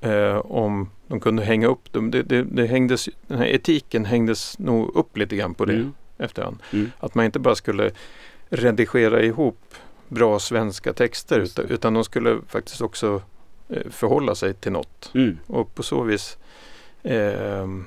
eh, 0.00 0.36
om 0.36 0.90
de 1.06 1.20
kunde 1.20 1.44
hänga 1.44 1.66
upp 1.66 1.92
dem. 1.92 2.10
Det, 2.10 2.22
det, 2.22 2.42
det 2.42 2.66
hängdes, 2.66 3.08
den 3.26 3.38
här 3.38 3.46
etiken 3.46 4.04
hängdes 4.04 4.58
nog 4.58 4.96
upp 4.96 5.16
lite 5.16 5.36
grann 5.36 5.54
på 5.54 5.64
det 5.64 5.72
Mm. 5.72 5.92
efterhand. 6.18 6.62
Mm. 6.72 6.90
Att 6.98 7.14
man 7.14 7.24
inte 7.24 7.38
bara 7.38 7.54
skulle 7.54 7.90
redigera 8.48 9.22
ihop 9.22 9.74
bra 10.08 10.38
svenska 10.38 10.92
texter 10.92 11.40
utan, 11.40 11.64
utan 11.68 11.94
de 11.94 12.04
skulle 12.04 12.38
faktiskt 12.48 12.80
också 12.80 13.22
eh, 13.68 13.90
förhålla 13.90 14.34
sig 14.34 14.54
till 14.54 14.72
något. 14.72 15.10
Mm. 15.14 15.38
Och 15.46 15.74
på 15.74 15.82
så 15.82 16.02
vis 16.02 16.38
ehm, 17.02 17.86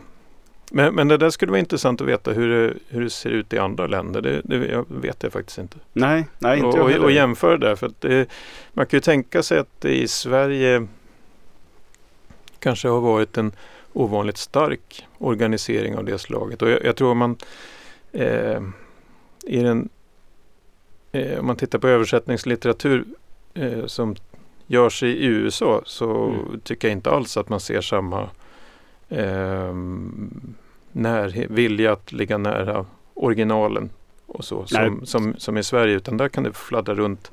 men, 0.72 0.96
men 0.96 1.08
det 1.08 1.18
där 1.18 1.30
skulle 1.30 1.52
vara 1.52 1.60
intressant 1.60 2.02
att 2.02 2.08
veta 2.08 2.32
hur 2.32 2.50
det, 2.50 2.74
hur 2.88 3.04
det 3.04 3.10
ser 3.10 3.30
ut 3.30 3.54
i 3.54 3.58
andra 3.58 3.88
länder. 3.88 4.22
Det, 4.22 4.42
det 4.44 4.68
jag 4.68 4.86
vet 4.88 5.24
jag 5.24 5.34
faktiskt 5.34 5.58
inte. 5.58 5.78
Nej, 5.94 6.28
nej 6.40 6.58
inte 6.58 6.68
och, 6.80 6.90
och, 6.90 7.04
och 7.04 7.12
jämföra 7.12 7.58
det. 7.58 7.76
För 7.76 7.92
det, 8.00 8.30
man 8.74 8.86
kan 8.86 8.98
ju 8.98 9.02
tänka 9.02 9.44
sig 9.44 9.60
att 9.60 9.82
det 9.82 9.96
i 9.96 10.08
Sverige 10.08 10.88
kanske 12.60 12.88
har 12.88 13.02
varit 13.02 13.38
en 13.38 13.52
ovanligt 13.94 14.38
stark 14.38 15.08
organisering 15.18 15.98
av 15.98 16.06
det 16.06 16.18
slaget. 16.18 16.62
Och 16.62 16.70
jag, 16.70 16.86
jag 16.86 16.96
tror 16.96 17.14
man 17.14 17.38
eh, 18.12 18.62
i 19.44 19.60
den, 19.60 19.90
eh, 21.12 21.40
om 21.40 21.46
man 21.46 21.56
tittar 21.56 21.80
på 21.80 21.88
översättningslitteratur 21.88 23.06
eh, 23.54 23.86
som 23.86 24.16
görs 24.68 25.04
i 25.04 25.26
USA 25.26 25.82
så 25.86 26.26
Mm. 26.28 26.60
tycker 26.64 26.88
jag 26.88 26.98
inte 26.98 27.12
alls 27.12 27.38
att 27.38 27.50
man 27.50 27.60
ser 27.60 27.82
samma 27.82 28.30
eh, 29.10 29.74
när, 30.92 31.48
vilja 31.50 31.94
att 31.94 32.12
ligga 32.12 32.38
nära 32.38 32.86
originalen 33.14 33.90
och 34.26 34.46
så 34.46 34.66
som, 34.66 35.06
som, 35.06 35.34
som 35.38 35.58
i 35.58 35.64
Sverige 35.64 35.96
utan 35.96 36.18
där 36.18 36.30
kan 36.30 36.44
det 36.44 36.54
fladdra 36.54 36.96
runt 36.96 37.32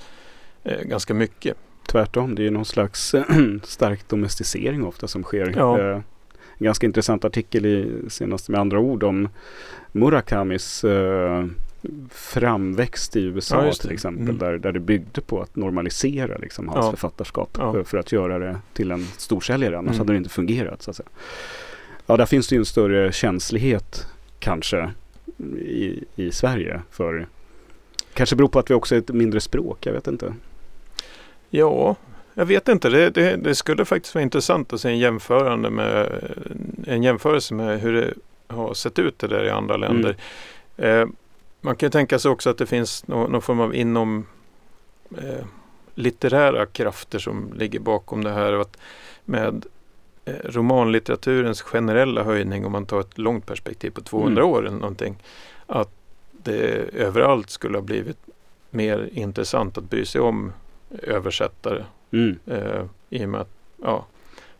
eh, 0.64 0.82
ganska 0.82 1.14
mycket. 1.14 1.56
Tvärtom, 1.86 2.34
det 2.34 2.46
är 2.46 2.50
någon 2.50 2.64
slags 2.64 3.14
stark 3.62 4.08
domesticering 4.08 4.84
ofta 4.84 5.08
som 5.08 5.22
sker. 5.22 5.54
Ja. 5.56 5.80
Eh, 5.80 6.00
en 6.58 6.64
ganska 6.64 6.86
intressant 6.86 7.24
artikel 7.24 7.66
i 7.66 8.02
senast 8.08 8.48
med 8.48 8.60
andra 8.60 8.78
ord 8.78 9.02
om 9.02 9.28
Murakamis 9.92 10.84
eh, 10.84 11.46
framväxt 12.10 13.16
i 13.16 13.20
USA 13.20 13.66
Ja, 13.66 13.72
till 13.72 13.90
exempel. 13.90 14.22
Mm. 14.24 14.38
Där, 14.38 14.58
där 14.58 14.72
det 14.72 14.80
byggde 14.80 15.20
på 15.20 15.40
att 15.42 15.56
normalisera 15.56 16.38
liksom, 16.38 16.68
hans 16.68 16.84
Ja. 16.84 16.90
författarskap 16.90 17.48
Ja. 17.58 17.84
för, 17.84 17.98
att 17.98 18.12
göra 18.12 18.38
det 18.38 18.58
till 18.72 18.90
en 18.90 19.04
storsäljare. 19.04 19.78
Annars 19.78 19.88
Mm. 19.90 19.98
hade 19.98 20.12
det 20.12 20.16
inte 20.16 20.30
fungerat. 20.30 20.82
Så 20.82 20.90
att 20.90 20.96
säga. 20.96 21.08
Ja, 22.06 22.16
där 22.16 22.26
finns 22.26 22.48
det 22.48 22.54
ju 22.54 22.58
en 22.58 22.64
större 22.66 23.12
känslighet 23.12 24.06
kanske 24.38 24.90
i, 25.58 26.04
i 26.16 26.30
Sverige 26.32 26.82
för 26.90 27.26
Kanske 28.14 28.36
beror 28.36 28.48
på 28.48 28.58
att 28.58 28.70
vi 28.70 28.74
också 28.74 28.94
är 28.94 28.98
ett 28.98 29.08
mindre 29.08 29.40
språk, 29.40 29.86
jag 29.86 29.92
vet 29.92 30.06
inte. 30.06 30.34
Ja, 31.50 31.96
jag 32.34 32.46
vet 32.46 32.68
inte. 32.68 32.88
Det, 32.88 33.10
det, 33.10 33.36
det 33.36 33.54
skulle 33.54 33.84
faktiskt 33.84 34.14
vara 34.14 34.22
intressant 34.22 34.72
att 34.72 34.80
se 34.80 34.88
en, 34.88 34.98
jämförande 34.98 35.70
med, 35.70 36.08
en 36.86 37.02
jämförelse 37.02 37.54
med 37.54 37.80
hur 37.80 37.92
det 37.92 38.14
har 38.54 38.74
sett 38.74 38.98
ut 38.98 39.18
det 39.18 39.26
där 39.26 39.44
i 39.44 39.50
andra 39.50 39.76
länder. 39.76 40.16
Eh, 40.76 41.06
man 41.64 41.76
kan 41.76 41.90
tänka 41.90 42.18
sig 42.18 42.30
också 42.30 42.50
att 42.50 42.58
det 42.58 42.66
finns 42.66 43.06
nå, 43.06 43.26
någon 43.26 43.42
form 43.42 43.60
av 43.60 43.74
inom 43.74 44.26
eh, 45.18 45.44
litterära 45.94 46.66
krafter 46.66 47.18
som 47.18 47.52
ligger 47.56 47.80
bakom 47.80 48.24
det 48.24 48.30
här. 48.30 48.52
Att 48.52 48.76
med 49.24 49.66
eh, 50.24 50.34
romanlitteraturens 50.44 51.62
generella 51.62 52.22
höjning, 52.22 52.66
om 52.66 52.72
man 52.72 52.86
tar 52.86 53.00
ett 53.00 53.18
långt 53.18 53.46
perspektiv 53.46 53.90
på 53.90 54.00
200 54.00 54.42
Mm. 54.42 54.52
år 54.54 54.66
eller 54.66 54.78
någonting, 54.78 55.16
att 55.66 55.90
det 56.32 56.60
överallt 56.94 57.50
skulle 57.50 57.76
ha 57.78 57.82
blivit 57.82 58.18
mer 58.70 59.08
intressant 59.12 59.78
att 59.78 59.90
bry 59.90 60.04
sig 60.04 60.20
om 60.20 60.52
översättare 61.02 61.84
Mm. 62.12 62.38
eh, 62.46 62.84
i 63.10 63.24
och 63.24 63.28
med 63.28 63.40
att 63.40 63.50
ja, 63.82 64.06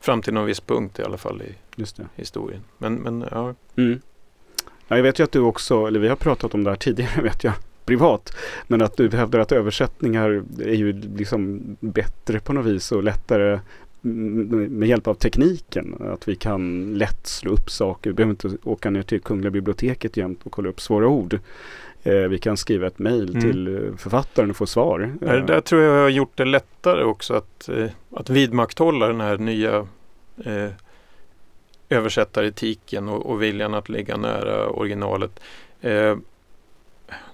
fram 0.01 0.23
till 0.23 0.35
någon 0.35 0.47
viss 0.47 0.61
punkt 0.61 0.99
i 0.99 1.03
alla 1.03 1.17
fall 1.19 1.43
i 1.43 1.55
historien. 2.17 2.61
Men, 2.79 2.95
men 2.95 3.25
ja. 3.31 3.55
Mm. 3.77 4.01
Ja, 4.89 4.97
jag 4.97 5.03
vet 5.03 5.19
ju 5.19 5.25
att 5.25 5.33
du 5.33 5.41
också, 5.41 5.87
eller 5.87 6.01
vi 6.01 6.09
har 6.09 6.17
pratat 6.17 6.55
om 6.55 6.65
det 6.65 6.71
här 6.71 6.77
tidigare 6.77 7.23
vet 7.23 7.45
jag, 7.45 7.53
privat. 7.85 8.37
Men 8.67 8.83
att 8.83 8.97
du 8.97 9.11
hävdar 9.11 9.39
att 9.39 9.53
översättningar 9.53 10.43
är 10.61 10.75
ju 10.75 10.93
liksom 10.93 11.63
bättre 11.81 12.41
på 12.41 12.53
något 12.53 12.67
vis 12.67 12.93
och 12.93 13.03
lättare 13.03 13.61
med 14.01 14.89
hjälp 14.89 15.09
av 15.09 15.15
tekniken. 15.15 15.95
Att 16.13 16.29
vi 16.29 16.37
kan 16.37 16.95
lätt 16.99 17.27
slå 17.27 17.53
upp 17.53 17.71
saker. 17.71 18.11
Vi 18.11 18.15
behöver 18.15 18.31
inte 18.31 18.51
åka 18.65 18.91
ner 18.91 19.03
till 19.03 19.21
Kungliga 19.21 19.51
biblioteket 19.51 20.17
jämt 20.17 20.41
och 20.45 20.53
kolla 20.53 20.69
upp 20.69 20.81
svåra 20.81 21.09
ord. 21.09 21.39
Eh, 22.03 22.15
vi 22.15 22.39
kan 22.39 22.57
skriva 22.57 22.87
ett 22.87 22.99
mejl 22.99 23.29
mm. 23.29 23.43
till 23.43 23.75
eh, 23.75 23.97
författaren 23.97 24.51
och 24.51 24.57
få 24.57 24.67
svar. 24.67 25.15
Det 25.21 25.41
där 25.41 25.61
tror 25.61 25.83
jag 25.83 26.03
har 26.03 26.09
gjort 26.09 26.37
det 26.37 26.45
lättare 26.45 27.05
också 27.05 27.35
att, 27.35 27.69
eh, 27.69 27.87
att 28.11 28.31
vidmakthålla 28.31 29.07
den 29.09 29.21
här 29.21 29.39
nya 29.39 29.77
eh, 30.45 30.69
översättaretiken 31.89 33.09
och, 33.09 33.27
och 33.27 33.43
viljan 33.43 33.75
att 33.75 33.89
ligga 33.89 34.17
nära 34.17 34.69
originalet. 34.69 35.41
Eh, 35.81 36.17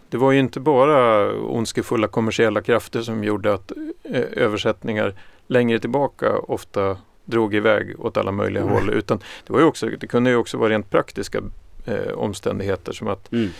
det 0.08 0.16
var 0.16 0.32
ju 0.32 0.38
inte 0.38 0.60
bara 0.60 1.32
ondskefulla 1.34 2.08
kommersiella 2.08 2.62
krafter 2.62 3.02
som 3.02 3.24
gjorde 3.24 3.54
att 3.54 3.72
eh, 4.02 4.24
översättningar 4.32 5.14
längre 5.46 5.78
tillbaka 5.78 6.38
ofta 6.38 6.96
drog 7.24 7.54
iväg 7.54 8.00
åt 8.00 8.16
alla 8.16 8.32
möjliga 8.32 8.62
mm. 8.62 8.74
håll. 8.74 8.90
Utan 8.90 9.18
det, 9.46 9.52
var 9.52 9.60
ju 9.60 9.66
också, 9.66 9.86
det 9.86 10.06
kunde 10.06 10.30
ju 10.30 10.36
också 10.36 10.56
vara 10.56 10.70
rent 10.70 10.90
praktiska 10.90 11.42
eh, 11.86 12.12
omständigheter 12.12 12.92
som 12.92 13.08
att 13.08 13.32
mm. 13.32 13.50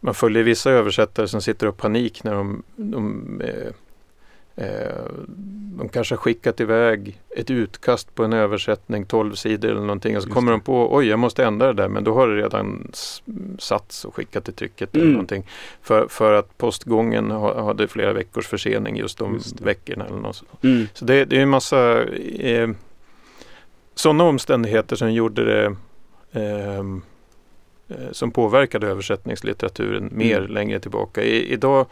man 0.00 0.14
följer 0.14 0.42
vissa 0.42 0.70
översättare 0.70 1.28
som 1.28 1.42
sitter 1.42 1.66
och 1.66 1.76
panik 1.76 2.24
när 2.24 2.34
de, 2.34 2.62
de 2.76 3.40
eh, 3.40 3.72
de 5.78 5.88
kanske 5.92 6.14
har 6.14 6.18
skickat 6.18 6.60
iväg 6.60 7.20
ett 7.36 7.50
utkast 7.50 8.14
på 8.14 8.24
en 8.24 8.32
översättning, 8.32 9.06
12 9.06 9.34
sidor 9.34 9.70
eller 9.70 9.80
någonting 9.80 10.16
och 10.16 10.22
så 10.22 10.28
Just 10.28 10.34
kommer 10.34 10.52
det. 10.52 10.58
de 10.58 10.60
på 10.60 10.94
oj 10.94 11.06
jag 11.06 11.18
måste 11.18 11.44
ändra 11.44 11.66
det 11.66 11.82
där 11.82 11.88
men 11.88 12.04
då 12.04 12.14
har 12.14 12.28
det 12.28 12.42
redan 12.42 12.92
satts 13.58 14.04
och 14.04 14.14
skickat 14.14 14.44
till 14.44 14.54
trycket 14.54 14.94
mm. 14.94 15.04
eller 15.04 15.12
någonting. 15.12 15.46
För, 15.82 16.08
för 16.08 16.32
att 16.32 16.58
postgången 16.58 17.30
ha, 17.30 17.64
hade 17.64 17.88
flera 17.88 18.12
veckors 18.12 18.46
försening 18.46 18.96
just 18.96 19.18
de 19.18 19.34
just 19.34 19.60
veckorna. 19.60 20.06
Eller 20.06 20.18
något. 20.18 20.42
Mm. 20.62 20.86
Så 20.94 21.04
det, 21.04 21.24
det 21.24 21.36
är 21.36 21.42
en 21.42 21.48
massa 21.48 22.02
eh, 22.04 22.68
sådana 23.94 24.24
omständigheter 24.24 24.96
som 24.96 25.12
gjorde 25.12 25.44
det 25.44 25.76
ehm, 26.40 27.02
eh, 27.88 28.12
som 28.12 28.30
påverkade 28.30 28.86
översättningslitteraturen 28.86 30.02
mm. 30.02 30.18
mer 30.18 30.40
längre 30.40 30.80
tillbaka. 30.80 31.22
I, 31.22 31.52
idag 31.52 31.86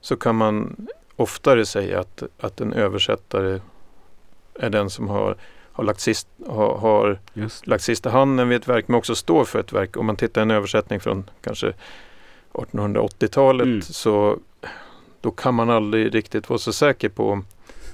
så 0.00 0.16
kan 0.16 0.36
man 0.36 0.86
oftare 1.16 1.66
säga 1.66 2.00
att, 2.00 2.22
att 2.40 2.60
en 2.60 2.72
översättare 2.72 3.60
är 4.54 4.70
den 4.70 4.90
som 4.90 5.08
har, 5.08 5.36
har, 5.72 5.84
lagt, 5.84 6.00
sist, 6.00 6.28
har, 6.46 6.76
har 6.78 7.18
lagt 7.64 7.82
sista 7.84 8.10
handen 8.10 8.48
vid 8.48 8.60
ett 8.60 8.68
verk 8.68 8.88
men 8.88 8.98
också 8.98 9.14
står 9.14 9.44
för 9.44 9.60
ett 9.60 9.72
verk. 9.72 9.96
Om 9.96 10.06
man 10.06 10.16
tittar 10.16 10.42
en 10.42 10.50
översättning 10.50 11.00
från 11.00 11.30
kanske 11.40 11.72
1880-talet 12.52 13.66
mm. 13.66 13.82
så 13.82 14.38
då 15.20 15.30
kan 15.30 15.54
man 15.54 15.70
aldrig 15.70 16.14
riktigt 16.14 16.48
vara 16.48 16.58
så 16.58 16.72
säker 16.72 17.08
på 17.08 17.42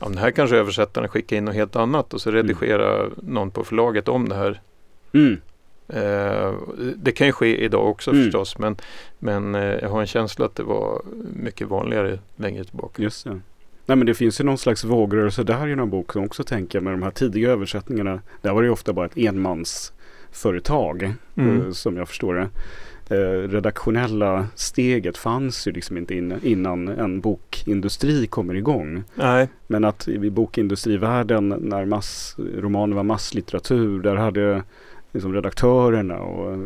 Ja, 0.00 0.08
den 0.08 0.18
här 0.18 0.30
kanske 0.30 0.56
översättaren 0.56 1.08
skickar 1.08 1.36
in 1.36 1.44
något 1.44 1.54
helt 1.54 1.76
annat 1.76 2.14
och 2.14 2.20
så 2.20 2.30
redigerar 2.30 3.00
mm. 3.00 3.14
någon 3.22 3.50
på 3.50 3.64
förlaget 3.64 4.08
om 4.08 4.28
det 4.28 4.34
här. 4.34 4.60
Mm. 5.14 5.40
Eh, 5.92 6.54
det 6.96 7.12
kan 7.12 7.26
ju 7.26 7.32
ske 7.32 7.64
idag 7.64 7.88
också 7.88 8.10
mm. 8.10 8.24
förstås 8.24 8.58
men, 8.58 8.76
men 9.18 9.54
eh, 9.54 9.62
jag 9.62 9.88
har 9.88 10.00
en 10.00 10.06
känsla 10.06 10.46
att 10.46 10.54
det 10.54 10.62
var 10.62 11.02
mycket 11.34 11.68
vanligare 11.68 12.18
längre 12.36 12.64
tillbaka. 12.64 13.02
Just 13.02 13.24
det. 13.24 13.40
Nej 13.86 13.96
men 13.96 14.06
det 14.06 14.14
finns 14.14 14.40
ju 14.40 14.44
någon 14.44 14.58
slags 14.58 14.84
vågrörelse 14.84 15.42
där 15.42 15.68
i 15.68 15.76
någon 15.76 15.90
bok 15.90 16.12
som 16.12 16.24
också 16.24 16.44
tänker 16.44 16.80
med 16.80 16.92
de 16.92 17.02
här 17.02 17.10
tidiga 17.10 17.50
översättningarna. 17.50 18.20
Där 18.42 18.52
var 18.52 18.62
det 18.62 18.66
ju 18.66 18.72
ofta 18.72 18.92
bara 18.92 19.06
ett 19.06 19.16
enmansföretag 19.16 21.14
mm. 21.34 21.66
eh, 21.66 21.72
som 21.72 21.96
jag 21.96 22.08
förstår 22.08 22.34
det. 22.34 22.48
Redaktionella 23.46 24.46
steget 24.54 25.18
fanns 25.18 25.66
ju 25.66 25.72
liksom 25.72 25.96
inte 25.96 26.14
in, 26.14 26.34
innan 26.42 26.88
en 26.88 27.20
bokindustri 27.20 28.26
kommer 28.26 28.54
igång. 28.54 29.02
Nej. 29.14 29.48
Men 29.66 29.84
att 29.84 30.08
i 30.08 30.30
bokindustrivärlden 30.30 31.48
när 31.48 31.84
mass, 31.84 32.36
romaner 32.56 32.96
var 32.96 33.02
masslitteratur 33.02 34.02
där 34.02 34.16
hade 34.16 34.62
liksom 35.12 35.34
redaktörerna 35.34 36.18
och, 36.18 36.58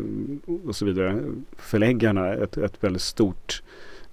och 0.67 0.77
så 0.77 0.85
vidare, 0.85 1.21
förläggarna, 1.57 2.35
ett, 2.35 2.57
ett 2.57 2.85
väldigt 2.85 3.03
stort 3.03 3.63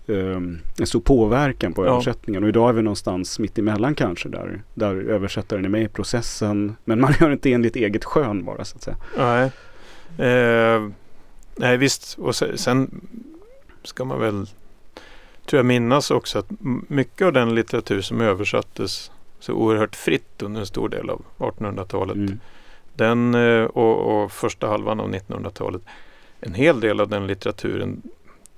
um, 0.08 0.60
en 0.80 0.88
stor 0.88 1.00
påverkan 1.00 1.74
på 1.74 1.86
ja. 1.86 1.92
översättningen. 1.92 2.44
Och 2.44 2.50
idag 2.50 2.70
är 2.70 2.74
vi 2.74 2.82
någonstans 2.82 3.40
mitt 3.40 3.58
emellan 3.58 3.96
kanske 3.96 4.30
där, 4.30 4.64
där 4.74 4.96
översättaren 4.96 5.66
är 5.66 5.70
med 5.70 5.84
i 5.84 5.88
processen. 5.88 6.76
Men 6.86 7.02
man 7.02 7.14
gör 7.20 7.32
inte 7.32 7.52
enligt 7.54 7.76
eget 7.76 8.06
skön 8.06 8.46
bara 8.46 8.66
så 8.66 8.78
att 8.78 8.84
säga. 8.84 8.98
Nej, 9.18 9.52
eh, 10.30 10.90
nej 11.56 11.78
visst. 11.78 12.18
Och 12.20 12.36
sen 12.36 13.02
ska 13.84 14.06
man 14.06 14.20
väl 14.20 14.46
tror 15.46 15.58
jag 15.58 15.66
minnas 15.66 16.12
också 16.12 16.40
att 16.40 16.46
mycket 16.88 17.26
av 17.28 17.34
den 17.34 17.56
litteratur 17.56 18.02
som 18.02 18.22
översattes 18.22 19.12
så 19.40 19.54
oerhört 19.54 19.96
fritt 19.96 20.42
under 20.42 20.60
en 20.60 20.66
stor 20.66 20.90
del 20.90 21.10
av 21.10 21.22
1800-talet 21.38 22.16
mm. 22.16 22.40
Den 22.94 23.36
eh, 23.36 23.64
och, 23.64 24.24
och 24.24 24.32
första 24.32 24.68
halvan 24.68 25.00
av 25.00 25.14
1900-talet. 25.14 25.82
En 26.40 26.54
hel 26.54 26.80
del 26.80 27.00
av 27.00 27.10
den 27.10 27.28
litteraturen 27.28 28.02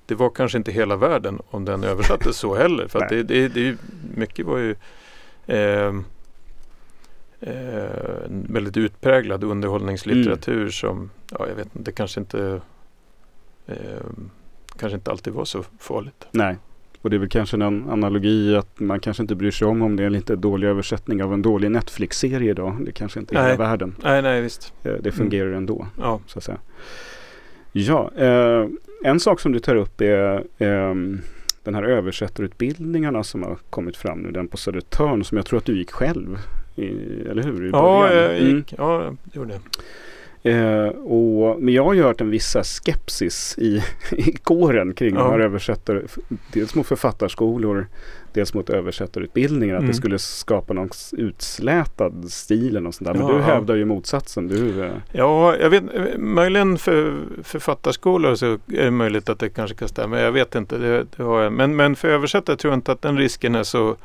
det 0.05 0.15
var 0.15 0.29
kanske 0.29 0.57
inte 0.57 0.71
hela 0.71 0.95
världen 0.95 1.41
om 1.49 1.65
den 1.65 1.83
översattes 1.93 2.37
så 2.37 2.55
heller. 2.55 2.87
För 2.87 3.07
det, 3.09 3.23
det, 3.23 3.47
det, 3.47 3.77
mycket 4.15 4.45
var 4.45 4.57
ju 4.57 4.75
eh, 5.47 5.93
eh, 7.39 8.25
en 8.25 8.47
väldigt 8.49 8.77
utpräglad 8.77 9.43
underhållningslitteratur 9.43 10.59
mm. 10.59 10.71
som, 10.71 11.09
ja 11.31 11.47
jag 11.47 11.55
vet 11.55 11.75
inte, 11.75 11.91
kanske 11.91 12.19
inte 12.19 12.61
eh, 13.67 13.75
kanske 14.77 14.95
inte 14.95 15.11
alltid 15.11 15.33
var 15.33 15.45
så 15.45 15.63
farligt. 15.79 16.27
Nej, 16.31 16.57
och 17.03 17.09
det 17.09 17.15
är 17.15 17.19
väl 17.19 17.29
kanske 17.29 17.57
en 17.57 17.89
analogi 17.89 18.55
att 18.55 18.79
man 18.79 18.99
kanske 18.99 19.23
inte 19.23 19.35
bryr 19.35 19.51
sig 19.51 19.67
om 19.67 19.81
om 19.81 19.95
det 19.95 20.03
är 20.03 20.07
en 20.07 20.13
lite 20.13 20.35
dålig 20.35 20.67
översättning 20.67 21.23
av 21.23 21.33
en 21.33 21.41
dålig 21.41 21.71
Netflix-serie 21.71 22.51
idag. 22.51 22.77
Det 22.85 22.91
kanske 22.91 23.19
inte 23.19 23.35
är 23.35 23.41
nej. 23.41 23.51
hela 23.51 23.63
världen. 23.63 23.95
Nej, 24.03 24.21
nej, 24.21 24.41
visst. 24.41 24.73
Eh, 24.83 24.93
det 24.93 25.11
fungerar 25.11 25.47
mm. 25.47 25.57
ändå. 25.57 25.87
Ja. 25.99 26.19
Så 26.27 26.37
att 26.37 26.43
säga. 26.43 26.57
Ja, 27.71 28.11
eh, 28.17 28.67
en 29.03 29.19
sak 29.19 29.39
som 29.39 29.51
du 29.51 29.59
tar 29.59 29.75
upp 29.75 30.01
är 30.01 30.35
eh, 30.57 30.95
den 31.63 31.75
här 31.75 31.83
översättarutbildningarna 31.83 33.23
som 33.23 33.43
har 33.43 33.57
kommit 33.69 33.97
fram 33.97 34.19
nu. 34.19 34.31
Den 34.31 34.47
på 34.47 34.57
Södertörn 34.57 35.23
som 35.23 35.37
jag 35.37 35.45
tror 35.45 35.57
att 35.57 35.65
du 35.65 35.77
gick 35.77 35.91
själv. 35.91 36.37
I, 36.75 36.87
eller 37.29 37.43
hur? 37.43 37.69
ja, 37.73 38.13
jag 38.13 38.33
gick. 38.33 38.73
Mm. 38.73 38.85
Ja, 38.85 39.03
jag 39.03 39.17
gjorde 39.31 39.53
det. 39.53 39.59
Eh, 40.45 40.87
och, 40.87 41.61
men 41.61 41.73
jag 41.73 41.83
har 41.83 41.93
ju 41.93 42.03
hört 42.03 42.21
en 42.21 42.29
viss 42.29 42.55
skepsis 42.63 43.55
i, 43.57 43.83
i 44.11 44.31
kåren 44.31 44.93
kring 44.93 45.15
ja. 45.15 45.21
de 45.21 45.31
här 45.31 45.39
översättare, 45.39 46.01
dels 46.53 46.75
mot 46.75 46.87
författarskolor, 46.87 47.87
dels 48.33 48.53
mot 48.53 48.69
översättarutbildningar, 48.69 49.75
mm. 49.75 49.77
att 49.77 49.81
det 49.81 49.91
mm. 49.91 50.01
skulle 50.01 50.19
skapa 50.19 50.73
någon 50.73 50.89
utslätad 51.11 52.31
stil 52.31 52.69
eller 52.69 52.81
något 52.81 52.95
sånt 52.95 53.07
där. 53.07 53.13
Men 53.13 53.27
ja, 53.27 53.33
du 53.33 53.41
hävdar 53.41 53.75
ju 53.75 53.85
motsatsen. 53.85 54.47
Du, 54.47 54.83
eh... 54.83 54.91
Ja, 55.11 55.57
jag 55.57 55.69
vet, 55.69 55.83
möjligen 56.17 56.77
för 56.77 57.15
författarskolor 57.43 58.35
så 58.35 58.45
är 58.53 58.59
det 58.67 58.91
möjligt 58.91 59.29
att 59.29 59.39
det 59.39 59.49
kanske 59.49 59.75
kan 59.75 59.87
stämma. 59.87 60.19
Jag 60.19 60.31
vet 60.31 60.55
inte. 60.55 60.77
Det, 60.77 61.05
det 61.17 61.23
har 61.23 61.41
jag. 61.41 61.53
Men, 61.53 61.75
men 61.75 61.95
för 61.95 62.07
översättare 62.07 62.57
tror 62.57 62.71
jag 62.71 62.77
inte 62.77 62.91
att 62.91 63.01
den 63.01 63.17
risken 63.17 63.55
är 63.55 63.63
så 63.63 63.95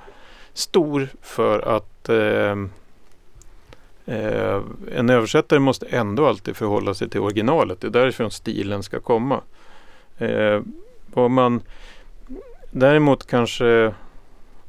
stor 0.55 1.09
för 1.23 1.77
att 1.77 2.09
eh, 2.09 2.57
Eh, 4.09 4.63
en 4.93 5.11
översättare 5.11 5.59
måste 5.59 5.87
ändå 5.87 6.27
alltid 6.27 6.57
förhålla 6.57 6.95
sig 6.95 7.09
till 7.09 7.21
originalet. 7.21 7.81
Det 7.81 7.87
är 7.87 7.91
därifrån 7.91 8.31
stilen 8.31 8.83
ska 8.83 9.01
komma. 9.01 9.41
Eh, 10.19 10.61
vad 11.07 11.31
man 11.31 11.63
däremot 12.71 13.27
kanske 13.27 13.95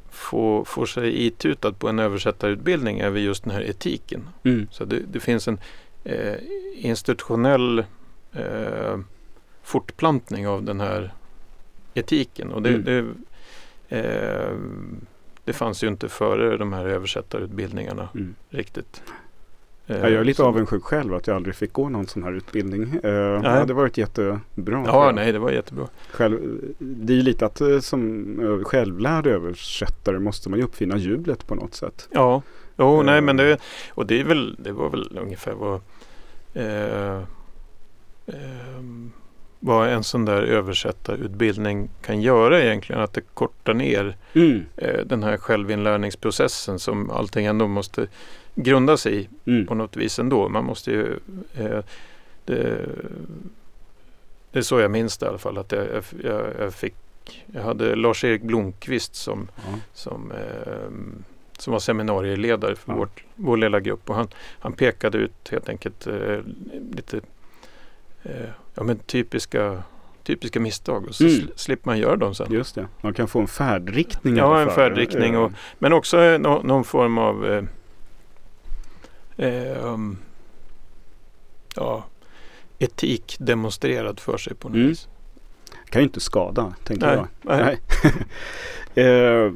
får, 0.09 0.65
får 0.65 0.85
sig 0.85 1.25
itutad 1.25 1.71
på 1.71 1.87
en 1.89 1.99
översättarutbildning 1.99 2.99
är 2.99 3.11
just 3.11 3.43
den 3.43 3.53
här 3.53 3.69
etiken. 3.69 4.29
Mm. 4.43 4.67
Så 4.71 4.85
det, 4.85 4.99
det, 5.11 5.19
finns 5.19 5.47
en 5.47 5.59
eh, 6.03 6.35
institutionell 6.75 7.79
eh, 8.33 8.99
fortplantning 9.63 10.47
av 10.47 10.63
den 10.63 10.79
här 10.79 11.13
etiken. 11.93 12.51
Och 12.51 12.61
det, 12.61 12.69
mm. 12.69 12.83
det, 13.89 13.97
eh, 13.97 14.55
det 15.43 15.53
fanns 15.53 15.83
ju 15.83 15.87
inte 15.87 16.09
före 16.09 16.57
de 16.57 16.73
här 16.73 16.85
översättarutbildningarna 16.85 18.09
mm. 18.13 18.35
riktigt. 18.49 19.01
Ja, 19.89 20.09
jag 20.09 20.13
är 20.13 20.23
lite 20.23 20.43
avundsjuk 20.43 20.83
själv 20.83 21.13
att 21.13 21.27
jag 21.27 21.35
aldrig 21.35 21.55
fick 21.55 21.73
gå 21.73 21.89
någon 21.89 22.07
sån 22.07 22.23
här 22.23 22.31
utbildning. 22.31 22.81
Uh, 22.81 23.41
det 23.41 23.49
hade 23.49 23.73
varit 23.73 23.97
jättebra. 23.97 24.41
Ja, 24.85 25.11
nej 25.15 25.31
det 25.31 25.39
var 25.39 25.51
jättebra. 25.51 25.87
Själv, 26.11 26.39
det 26.79 27.13
är 27.13 27.17
ju 27.17 27.23
lite 27.23 27.45
att 27.45 27.61
eh, 27.61 27.79
som 27.79 28.63
självlärd 28.65 29.27
översättare 29.27 30.19
måste 30.19 30.49
man 30.49 30.59
ju 30.59 30.65
uppfinna 30.65 30.97
hjulet 30.97 31.47
på 31.47 31.55
något 31.55 31.75
sätt. 31.75 32.07
Ja, 32.11 32.41
jo, 32.77 32.99
uh, 32.99 33.05
nej 33.05 33.21
men 33.21 33.37
det, 33.37 33.57
och 33.89 34.05
det, 34.05 34.19
är 34.19 34.23
väl, 34.23 34.55
det 34.59 34.71
var 34.71 34.89
väl 34.89 35.17
ungefär 35.21 35.53
vad 35.53 35.81
uh, 36.55 37.23
vad 39.59 39.89
en 39.89 40.03
sån 40.03 40.25
där 40.25 40.41
översättarutbildning 40.41 41.89
kan 42.01 42.21
göra 42.21 42.63
egentligen. 42.63 43.01
Att 43.01 43.13
det 43.13 43.21
kortar 43.33 43.73
ner 43.73 44.17
Mm. 44.33 44.65
eh, 44.77 44.99
den 45.05 45.23
här 45.23 45.37
självinlärningsprocessen 45.37 46.79
som 46.79 47.09
allting 47.09 47.45
ändå 47.45 47.67
måste 47.67 48.07
grunda 48.63 48.97
sig 48.97 49.15
i 49.21 49.29
Mm. 49.51 49.67
på 49.67 49.75
något 49.75 49.97
vis 49.97 50.19
ändå. 50.19 50.49
Man 50.49 50.65
måste 50.65 50.91
ju 50.91 51.19
eh, 51.57 51.79
det, 52.45 52.85
det 54.51 54.59
är 54.59 54.63
så 54.63 54.79
jag 54.79 54.91
minns 54.91 55.17
det 55.17 55.25
i 55.25 55.29
alla 55.29 55.37
fall. 55.37 55.57
Att 55.57 55.71
jag, 55.71 55.85
jag, 56.23 56.45
jag, 56.59 56.73
fick 56.73 56.93
jag 57.53 57.61
hade 57.63 57.95
Lars-Erik 57.95 58.41
Blomqvist 58.41 59.15
som, 59.15 59.47
Ja. 59.55 59.61
som, 59.93 60.31
eh, 60.31 60.89
som 61.57 61.71
var 61.73 61.79
seminarieledare 61.79 62.75
för 62.75 62.91
Ja. 62.91 62.97
vårt, 62.97 63.23
vår 63.35 63.57
lilla 63.57 63.79
grupp. 63.79 64.09
Och 64.09 64.15
han, 64.15 64.27
han 64.59 64.73
pekade 64.73 65.17
ut 65.17 65.49
helt 65.51 65.69
enkelt 65.69 66.07
eh, 66.07 66.37
lite 66.95 67.21
eh, 68.23 68.49
ja, 68.75 68.83
men 68.83 68.99
typiska, 68.99 69.83
typiska 70.23 70.59
misstag. 70.59 71.05
Och 71.07 71.15
så 71.15 71.23
Mm. 71.23 71.35
sl- 71.35 71.51
slipper 71.55 71.89
man 71.89 71.97
göra 71.99 72.15
dem 72.15 72.35
sen. 72.35 72.51
Just 72.51 72.75
det. 72.75 72.87
Man 73.01 73.13
kan 73.13 73.27
få 73.27 73.39
en 73.39 73.47
färdriktning. 73.47 74.35
Ja, 74.37 74.59
en 74.61 74.69
färdriktning 74.69 75.37
och- 75.37 75.49
Eh, 75.49 75.55
Men 75.79 75.93
också 75.93 76.21
eh, 76.21 76.39
nå, 76.39 76.61
någon 76.63 76.83
form 76.83 77.17
av 77.17 77.67
eh, 79.39 79.97
ja, 81.75 82.03
etik 82.79 83.35
demonstrerad 83.39 84.19
för 84.19 84.37
sig 84.37 84.55
på 84.55 84.69
något 84.69 84.75
Mm. 84.75 84.87
vis. 84.87 85.07
kan 85.89 86.01
ju 86.01 86.03
inte 86.07 86.19
skada, 86.19 86.73
tänker 86.83 87.05
Nej, 87.07 87.25
jag. 87.41 87.77
nej. 88.95 89.05
eh, 89.05 89.51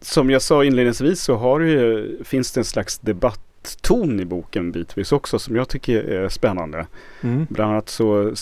som 0.00 0.30
jag 0.30 0.42
sa 0.42 0.64
inledningsvis 0.64 1.20
så 1.22 1.34
har 1.36 1.60
ju, 1.60 2.24
finns 2.24 2.52
det 2.52 2.60
en 2.60 2.64
slags 2.64 2.98
debattton 2.98 4.20
i 4.20 4.24
boken 4.24 4.72
bitvis 4.72 5.12
också 5.12 5.38
som 5.38 5.56
jag 5.56 5.68
tycker 5.68 6.02
är 6.04 6.28
spännande. 6.28 6.86
Mm. 7.22 7.46
Bland 7.50 7.72
annat 7.72 7.88
så 7.88 8.34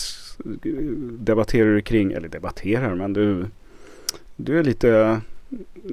debatterar 1.19 1.69
du 1.75 1.81
kring, 1.81 2.11
eller 2.11 2.27
debatterar, 2.27 2.95
men 2.95 3.13
du, 3.13 3.45
du 4.35 4.59
är 4.59 4.63
lite 4.63 5.21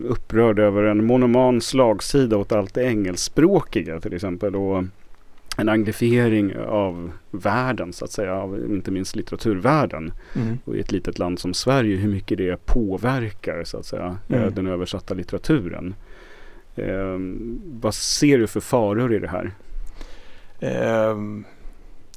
upprörd 0.03 0.59
över 0.59 0.83
en 0.83 1.05
monoman 1.07 1.61
slagsida 1.61 2.37
åt 2.37 2.53
allt 2.53 2.75
det 2.75 2.83
engelskspråkiga 2.85 4.01
till 4.01 4.15
exempel. 4.15 4.57
Och 4.57 4.85
en 5.57 5.69
anglifiering 5.69 6.57
av 6.57 7.13
världen 7.31 7.93
så 7.93 8.05
att 8.05 8.11
säga, 8.11 8.35
av 8.35 8.59
inte 8.59 8.91
minst 8.91 9.17
litteraturvärlden. 9.17 10.13
Mm. 10.35 10.59
Och 10.65 10.77
i 10.77 10.81
ett 10.81 10.93
litet 10.93 11.19
land 11.19 11.39
som 11.39 11.55
Sverige 11.55 11.97
hur 11.97 12.11
mycket 12.11 12.39
det 12.39 12.67
påverkar 12.67 13.65
så 13.65 13.79
att 13.79 13.87
säga 13.87 14.17
Mm. 14.29 14.43
eh, 14.43 14.51
den 14.51 14.67
översatta 14.67 15.15
litteraturen. 15.15 15.95
Eh, 16.77 17.19
vad 17.81 17.95
ser 17.95 18.39
du 18.39 18.47
för 18.47 18.61
faror 18.61 19.15
i 19.15 19.19
det 19.19 19.29
här? 19.29 19.51
Ehm, 20.61 21.45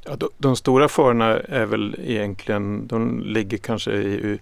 ja, 0.06 0.16
de, 0.16 0.30
de 0.38 0.56
stora 0.56 0.88
farorna 0.88 1.40
är 1.40 1.66
väl 1.66 1.96
egentligen, 2.00 2.88
de 2.88 3.22
ligger 3.22 3.58
kanske 3.58 3.92
i, 3.92 4.40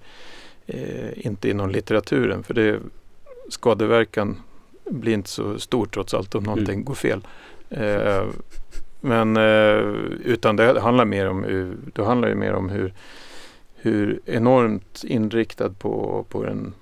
eh, 0.68 1.26
inte 1.28 1.50
inom 1.50 1.70
litteraturen 1.70 2.44
för 2.44 2.54
det 2.54 2.80
skadeverkan 3.50 4.40
blir 4.90 5.14
inte 5.14 5.30
så 5.30 5.60
stor 5.60 5.86
trots 5.86 6.14
allt 6.14 6.36
om 6.36 6.44
någonting 6.44 6.74
Mm. 6.74 6.86
går 6.86 6.96
fel. 6.96 7.28
Eh, 7.70 8.24
men 9.02 9.38
eh, 9.38 9.78
utan 10.26 10.56
det 10.56 10.80
handlar 10.82 11.06
mer 11.06 11.30
om, 11.30 11.44
hur- 11.44 11.78
det 11.94 12.04
handlar 12.06 12.28
ju 12.28 12.36
mer 12.36 12.54
om 12.54 12.70
hur, 12.70 12.94
hur 13.76 14.20
enormt 14.26 15.04
inriktad 15.08 15.70
på, 15.70 16.26
på 16.30 16.44
den 16.44 16.74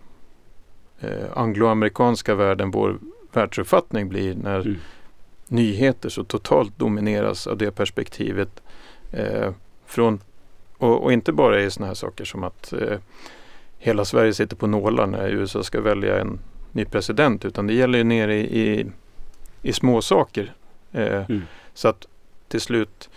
eh, 1.00 1.26
angloamerikanska 1.38 2.36
världen 2.36 2.72
vår 2.72 2.98
världsuppfattning 3.34 4.10
blir 4.10 4.36
när 4.36 4.60
Mm. 4.60 4.76
nyheter 5.48 6.10
så 6.10 6.24
totalt 6.24 6.78
domineras 6.80 7.48
av 7.48 7.58
det 7.58 7.72
perspektivet. 7.72 8.62
Eh, 9.12 9.52
från, 9.86 10.20
och, 10.78 11.04
och 11.04 11.14
inte 11.14 11.32
bara 11.32 11.62
i 11.62 11.72
sådana 11.72 11.88
här 11.88 11.94
saker 11.96 12.26
som 12.26 12.44
att 12.44 12.74
eh, 12.74 12.98
hela 13.84 14.06
Sverige 14.06 14.34
sitter 14.34 14.56
på 14.56 14.68
nålar 14.68 15.08
när 15.08 15.30
USA 15.30 15.64
ska 15.64 15.82
välja 15.82 16.20
en 16.20 16.40
ny 16.72 16.86
president 16.86 17.46
utan 17.46 17.68
det 17.68 17.74
gäller 17.74 17.98
ju 17.98 18.04
nere 18.04 18.36
i, 18.36 18.62
i, 18.80 18.86
i 19.62 19.74
små 19.74 20.02
saker. 20.02 20.54
Eh, 20.92 21.26
Mm. 21.30 21.42
Så 21.74 21.88
att 21.88 22.08
till 22.48 22.62
slut 22.62 23.10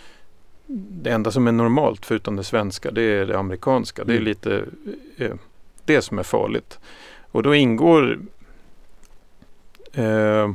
det 0.67 1.09
enda 1.11 1.31
som 1.31 1.47
är 1.47 1.51
normalt 1.51 2.05
förutom 2.05 2.35
det 2.35 2.43
svenska 2.43 2.91
det 2.91 3.01
är 3.01 3.25
det 3.25 3.39
amerikanska. 3.39 4.03
Det 4.03 4.11
är 4.13 4.17
Mm. 4.17 4.25
lite 4.25 4.63
eh, 5.17 5.33
det 5.85 6.01
som 6.01 6.19
är 6.19 6.23
farligt. 6.23 6.79
Och 7.31 7.43
då 7.43 7.55
ingår 7.55 8.19
eh, 9.93 10.49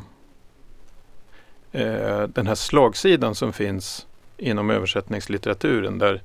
eh, 1.72 2.22
den 2.28 2.46
här 2.46 2.54
slagsidan 2.54 3.34
som 3.34 3.52
finns 3.52 4.06
inom 4.36 4.70
översättningslitteraturen 4.70 5.98
där 5.98 6.22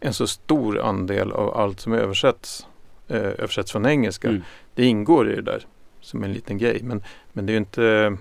en 0.00 0.14
så 0.14 0.26
stor 0.26 0.80
andel 0.80 1.32
av 1.32 1.56
allt 1.56 1.80
som 1.80 1.92
översätts 1.92 2.66
eh, 3.08 3.16
översätts 3.16 3.72
från 3.72 3.86
engelska. 3.86 4.28
Mm. 4.28 4.42
Det 4.74 4.84
ingår 4.84 5.30
i 5.30 5.34
det 5.36 5.42
där 5.42 5.66
som 6.00 6.24
en 6.24 6.32
liten 6.32 6.58
grej. 6.58 6.80
Men, 6.82 7.02
men 7.32 7.46
det 7.46 7.50
är 7.50 7.54
ju 7.54 7.58
inte 7.58 8.16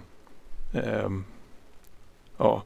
eh, 0.74 1.10
ja, 2.38 2.64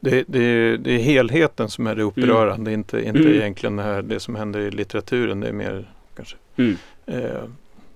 det, 0.00 0.24
det, 0.28 0.76
det 0.76 0.92
är 0.92 0.98
helheten 0.98 1.68
som 1.68 1.86
är 1.86 1.94
det 1.94 2.02
upprörande. 2.02 2.72
Inte, 2.72 3.04
inte 3.04 3.18
Mm. 3.20 3.32
egentligen 3.32 3.76
det, 3.76 3.82
här, 3.82 4.02
det 4.02 4.20
som 4.20 4.34
händer 4.34 4.60
i 4.60 4.70
litteraturen. 4.70 5.40
Det 5.40 5.48
är 5.48 5.52
mer 5.52 5.92
kanske 6.16 6.36
Mm. 6.56 6.76
eh, 7.06 7.42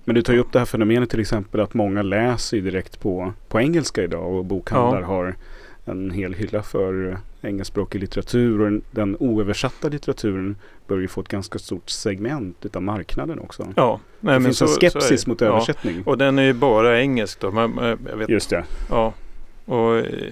Men 0.03 0.15
du 0.15 0.21
tar 0.21 0.33
ju 0.33 0.39
upp 0.39 0.51
det 0.51 0.59
här 0.59 0.65
fenomenet 0.65 1.09
till 1.09 1.19
exempel 1.19 1.61
att 1.61 1.73
många 1.73 2.01
läser 2.01 2.57
direkt 2.61 2.99
på, 2.99 3.33
på 3.47 3.59
engelska 3.61 4.03
idag 4.03 4.33
och 4.33 4.45
bokhandlar 4.45 5.01
Ja. 5.01 5.05
har 5.07 5.35
en 5.85 6.11
hel 6.11 6.33
hylla 6.33 6.63
för 6.63 7.17
engelskspråkig 7.41 7.99
litteratur 8.01 8.59
och 8.61 8.65
den, 8.65 8.81
den 8.91 9.17
oöversatta 9.19 9.87
litteraturen 9.89 10.55
börjar 10.87 11.01
ju 11.01 11.07
få 11.07 11.21
ett 11.21 11.27
ganska 11.27 11.59
stort 11.59 11.89
segment 11.89 12.65
utav 12.65 12.81
marknaden 12.83 13.39
också. 13.39 13.73
Ja, 13.75 13.99
nej, 14.19 14.33
det 14.33 14.39
men 14.39 14.43
finns 14.43 14.57
så, 14.57 14.65
en 14.65 14.69
så 14.69 14.79
skepsis 14.79 15.23
det. 15.23 15.29
mot 15.29 15.41
Ja, 15.41 15.47
översättning. 15.47 16.03
och 16.05 16.17
den 16.17 16.39
är 16.39 16.43
ju 16.43 16.53
bara 16.53 17.01
engelsk 17.01 17.39
då. 17.39 17.51
Man, 17.51 17.97
vet, 18.17 18.29
Just 18.29 18.49
det. 18.49 18.63
ja, 18.89 19.13
och, 19.65 19.97
eh, 19.97 20.29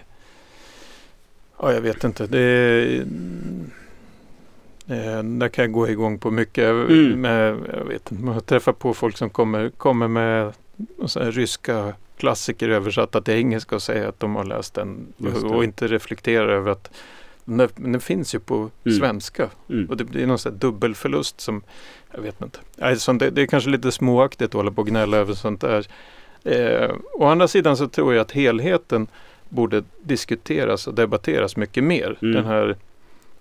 ja, 1.59 1.73
jag 1.73 1.81
vet 1.81 2.03
inte. 2.03 2.27
Det 2.27 3.05
eh, 4.87 5.23
där 5.23 5.47
kan 5.47 5.63
jag 5.63 5.71
gå 5.71 5.89
igång 5.89 6.19
på 6.19 6.31
mycket. 6.31 6.69
Mm. 6.69 7.21
Med, 7.21 7.57
jag 7.73 7.85
vet 7.85 8.11
inte, 8.11 8.23
man 8.23 8.33
har 8.33 8.41
träffat 8.41 8.79
på 8.79 8.93
folk 8.93 9.17
som 9.17 9.29
kommer, 9.29 9.69
kommer 9.69 10.07
med 10.07 10.53
så 11.05 11.19
ryska 11.19 11.93
klassiker 12.21 12.69
översatta 12.69 13.21
till 13.21 13.33
engelska 13.33 13.75
och 13.75 13.81
säger 13.81 14.07
att 14.07 14.19
de 14.19 14.35
har 14.35 14.43
läst 14.43 14.73
den 14.73 15.13
och 15.43 15.63
inte 15.63 15.87
reflekterar 15.87 16.47
över 16.47 16.71
att 16.71 16.91
den, 17.45 17.69
den 17.75 18.01
finns 18.01 18.35
ju 18.35 18.39
på 18.39 18.55
Mm. 18.85 18.99
svenska. 18.99 19.49
Mm. 19.69 19.89
Och 19.89 19.97
det 19.97 20.03
blir 20.03 20.27
någon 20.27 20.39
sån 20.39 20.57
dubbelförlust 20.57 21.41
som, 21.41 21.63
jag 22.11 22.21
vet 22.21 22.41
inte. 22.41 22.59
Sånt, 22.99 23.19
det, 23.19 23.29
det 23.29 23.41
är 23.41 23.45
kanske 23.47 23.69
lite 23.69 23.91
småaktigt 23.91 24.47
att 24.49 24.53
hålla 24.53 24.71
på 24.71 24.81
och 24.81 24.87
gnälla 24.87 25.17
över 25.17 25.33
sånt 25.33 25.61
där. 25.61 25.87
Eh, 26.43 26.91
å 27.13 27.25
andra 27.25 27.47
sidan 27.47 27.77
så 27.77 27.87
tror 27.87 28.13
jag 28.13 28.21
att 28.21 28.31
helheten 28.31 29.07
borde 29.49 29.83
diskuteras 30.03 30.87
och 30.87 30.93
debatteras 30.93 31.55
mycket 31.57 31.83
mer. 31.83 32.17
Mm. 32.21 32.35
Den 32.35 32.45
här, 32.45 32.75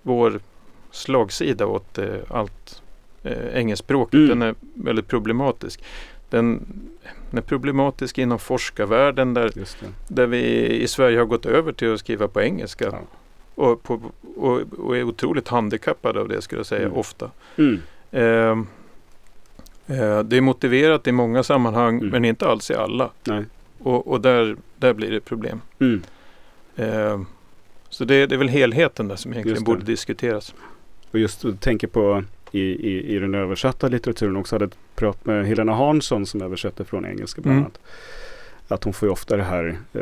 vår 0.01 0.39
slagsida 0.91 1.65
åt 1.65 1.97
eh, 1.97 2.15
allt 2.29 2.81
eh, 3.23 3.55
engelskspråkigt, 3.57 4.13
Mm. 4.13 4.29
den 4.29 4.41
är 4.41 4.55
väldigt 4.73 5.07
problematisk. 5.07 5.83
Den, 6.29 6.65
den 7.31 7.37
är 7.37 7.41
problematisk 7.41 8.17
inom 8.17 8.39
forskarvärlden 8.39 9.33
där 9.33 9.51
där 10.07 10.27
vi 10.27 10.67
i 10.69 10.87
Sverige 10.87 11.17
har 11.19 11.25
gått 11.25 11.45
över 11.45 11.71
till 11.71 11.93
att 11.93 11.99
skriva 11.99 12.27
på 12.27 12.41
engelska. 12.41 12.85
Ja. 12.85 12.99
Och, 13.55 13.83
på, 13.83 14.01
och, 14.35 14.61
och 14.77 14.97
är 14.97 15.03
otroligt 15.03 15.47
handikappade 15.47 16.19
av 16.19 16.27
det 16.27 16.41
skulle 16.41 16.59
jag 16.59 16.65
säga 16.65 16.85
Mm. 16.85 16.97
ofta. 16.97 17.31
Mm. 17.57 17.79
Eh, 18.11 18.57
eh, 19.97 20.19
det 20.23 20.37
är 20.37 20.41
motiverat 20.41 21.07
i 21.07 21.11
många 21.11 21.43
sammanhang 21.43 21.97
Mm. 21.97 22.09
men 22.09 22.25
inte 22.25 22.47
alls 22.47 22.71
i 22.71 22.75
alla. 22.75 23.09
Och, 23.79 24.07
och 24.07 24.21
där, 24.21 24.55
där 24.77 24.93
blir 24.93 25.11
det 25.11 25.19
problem. 25.19 25.61
Eh, 26.75 27.21
så 27.89 28.05
det, 28.05 28.25
det 28.25 28.35
är 28.35 28.37
väl 28.39 28.49
helheten 28.49 29.07
där 29.07 29.15
som 29.15 29.31
egentligen 29.33 29.63
borde 29.63 29.85
diskuteras. 29.85 30.53
Och 31.11 31.19
just 31.19 31.41
du 31.41 31.53
tänker 31.53 31.87
på 31.87 32.23
i, 32.51 32.59
i, 32.61 33.15
i 33.15 33.19
den 33.19 33.35
översatta 33.35 33.87
litteraturen 33.87 34.35
också 34.35 34.55
hade 34.55 34.65
ett 34.65 34.77
prat 34.95 35.25
med 35.25 35.45
Helena 35.47 35.73
Hansson 35.73 36.25
som 36.25 36.41
översätter 36.41 36.83
från 36.83 37.05
engelska 37.05 37.41
bland 37.41 37.57
Mm. 37.57 37.63
annat. 37.65 37.79
Att 38.67 38.83
hon 38.83 38.93
får 38.93 39.07
ju 39.07 39.11
ofta 39.13 39.37
det 39.37 39.43
här 39.43 39.77
eh, 39.93 40.01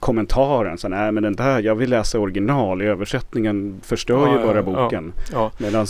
kommentaren. 0.00 0.78
Så, 0.78 0.88
Nej 0.88 1.12
men 1.12 1.22
den 1.22 1.36
där, 1.36 1.62
jag 1.62 1.74
vill 1.74 1.90
läsa 1.90 2.18
original. 2.18 2.82
Översättningen 2.82 3.80
förstör 3.84 4.26
Ja, 4.26 4.40
ju 4.40 4.46
bara 4.46 4.56
ja. 4.56 4.62
boken. 4.62 5.12
Ja, 5.32 5.50
Medan 5.58 5.86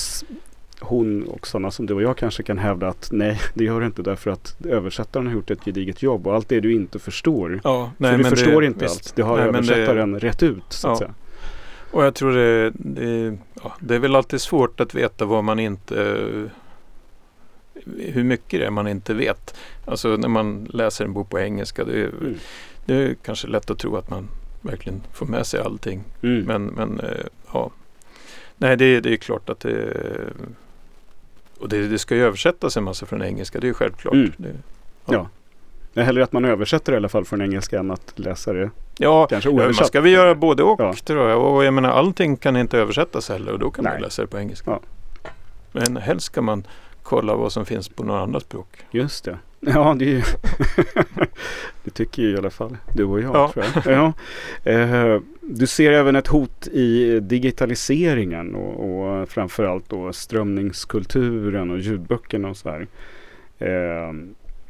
hon 0.81 1.23
och 1.23 1.47
sådana 1.47 1.71
som 1.71 1.87
du 1.87 1.95
och 1.95 2.03
jag 2.03 2.17
kanske 2.17 2.43
kan 2.43 2.59
hävda 2.59 2.89
att 2.89 3.09
nej 3.13 3.41
det 3.55 3.65
gör 3.65 3.81
det 3.81 3.87
inte 3.87 4.03
därför 4.03 4.31
att 4.31 4.57
översättaren 4.65 5.27
har 5.27 5.35
gjort 5.35 5.51
ett 5.51 5.65
gediget 5.65 6.03
jobb 6.03 6.27
och 6.27 6.35
allt 6.35 6.49
det 6.49 6.61
du 6.61 6.73
inte 6.73 6.99
förstår. 6.99 7.61
ja 7.65 7.91
för 7.99 8.19
du 8.19 8.25
förstår 8.25 8.61
det, 8.61 8.67
inte 8.67 8.85
visst. 8.85 8.97
allt. 9.07 9.13
Det 9.17 9.23
har 9.23 9.37
Nej, 9.39 9.45
men 9.53 9.53
det- 9.53 9.59
översättaren 9.75 10.21
rätt 10.21 10.43
ut 10.43 10.63
så 10.69 10.89
att 10.89 10.93
Ja. 10.93 10.99
säga. 10.99 11.15
Och 11.91 12.05
jag 12.05 12.15
tror 12.15 12.33
det, 12.33 12.71
det, 12.75 13.39
ja, 13.63 13.73
det 13.81 13.95
är 13.95 13.99
väl 13.99 14.17
alltid 14.17 14.41
svårt 14.41 14.81
att 14.81 14.95
veta 14.95 15.25
vad 15.25 15.45
man 15.45 15.59
inte 15.59 15.95
hur 17.99 18.25
mycket 18.25 18.61
det 18.61 18.67
är 18.67 18.71
man 18.71 18.89
inte 18.89 19.15
vet. 19.15 19.55
Alltså 19.85 20.09
när 20.17 20.29
man 20.29 20.65
läser 20.65 21.05
en 21.05 21.13
bok 21.13 21.31
på 21.31 21.39
engelska. 21.39 21.85
Det 21.85 22.01
är, 22.01 22.09
Mm. 22.09 22.35
det 22.87 22.95
är 22.95 23.15
kanske 23.25 23.47
lätt 23.49 23.71
att 23.71 23.79
tro 23.79 23.97
att 23.97 24.11
man 24.11 24.29
verkligen 24.61 25.03
får 25.13 25.27
med 25.27 25.47
sig 25.47 25.61
allting. 25.61 26.05
Mm. 26.23 26.43
Men, 26.45 26.67
men 26.67 27.01
eh, 27.01 27.27
ja. 27.53 27.71
Nej, 28.57 28.77
det, 28.77 29.01
det 29.01 29.13
är 29.13 29.17
klart 29.17 29.49
att 29.49 29.61
det 29.61 29.97
och 31.59 31.69
det, 31.69 31.89
det 31.89 31.99
ska 31.99 32.15
ju 32.15 32.23
översättas 32.25 32.77
en 32.77 32.85
massa 32.85 33.07
från 33.07 33.23
engelska, 33.23 33.61
det 33.61 33.65
är 33.67 33.69
ju 33.69 33.75
självklart. 33.75 34.15
Mm. 34.15 34.33
Det, 34.37 34.53
Ja. 35.09 35.29
Det 35.93 36.01
är 36.01 36.05
hellre 36.05 36.25
att 36.25 36.33
man 36.33 36.45
översätter 36.45 36.93
i 36.93 36.97
alla 36.97 37.09
fall 37.09 37.25
från 37.25 37.43
engelska 37.43 37.79
än 37.79 37.91
att 37.91 38.19
läsa 38.19 38.53
det 38.53 38.71
ja, 38.99 39.27
kanske 39.27 39.51
man 39.51 39.75
ska 39.75 40.01
vi 40.01 40.11
göra 40.11 40.35
både 40.35 40.63
och 40.63 40.81
Ja. 40.81 40.95
tror 41.05 41.29
jag. 41.29 41.43
Och 41.43 41.65
jag 41.65 41.75
menar 41.75 41.91
allting 41.91 42.37
kan 42.37 42.57
inte 42.57 42.79
översättas 42.79 43.29
heller 43.29 43.53
och 43.53 43.59
då 43.59 43.71
kan 43.71 43.85
man 43.85 43.93
Nej. 43.93 44.03
läsa 44.03 44.23
det 44.23 44.29
på 44.29 44.39
engelska. 44.39 44.71
Ja. 44.71 44.81
Men 45.73 45.97
helst 45.97 46.27
ska 46.27 46.43
man 46.43 46.67
kolla 47.03 47.35
vad 47.37 47.53
som 47.53 47.67
finns 47.67 47.89
på 47.89 48.05
några 48.05 48.21
andra 48.21 48.41
språk. 48.41 48.69
Just 48.91 49.25
det. 49.25 49.39
Ja, 49.61 49.95
det, 49.99 50.05
ju 50.05 50.23
det 51.85 51.91
tycker 51.91 52.23
ju 52.23 52.35
i 52.35 52.39
alla 52.39 52.51
fall 52.51 52.77
du 52.95 53.05
och 53.05 53.21
jag. 53.21 53.35
Ja. 53.37 53.53
Tror 53.53 53.65
jag. 53.85 54.13
Ja. 54.65 54.71
Eh, 54.73 55.21
du 55.41 55.67
ser 55.67 55.93
även 55.93 56.17
ett 56.17 56.27
hot 56.27 56.67
i 56.67 57.21
digitaliseringen 57.21 58.55
och, 58.55 58.91
och 59.21 59.29
framförallt 59.29 59.89
då 59.89 60.13
strömningskulturen 60.13 61.71
och 61.71 61.79
ljudböckerna 61.79 62.49
och 62.49 62.57
så 62.57 62.71
här. 62.71 62.87
Eh, 63.59 64.13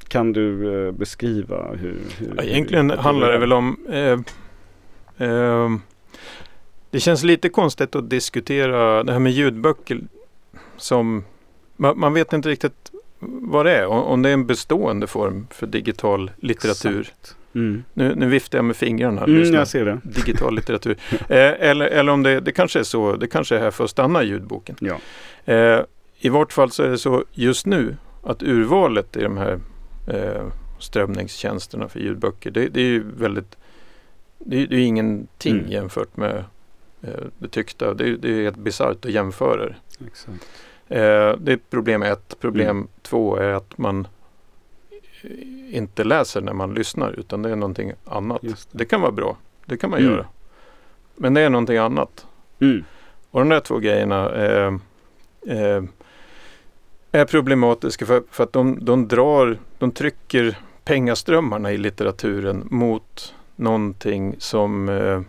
kan 0.09 0.33
du 0.33 0.75
eh, 0.87 0.93
beskriva 0.93 1.69
hur... 1.73 1.97
hur 2.19 2.33
Ja, 2.37 2.43
egentligen 2.43 2.91
hur- 2.91 2.97
handlar 2.97 3.33
det 3.33 3.39
väl 3.39 3.53
om 3.53 3.77
eh, 3.91 4.19
eh, 5.29 5.71
Det 6.91 7.01
känns 7.01 7.23
lite 7.25 7.49
konstigt 7.49 7.97
att 7.97 8.11
diskutera 8.11 9.03
det 9.03 9.13
här 9.13 9.19
med 9.21 9.33
ljudböcker 9.33 10.01
som 10.77 11.25
man, 11.77 11.99
man 11.99 12.15
vet 12.15 12.33
inte 12.33 12.49
riktigt 12.49 12.91
vad 13.19 13.67
det 13.67 13.77
är. 13.77 13.87
Om, 13.87 13.99
om 14.03 14.23
det 14.23 14.29
är 14.29 14.33
en 14.35 14.47
bestående 14.47 15.07
form 15.07 15.47
för 15.51 15.67
digital 15.67 16.31
litteratur. 16.37 17.09
Mm. 17.55 17.85
Nu, 17.95 18.15
nu 18.15 18.27
viftar 18.29 18.59
jag 18.59 18.65
med 18.65 18.77
fingrarna. 18.77 19.25
Mm, 19.25 19.55
jag 19.55 19.69
ser 19.69 19.85
det. 19.85 20.01
Digital 20.05 20.55
litteratur. 20.55 20.97
eh, 21.29 21.69
eller, 21.69 21.87
eller 21.87 22.13
om 22.13 22.23
det, 22.23 22.41
det 22.41 22.53
kanske 22.53 22.79
är 22.79 22.83
så, 22.83 23.17
det 23.17 23.27
kanske 23.27 23.57
är 23.57 23.61
här 23.61 23.71
för 23.71 23.85
att 23.85 23.91
stanna 23.91 24.23
i 24.23 24.27
ljudboken. 24.27 24.77
Ja. 24.81 24.97
Eh, 25.55 25.81
I 26.19 26.29
vart 26.29 26.53
fall 26.53 26.71
så 26.71 26.83
är 26.83 26.89
det 26.89 26.99
så 26.99 27.25
just 27.33 27.67
nu 27.67 27.97
att 28.23 28.43
urvalet 28.43 29.17
i 29.17 29.23
de 29.23 29.37
här 29.37 29.61
eh, 30.07 30.47
strömningstjänsterna 30.79 31.89
för 31.89 32.01
ljudböcker 32.01 32.51
det, 32.51 32.69
det 32.69 32.81
är 32.81 32.85
ju 32.85 33.05
väldigt 33.17 33.57
det, 34.39 34.63
är- 34.63 34.67
det 34.67 34.77
är 34.77 34.81
ingenting 34.87 35.59
Mm. 35.59 35.71
jämfört 35.71 36.17
med 36.17 36.45
eh, 37.03 37.11
det 37.39 37.49
tyckta. 37.49 37.95
Det, 37.95 38.17
det 38.17 38.29
är 38.39 38.43
helt 38.43 38.57
bisarrt 38.57 39.05
att 39.05 39.11
jämföra 39.11 39.67
det. 39.69 39.75
Exakt. 40.07 40.49
Eh, 40.89 41.33
det 41.39 41.53
är 41.53 41.59
problem 41.71 42.03
ett. 42.03 42.41
Problem 42.41 42.71
Mm. 42.77 42.89
två 43.03 43.37
är 43.37 43.53
att 43.53 43.79
man 43.79 44.09
inte 45.71 46.05
läser 46.05 46.41
när 46.41 46.53
man 46.53 46.75
lyssnar 46.75 47.13
utan 47.13 47.43
det 47.43 47.51
är 47.51 47.57
någonting 47.57 47.93
annat. 48.05 48.41
Det. 48.43 48.69
Det 48.73 48.85
kan 48.85 49.01
vara 49.01 49.13
bra. 49.13 49.37
Det 49.65 49.77
kan 49.77 49.91
man 49.91 50.01
Mm. 50.01 50.13
göra. 50.13 50.27
Men 51.15 51.35
det 51.35 51.41
är 51.41 51.51
någonting 51.51 51.77
annat. 51.77 52.27
Mm. 52.61 52.85
Och 53.31 53.41
de 53.41 53.49
där 53.49 53.61
två 53.61 53.79
grejerna 53.79 54.31
eh, 54.35 54.75
eh, 55.47 55.83
är 57.13 57.25
problematiska 57.25 58.07
för, 58.07 58.23
för 58.31 58.45
att 58.45 58.53
de, 58.53 58.79
de 58.85 59.09
drar, 59.09 59.59
de 59.79 59.93
trycker 59.93 60.59
pengaströmmarna 60.85 61.72
i 61.72 61.79
litteraturen 61.79 62.68
mot 62.70 63.35
någonting 63.57 64.35
som, 64.39 64.89
eh, 64.89 65.20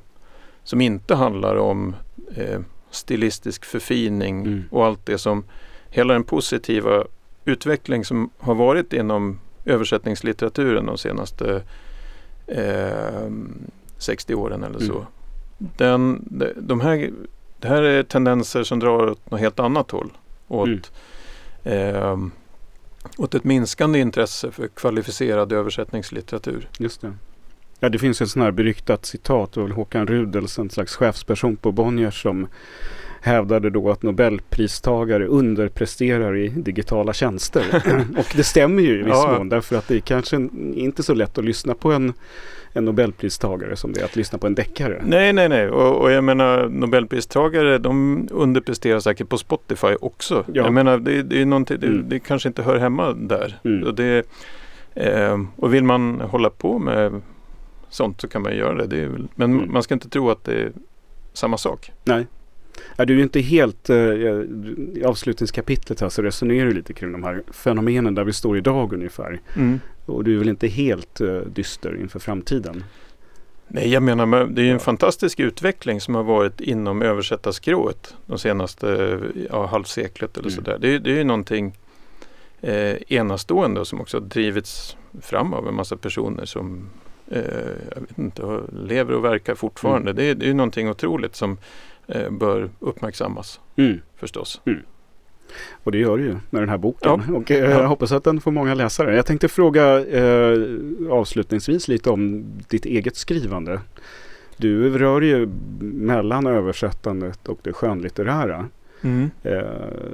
som 0.63 0.81
inte 0.81 1.15
handlar 1.15 1.55
om 1.55 1.95
eh, 2.35 2.59
stilistisk 2.91 3.65
förfining 3.65 4.45
Mm. 4.45 4.63
och 4.71 4.85
allt 4.85 5.05
det 5.05 5.17
som 5.17 5.43
hela 5.89 6.13
den 6.13 6.23
positiva 6.23 7.03
utveckling 7.45 8.05
som 8.05 8.29
har 8.37 8.55
varit 8.55 8.93
inom 8.93 9.39
översättningslitteraturen 9.65 10.85
de 10.85 10.97
senaste 10.97 11.61
eh, 12.47 13.29
60 13.97 14.35
åren 14.35 14.63
eller 14.63 14.79
så. 14.79 14.93
Mm. 14.93 15.05
Den, 15.77 16.23
de, 16.31 16.47
de 16.55 16.81
här, 16.81 17.11
det 17.59 17.67
här 17.67 17.81
är 17.83 18.03
tendenser 18.03 18.63
som 18.63 18.79
drar 18.79 19.09
åt 19.11 19.31
något 19.31 19.39
helt 19.39 19.59
annat 19.59 19.91
håll. 19.91 20.11
Åt, 20.47 20.91
Mm 21.63 22.31
åt 23.17 23.35
ett 23.35 23.43
minskande 23.43 23.99
intresse 23.99 24.51
för 24.51 24.67
kvalificerad 24.67 25.53
översättningslitteratur. 25.53 26.69
Just 26.79 27.01
det. 27.01 27.13
Ja, 27.79 27.89
det 27.89 27.99
finns 27.99 28.21
ett 28.21 28.29
sånt 28.29 28.43
här 28.43 28.51
beryktat 28.51 29.05
citat. 29.05 29.57
av 29.57 29.71
Håkan 29.71 30.07
Rudels, 30.07 30.59
en 30.59 30.69
slags 30.69 30.95
chefsperson 30.95 31.57
på 31.57 31.71
Bonniers 31.71 32.21
som 32.21 32.47
hävdade 33.27 33.69
då 33.69 33.91
att 33.91 34.03
Nobelpristagare 34.03 35.25
underpresterar 35.27 36.35
i 36.37 36.47
digitala 36.47 37.13
tjänster. 37.13 37.63
och 38.17 38.33
det 38.35 38.43
stämmer 38.43 38.81
ju 38.83 38.93
i 38.99 39.03
viss 39.03 39.07
Ja. 39.07 39.35
mån 39.37 39.49
därför 39.49 39.75
att 39.75 39.87
det 39.87 39.95
är 39.95 39.99
kanske 39.99 40.35
inte 40.75 41.03
så 41.03 41.13
lätt 41.13 41.37
att 41.37 41.45
lyssna 41.45 41.73
på 41.73 41.91
en, 41.91 42.13
en 42.73 42.85
Nobelpristagare 42.85 43.75
som 43.75 43.93
det 43.93 43.99
är 44.01 44.05
att 44.05 44.15
lyssna 44.15 44.37
på 44.39 44.47
en 44.47 44.55
deckare. 44.55 45.01
Nej, 45.05 45.33
nej, 45.33 45.49
nej. 45.49 45.69
Och, 45.69 46.01
och 46.01 46.11
jag 46.11 46.23
menar 46.23 46.67
Nobelpristagare 46.67 47.77
de 47.77 48.27
underpresterar 48.31 48.99
säkert 48.99 49.29
på 49.29 49.37
Spotify 49.37 49.95
också. 50.01 50.43
Ja. 50.47 50.63
Jag 50.63 50.73
menar 50.73 50.97
det, 50.97 51.23
det 51.23 51.41
är 51.41 51.45
någonting, 51.45 51.77
det, 51.79 51.87
Mm. 51.87 52.09
det 52.09 52.19
kanske 52.19 52.47
inte 52.49 52.63
hör 52.63 52.77
hemma 52.77 53.11
där. 53.13 53.59
Mm. 53.63 53.87
Och, 53.87 53.95
det, 53.95 54.25
ehm, 54.95 55.47
och 55.55 55.73
vill 55.73 55.83
man 55.83 56.21
hålla 56.21 56.49
på 56.49 56.79
med 56.79 57.21
sånt 57.89 58.21
så 58.21 58.27
kan 58.27 58.41
man 58.41 58.55
göra 58.55 58.73
det. 58.75 58.87
det 58.87 59.05
väl, 59.07 59.27
men 59.35 59.53
Mm. 59.53 59.71
man 59.73 59.83
ska 59.83 59.93
inte 59.93 60.09
tro 60.09 60.29
att 60.29 60.43
det 60.43 60.53
är 60.61 60.71
samma 61.33 61.57
sak. 61.57 61.91
Nej. 62.03 62.25
Ja, 62.95 63.05
du 63.05 63.13
är 63.13 63.17
ju 63.17 63.23
inte 63.23 63.39
helt, 63.39 63.89
eh, 63.89 63.95
i 63.97 65.03
avslutningskapitlet 65.05 66.01
här 66.01 66.09
så 66.09 66.21
resonerar 66.21 66.65
du 66.67 66.73
lite 66.73 66.93
kring 66.93 67.11
de 67.11 67.23
här 67.23 67.43
fenomenen 67.51 68.15
där 68.15 68.23
vi 68.23 68.33
står 68.33 68.57
idag 68.57 68.93
ungefär. 68.93 69.39
Och 70.05 70.23
du 70.23 70.33
är 70.35 70.39
väl 70.39 70.49
inte 70.49 70.67
helt 70.67 71.21
eh, 71.21 71.37
dyster 71.39 71.97
inför 72.01 72.19
framtiden? 72.19 72.83
Nej, 73.67 73.89
jag 73.89 74.03
menar 74.03 74.25
men 74.25 74.55
det 74.55 74.61
är 74.61 74.65
en 74.65 74.71
Ja. 74.71 74.79
fantastisk 74.79 75.39
utveckling 75.39 76.01
som 76.01 76.15
har 76.15 76.23
varit 76.23 76.61
inom 76.61 77.01
översättarskrået 77.01 78.15
de 78.25 78.39
senaste 78.39 79.19
ja, 79.49 79.65
halvseklet 79.65 80.37
eller 80.37 80.49
Mm. 80.49 80.55
sådär. 80.55 80.77
Det, 80.81 80.87
är- 80.95 80.99
det 80.99 81.11
är 81.11 81.15
ju 81.17 81.23
någonting 81.23 81.77
eh, 82.61 82.95
enastående 83.07 83.85
som 83.85 84.01
också 84.01 84.19
drivits 84.19 84.97
fram 85.21 85.53
av 85.53 85.67
en 85.67 85.73
massa 85.75 85.97
personer 85.97 86.45
som 86.45 86.89
eh, 87.31 87.41
jag 87.95 88.01
vet 88.01 88.17
inte, 88.17 88.59
lever 88.87 89.13
och 89.13 89.23
verkar 89.25 89.55
fortfarande. 89.55 90.11
Mm. 90.11 90.15
Det, 90.15 90.23
är, 90.23 90.35
det 90.35 90.49
är 90.49 90.53
någonting 90.53 90.89
otroligt 90.89 91.35
som 91.35 91.57
eh, 92.07 92.29
bör 92.29 92.69
uppmärksammas 92.79 93.59
Mm. 93.75 93.99
förstås. 94.15 94.61
Och 95.83 95.91
det 95.91 95.97
gör 95.97 96.17
du 96.17 96.23
ju 96.23 96.35
med 96.49 96.61
den 96.61 96.69
här 96.69 96.77
boken. 96.77 97.35
Och 97.35 97.51
eh, 97.51 97.57
Ja. 97.59 97.69
jag 97.69 97.87
hoppas 97.87 98.11
att 98.11 98.23
den 98.23 98.41
får 98.41 98.51
många 98.51 98.73
läsare. 98.73 99.15
Jag 99.15 99.25
tänkte 99.25 99.47
fråga 99.47 100.05
eh, 100.05 100.57
avslutningsvis 101.09 101.87
lite 101.87 102.09
om 102.09 102.45
ditt 102.69 102.85
eget 102.85 103.15
skrivande. 103.15 103.81
Du 104.57 104.97
rör 104.97 105.21
ju 105.21 105.49
mellan 105.81 106.47
översättandet 106.47 107.47
och 107.47 107.59
det 107.63 107.73
skönlitterära. 107.73 108.65
Eh, 109.43 109.59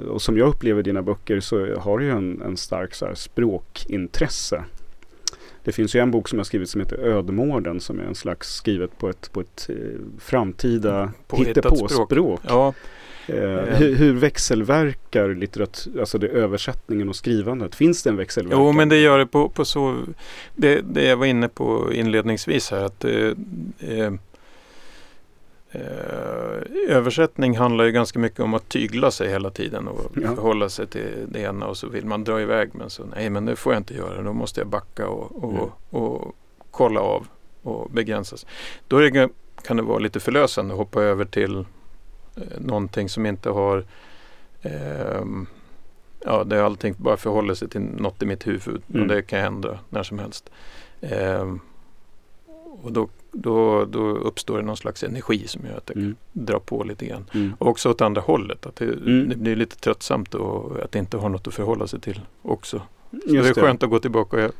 och 0.08 0.22
som 0.22 0.38
jag 0.38 0.48
upplever 0.48 0.82
dina 0.82 1.02
böcker 1.02 1.40
så 1.40 1.76
har 1.76 1.98
du 1.98 2.04
ju 2.04 2.10
en, 2.10 2.42
en 2.42 2.56
stark 2.56 2.94
så 2.94 3.06
här, 3.06 3.14
språkintresse. 3.14 4.64
Det 5.64 5.72
finns 5.72 5.94
ju 5.94 6.00
en 6.00 6.10
bok 6.10 6.28
som 6.28 6.38
jag 6.38 6.46
skrivit 6.46 6.70
som 6.70 6.80
heter 6.80 6.98
Ödmården 6.98 7.80
som 7.80 8.00
är 8.00 8.04
en 8.04 8.14
slags 8.14 8.54
skrivet 8.54 8.98
på 8.98 9.08
ett, 9.08 9.32
på 9.32 9.40
ett 9.40 9.66
eh, 9.70 9.76
framtida 10.18 11.12
Påhittat 11.26 11.64
hittepåspråk. 11.64 12.40
Ja, 12.48 12.74
Eh, 13.26 13.76
hur, 13.76 13.94
hur 13.94 14.12
växelverkar 14.12 15.34
litteratur, 15.34 16.00
alltså 16.00 16.18
det 16.18 16.28
översättningen 16.28 17.08
och 17.08 17.16
skrivandet? 17.16 17.74
Finns 17.74 18.02
det 18.02 18.10
en 18.10 18.16
växelverkan? 18.16 18.64
Jo, 18.64 18.72
men 18.72 18.88
det 18.88 18.96
gör 18.96 19.18
det 19.18 19.26
på, 19.26 19.48
på 19.48 19.64
så... 19.64 19.96
Det, 20.56 20.80
det 20.80 21.04
jag 21.04 21.16
var 21.16 21.26
inne 21.26 21.48
på 21.48 21.92
inledningsvis 21.92 22.70
här 22.70 22.84
att 22.84 23.04
eh, 23.04 23.12
eh, 23.12 23.98
eh, 23.98 24.12
översättning 26.88 27.56
handlar 27.56 27.84
ju 27.84 27.92
ganska 27.92 28.18
mycket 28.18 28.40
om 28.40 28.54
att 28.54 28.68
tygla 28.68 29.10
sig 29.10 29.28
hela 29.28 29.50
tiden 29.50 29.88
och 29.88 30.12
Ja. 30.22 30.34
förhålla 30.34 30.68
sig 30.68 30.86
till 30.86 31.26
det 31.28 31.40
ena 31.40 31.66
och 31.66 31.76
så 31.76 31.88
vill 31.88 32.06
man 32.06 32.24
dra 32.24 32.40
iväg 32.40 32.70
men 32.72 32.90
så 32.90 33.04
nej 33.16 33.30
men 33.30 33.44
det 33.44 33.56
får 33.56 33.72
jag 33.72 33.80
inte 33.80 33.94
göra, 33.94 34.22
då 34.22 34.32
måste 34.32 34.60
jag 34.60 34.68
backa 34.68 35.08
och, 35.08 35.44
och, 35.44 35.52
Mm. 35.52 35.64
och 35.90 36.34
kolla 36.70 37.00
av 37.00 37.26
och 37.62 37.90
begränsas. 37.90 38.46
Då 38.88 38.96
är 38.98 39.10
det, 39.10 39.28
kan 39.64 39.76
det 39.76 39.82
vara 39.82 39.98
lite 39.98 40.20
förlösande 40.20 40.74
att 40.74 40.78
hoppa 40.78 41.02
över 41.02 41.24
till 41.24 41.56
eh, 42.36 42.42
någonting 42.58 43.08
som 43.08 43.26
inte 43.26 43.50
har 43.50 43.84
ehm, 44.62 45.46
Ja, 46.26 46.44
där 46.44 46.62
allting 46.62 46.94
bara 46.98 47.16
förhåller 47.16 47.54
sig 47.54 47.68
till 47.68 47.80
något 47.80 48.22
i 48.22 48.26
mitt 48.26 48.46
huvud 48.46 48.82
Mm. 48.88 49.02
och 49.02 49.08
det 49.08 49.22
kan 49.22 49.38
ändra 49.40 49.78
när 49.88 50.02
som 50.02 50.18
helst. 50.18 50.50
Ehm, 51.00 51.60
och 52.84 52.92
då, 52.92 53.08
då, 53.32 53.84
då 53.84 54.00
uppstår 54.00 54.56
det 54.56 54.62
någon 54.64 54.76
slags 54.76 55.02
energi 55.02 55.46
som 55.48 55.66
gör 55.66 55.76
att 55.76 55.86
det 55.86 55.94
Mm. 55.94 56.14
drar 56.32 56.58
på 56.58 56.84
lite 56.84 57.06
grann. 57.06 57.24
Mm. 57.34 57.54
Och 57.58 57.66
också 57.68 57.90
åt 57.90 58.00
andra 58.00 58.20
hållet, 58.20 58.66
att 58.66 58.76
det, 58.76 58.84
Mm. 58.84 59.28
det 59.28 59.36
blir 59.36 59.56
lite 59.56 59.76
tröttsamt 59.76 60.34
och 60.34 60.78
att 60.84 60.92
det 60.92 60.98
inte 60.98 61.16
har 61.16 61.28
något 61.28 61.46
att 61.48 61.54
förhålla 61.54 61.86
sig 61.86 62.00
till 62.00 62.20
också. 62.42 62.82
Så 63.10 63.34
Just 63.34 63.54
det 63.54 63.60
är 63.60 63.64
skönt 63.64 63.82
att 63.82 63.90
gå 63.90 63.98
tillbaka 63.98 64.46
och 64.46 64.52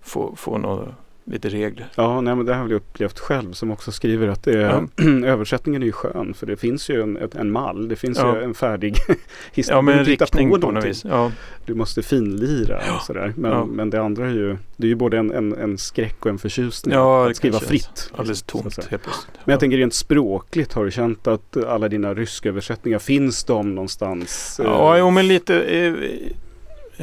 få, 0.00 0.36
få 0.36 0.58
något 0.58 0.88
lite 1.24 1.48
regler. 1.48 1.86
Ja, 1.94 2.20
nej, 2.20 2.34
men 2.36 2.46
det 2.46 2.54
har 2.54 2.62
jag 2.62 2.72
upplevt 2.72 3.18
själv 3.18 3.52
som 3.52 3.70
också 3.70 3.92
skriver 3.92 4.28
att 4.28 4.42
det 4.42 4.52
är, 4.62 4.86
Ja. 4.96 5.04
översättningen 5.26 5.82
är 5.82 5.86
ju 5.86 5.92
skön 5.92 6.34
för 6.34 6.46
det 6.46 6.56
finns 6.56 6.88
ju 6.90 7.02
en, 7.02 7.18
en 7.38 7.52
mall. 7.52 7.88
Det 7.88 7.96
finns 7.96 8.18
Ja. 8.18 8.36
ju 8.36 8.42
en 8.44 8.54
färdig 8.54 8.96
historia. 9.52 9.76
Ja, 9.78 9.82
med 9.82 9.98
en 9.98 10.04
riktning 10.04 10.48
på, 10.50 10.56
något 10.56 10.62
någonting. 10.62 10.88
vis. 10.88 11.04
Ja, 11.04 11.32
Du 11.66 11.74
måste 11.74 12.02
finlira 12.02 12.76
och 12.96 13.02
sådär. 13.02 13.32
Men, 13.36 13.50
Ja. 13.50 13.64
men 13.64 13.90
det 13.90 14.02
andra 14.02 14.26
är 14.26 14.30
ju, 14.34 14.56
det 14.76 14.86
är 14.86 14.88
ju 14.88 14.94
både 14.94 15.18
en, 15.18 15.30
en, 15.32 15.52
en 15.54 15.78
skräck 15.78 16.16
och 16.24 16.30
en 16.30 16.38
förtjusning. 16.38 16.94
Ja, 16.94 17.30
att 17.30 17.36
skriva 17.36 17.60
fritt. 17.60 18.10
alldeles 18.16 18.40
att 18.42 18.46
tomt 18.48 18.76
helt 18.90 19.02
plötsligt. 19.02 19.38
Men 19.44 19.52
jag 19.52 19.60
tänker 19.60 19.76
rent 19.76 19.94
språkligt, 19.94 20.72
har 20.72 20.84
du 20.84 20.90
känt 20.90 21.26
att 21.26 21.56
alla 21.56 21.88
dina 21.88 22.14
rysköversättningar, 22.14 22.98
finns 22.98 23.44
de 23.44 23.74
någonstans? 23.74 24.60
Ja, 24.64 24.94
Eh, 24.94 24.98
jo, 25.00 25.10
men 25.10 25.28
lite. 25.28 25.60
Eh, 25.62 25.94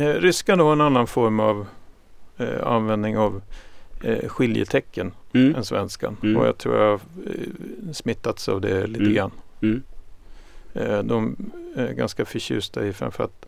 eh, 0.04 0.14
ryskan 0.14 0.60
har 0.60 0.74
en 0.74 0.82
annan 0.82 1.08
form 1.08 1.40
av 1.40 1.66
eh, 2.38 2.68
användning 2.68 3.18
av 3.18 3.42
eh, 4.04 4.30
skiljetecken 4.30 5.12
mm, 5.34 5.56
än 5.56 5.66
svenskan. 5.66 6.18
Mm. 6.24 6.38
Och 6.38 6.48
jag 6.48 6.58
tror 6.58 6.78
jag 6.78 6.86
har 6.92 6.94
eh, 7.26 7.92
smittats 7.94 8.50
av 8.50 8.62
det 8.62 8.88
lite 8.88 9.00
Mm. 9.04 9.14
grann. 9.14 9.32
mm, 9.62 9.84
Eh, 10.74 11.00
de 11.04 11.36
är 11.76 11.94
ganska 11.94 12.26
förtjusta 12.26 12.86
i 12.88 12.94
framförallt 12.94 13.46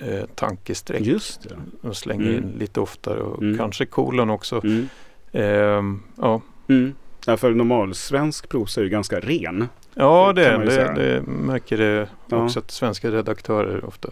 eh, 0.00 0.24
tankestreck. 0.34 1.00
Just 1.00 1.42
det. 1.48 1.56
De 1.82 1.94
slänger 1.94 2.28
Mm. 2.30 2.36
in 2.44 2.52
lite 2.58 2.80
oftare 2.80 3.20
och 3.20 3.42
Mm. 3.42 3.58
kanske 3.58 3.86
kolon 3.86 4.30
också. 4.30 4.62
Ehm, 5.32 6.02
ja. 6.16 6.40
Ja, 7.26 7.36
för 7.36 7.50
normalsvensk 7.50 8.48
prosa 8.48 8.80
är 8.80 8.84
ju 8.84 8.90
ganska 8.90 9.20
ren. 9.20 9.68
ja, 9.94 10.32
Det 10.32 10.42
det, 10.58 10.92
det, 10.96 11.22
märker 11.22 11.76
det 11.78 12.08
Ja. 12.28 12.44
också 12.44 12.58
att 12.58 12.70
svenska 12.70 13.10
redaktörer 13.10 13.84
ofta 13.84 14.08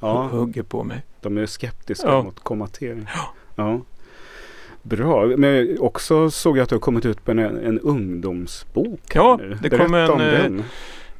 Ja, 0.00 0.22
hugger 0.26 0.62
på 0.62 0.84
mig. 0.84 1.02
de 1.20 1.38
är 1.38 1.46
skeptiska 1.46 2.06
Ja. 2.08 2.22
mot 2.22 2.40
kommatering. 2.40 3.06
Ja. 3.56 3.80
Bra, 4.86 5.26
men 5.26 5.78
också 5.80 6.30
såg 6.30 6.56
jag 6.58 6.62
att 6.62 6.68
du 6.68 6.74
har 6.74 6.80
kommit 6.80 7.06
ut 7.06 7.26
med 7.26 7.38
en, 7.38 7.66
en 7.66 7.80
ungdomsbok. 7.80 9.00
Ja, 9.14 9.36
nu. 9.40 9.48
det 9.62 9.68
Berätta 9.70 9.84
kom 9.84 9.94
en, 9.94 10.10
om 10.10 10.20
eh, 10.20 10.26
den. 10.42 10.62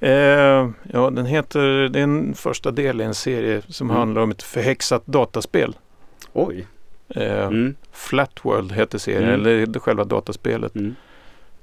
Eh, 0.00 0.70
ja, 0.92 1.10
den 1.10 1.26
heter, 1.26 1.88
det 1.88 1.98
är 1.98 2.02
en 2.02 2.34
första 2.34 2.70
del 2.70 3.00
i 3.00 3.04
en 3.04 3.14
serie 3.14 3.62
som 3.68 3.86
Mm. 3.90 3.96
handlar 3.98 4.22
om 4.22 4.30
ett 4.30 4.42
förhäxat 4.42 5.06
dataspel. 5.06 5.76
Oj. 6.32 6.66
Eh, 7.08 7.46
Mm. 7.46 7.74
Flat 7.92 8.44
World 8.44 8.72
heter 8.72 8.98
serien, 8.98 9.22
Mm. 9.28 9.34
eller 9.40 9.66
det 9.66 9.80
själva 9.80 10.04
dataspelet. 10.04 10.74
Mm. 10.76 10.94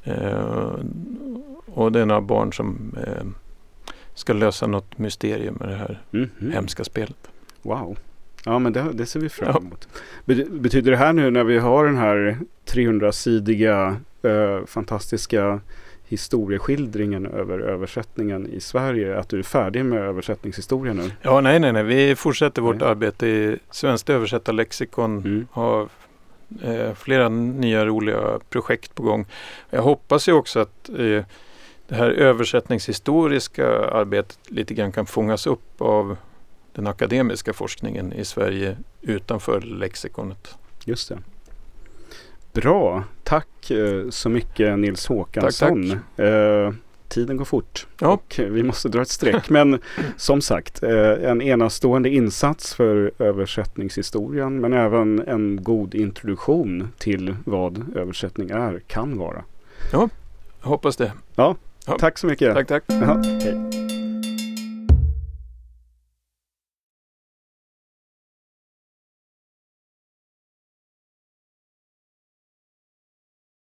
Eh, 0.03 0.75
och 1.65 1.91
det 1.91 1.99
är 1.99 2.05
några 2.05 2.21
barn 2.21 2.53
som 2.53 2.95
eh, 3.07 3.23
ska 4.13 4.33
lösa 4.33 4.67
något 4.67 4.97
mysterium 4.97 5.55
med 5.59 5.69
det 5.69 5.75
här 5.75 6.01
Mhm. 6.11 6.29
hemska 6.53 6.83
spelet. 6.83 7.27
Wow. 7.61 7.97
Ja 8.45 8.59
men 8.59 8.73
det, 8.73 8.85
det 8.93 9.05
ser 9.05 9.19
vi 9.19 9.29
fram 9.29 9.49
Ja. 9.53 9.59
emot. 9.59 9.87
Be- 10.25 10.45
betyder 10.49 10.91
det 10.91 10.97
här 10.97 11.13
nu 11.13 11.31
när 11.31 11.43
vi 11.43 11.57
har 11.57 11.85
den 11.85 11.97
här 11.97 12.37
300-sidiga 12.65 13.95
eh, 14.23 14.65
fantastiska 14.65 15.59
historieskildringen 16.03 17.25
över 17.25 17.59
översättningen 17.59 18.47
i 18.47 18.59
Sverige 18.59 19.19
att 19.19 19.29
du 19.29 19.39
är 19.39 19.43
färdig 19.43 19.85
med 19.85 19.99
översättningshistorien 20.01 20.95
nu? 20.97 21.11
Ja, 21.21 21.41
nej, 21.41 21.59
nej, 21.59 21.73
nej. 21.73 21.83
Vi 21.83 22.15
fortsätter 22.15 22.61
vårt 22.61 22.79
Nej. 22.79 22.89
arbete 22.89 23.27
i 23.27 23.57
Svenskt 23.71 24.09
översättarlexikon. 24.09 25.17
Mm. 25.17 25.47
Har 25.51 25.87
eh, 26.63 26.93
flera 26.93 27.29
nya 27.29 27.85
roliga 27.85 28.39
projekt 28.49 28.95
på 28.95 29.03
gång. 29.03 29.25
Jag 29.69 29.81
hoppas 29.81 30.27
ju 30.29 30.33
också 30.33 30.59
att 30.59 30.89
eh, 30.89 31.23
det 31.87 31.95
här 31.95 32.09
översättningshistoriska 32.09 33.67
arbetet 33.85 34.39
lite 34.47 34.73
grann 34.73 34.91
kan 34.91 35.05
fångas 35.05 35.47
upp 35.47 35.81
av 35.81 36.17
den 36.73 36.87
akademiska 36.87 37.53
forskningen 37.53 38.13
i 38.13 38.25
Sverige 38.25 38.77
utanför 39.01 39.61
lexikonet. 39.61 40.55
Just 40.85 41.09
det. 41.09 41.17
Bra. 42.53 43.03
Tack 43.23 43.71
eh, 43.71 44.09
så 44.09 44.29
mycket 44.29 44.79
Nils 44.79 45.07
Håkansson. 45.07 45.91
Eh, 46.17 46.73
tiden 47.07 47.37
går 47.37 47.45
fort 47.45 47.87
Ja. 47.99 48.07
och 48.07 48.39
vi 48.49 48.63
måste 48.63 48.89
dra 48.89 49.01
ett 49.01 49.09
streck. 49.09 49.49
Men 49.49 49.79
som 50.17 50.41
sagt, 50.41 50.83
eh, 50.83 51.29
en 51.29 51.41
enastående 51.41 52.09
insats 52.09 52.73
för 52.73 53.11
översättningshistorien 53.19 54.59
men 54.61 54.73
även 54.73 55.19
en 55.27 55.63
god 55.63 55.95
introduktion 55.95 56.87
till 56.97 57.35
vad 57.45 57.97
översättning 57.97 58.49
är, 58.49 58.79
kan 58.87 59.17
vara. 59.17 59.43
Jag 59.91 60.09
hoppas 60.61 60.97
det. 60.97 61.11
Ja, 61.35 61.55
Ja. 61.85 61.97
tack 61.99 62.17
så 62.17 62.27
mycket. 62.27 62.53
Tack, 62.55 62.67
tack. 62.67 62.83
Jaha, 62.87 63.23
hej. 63.23 63.80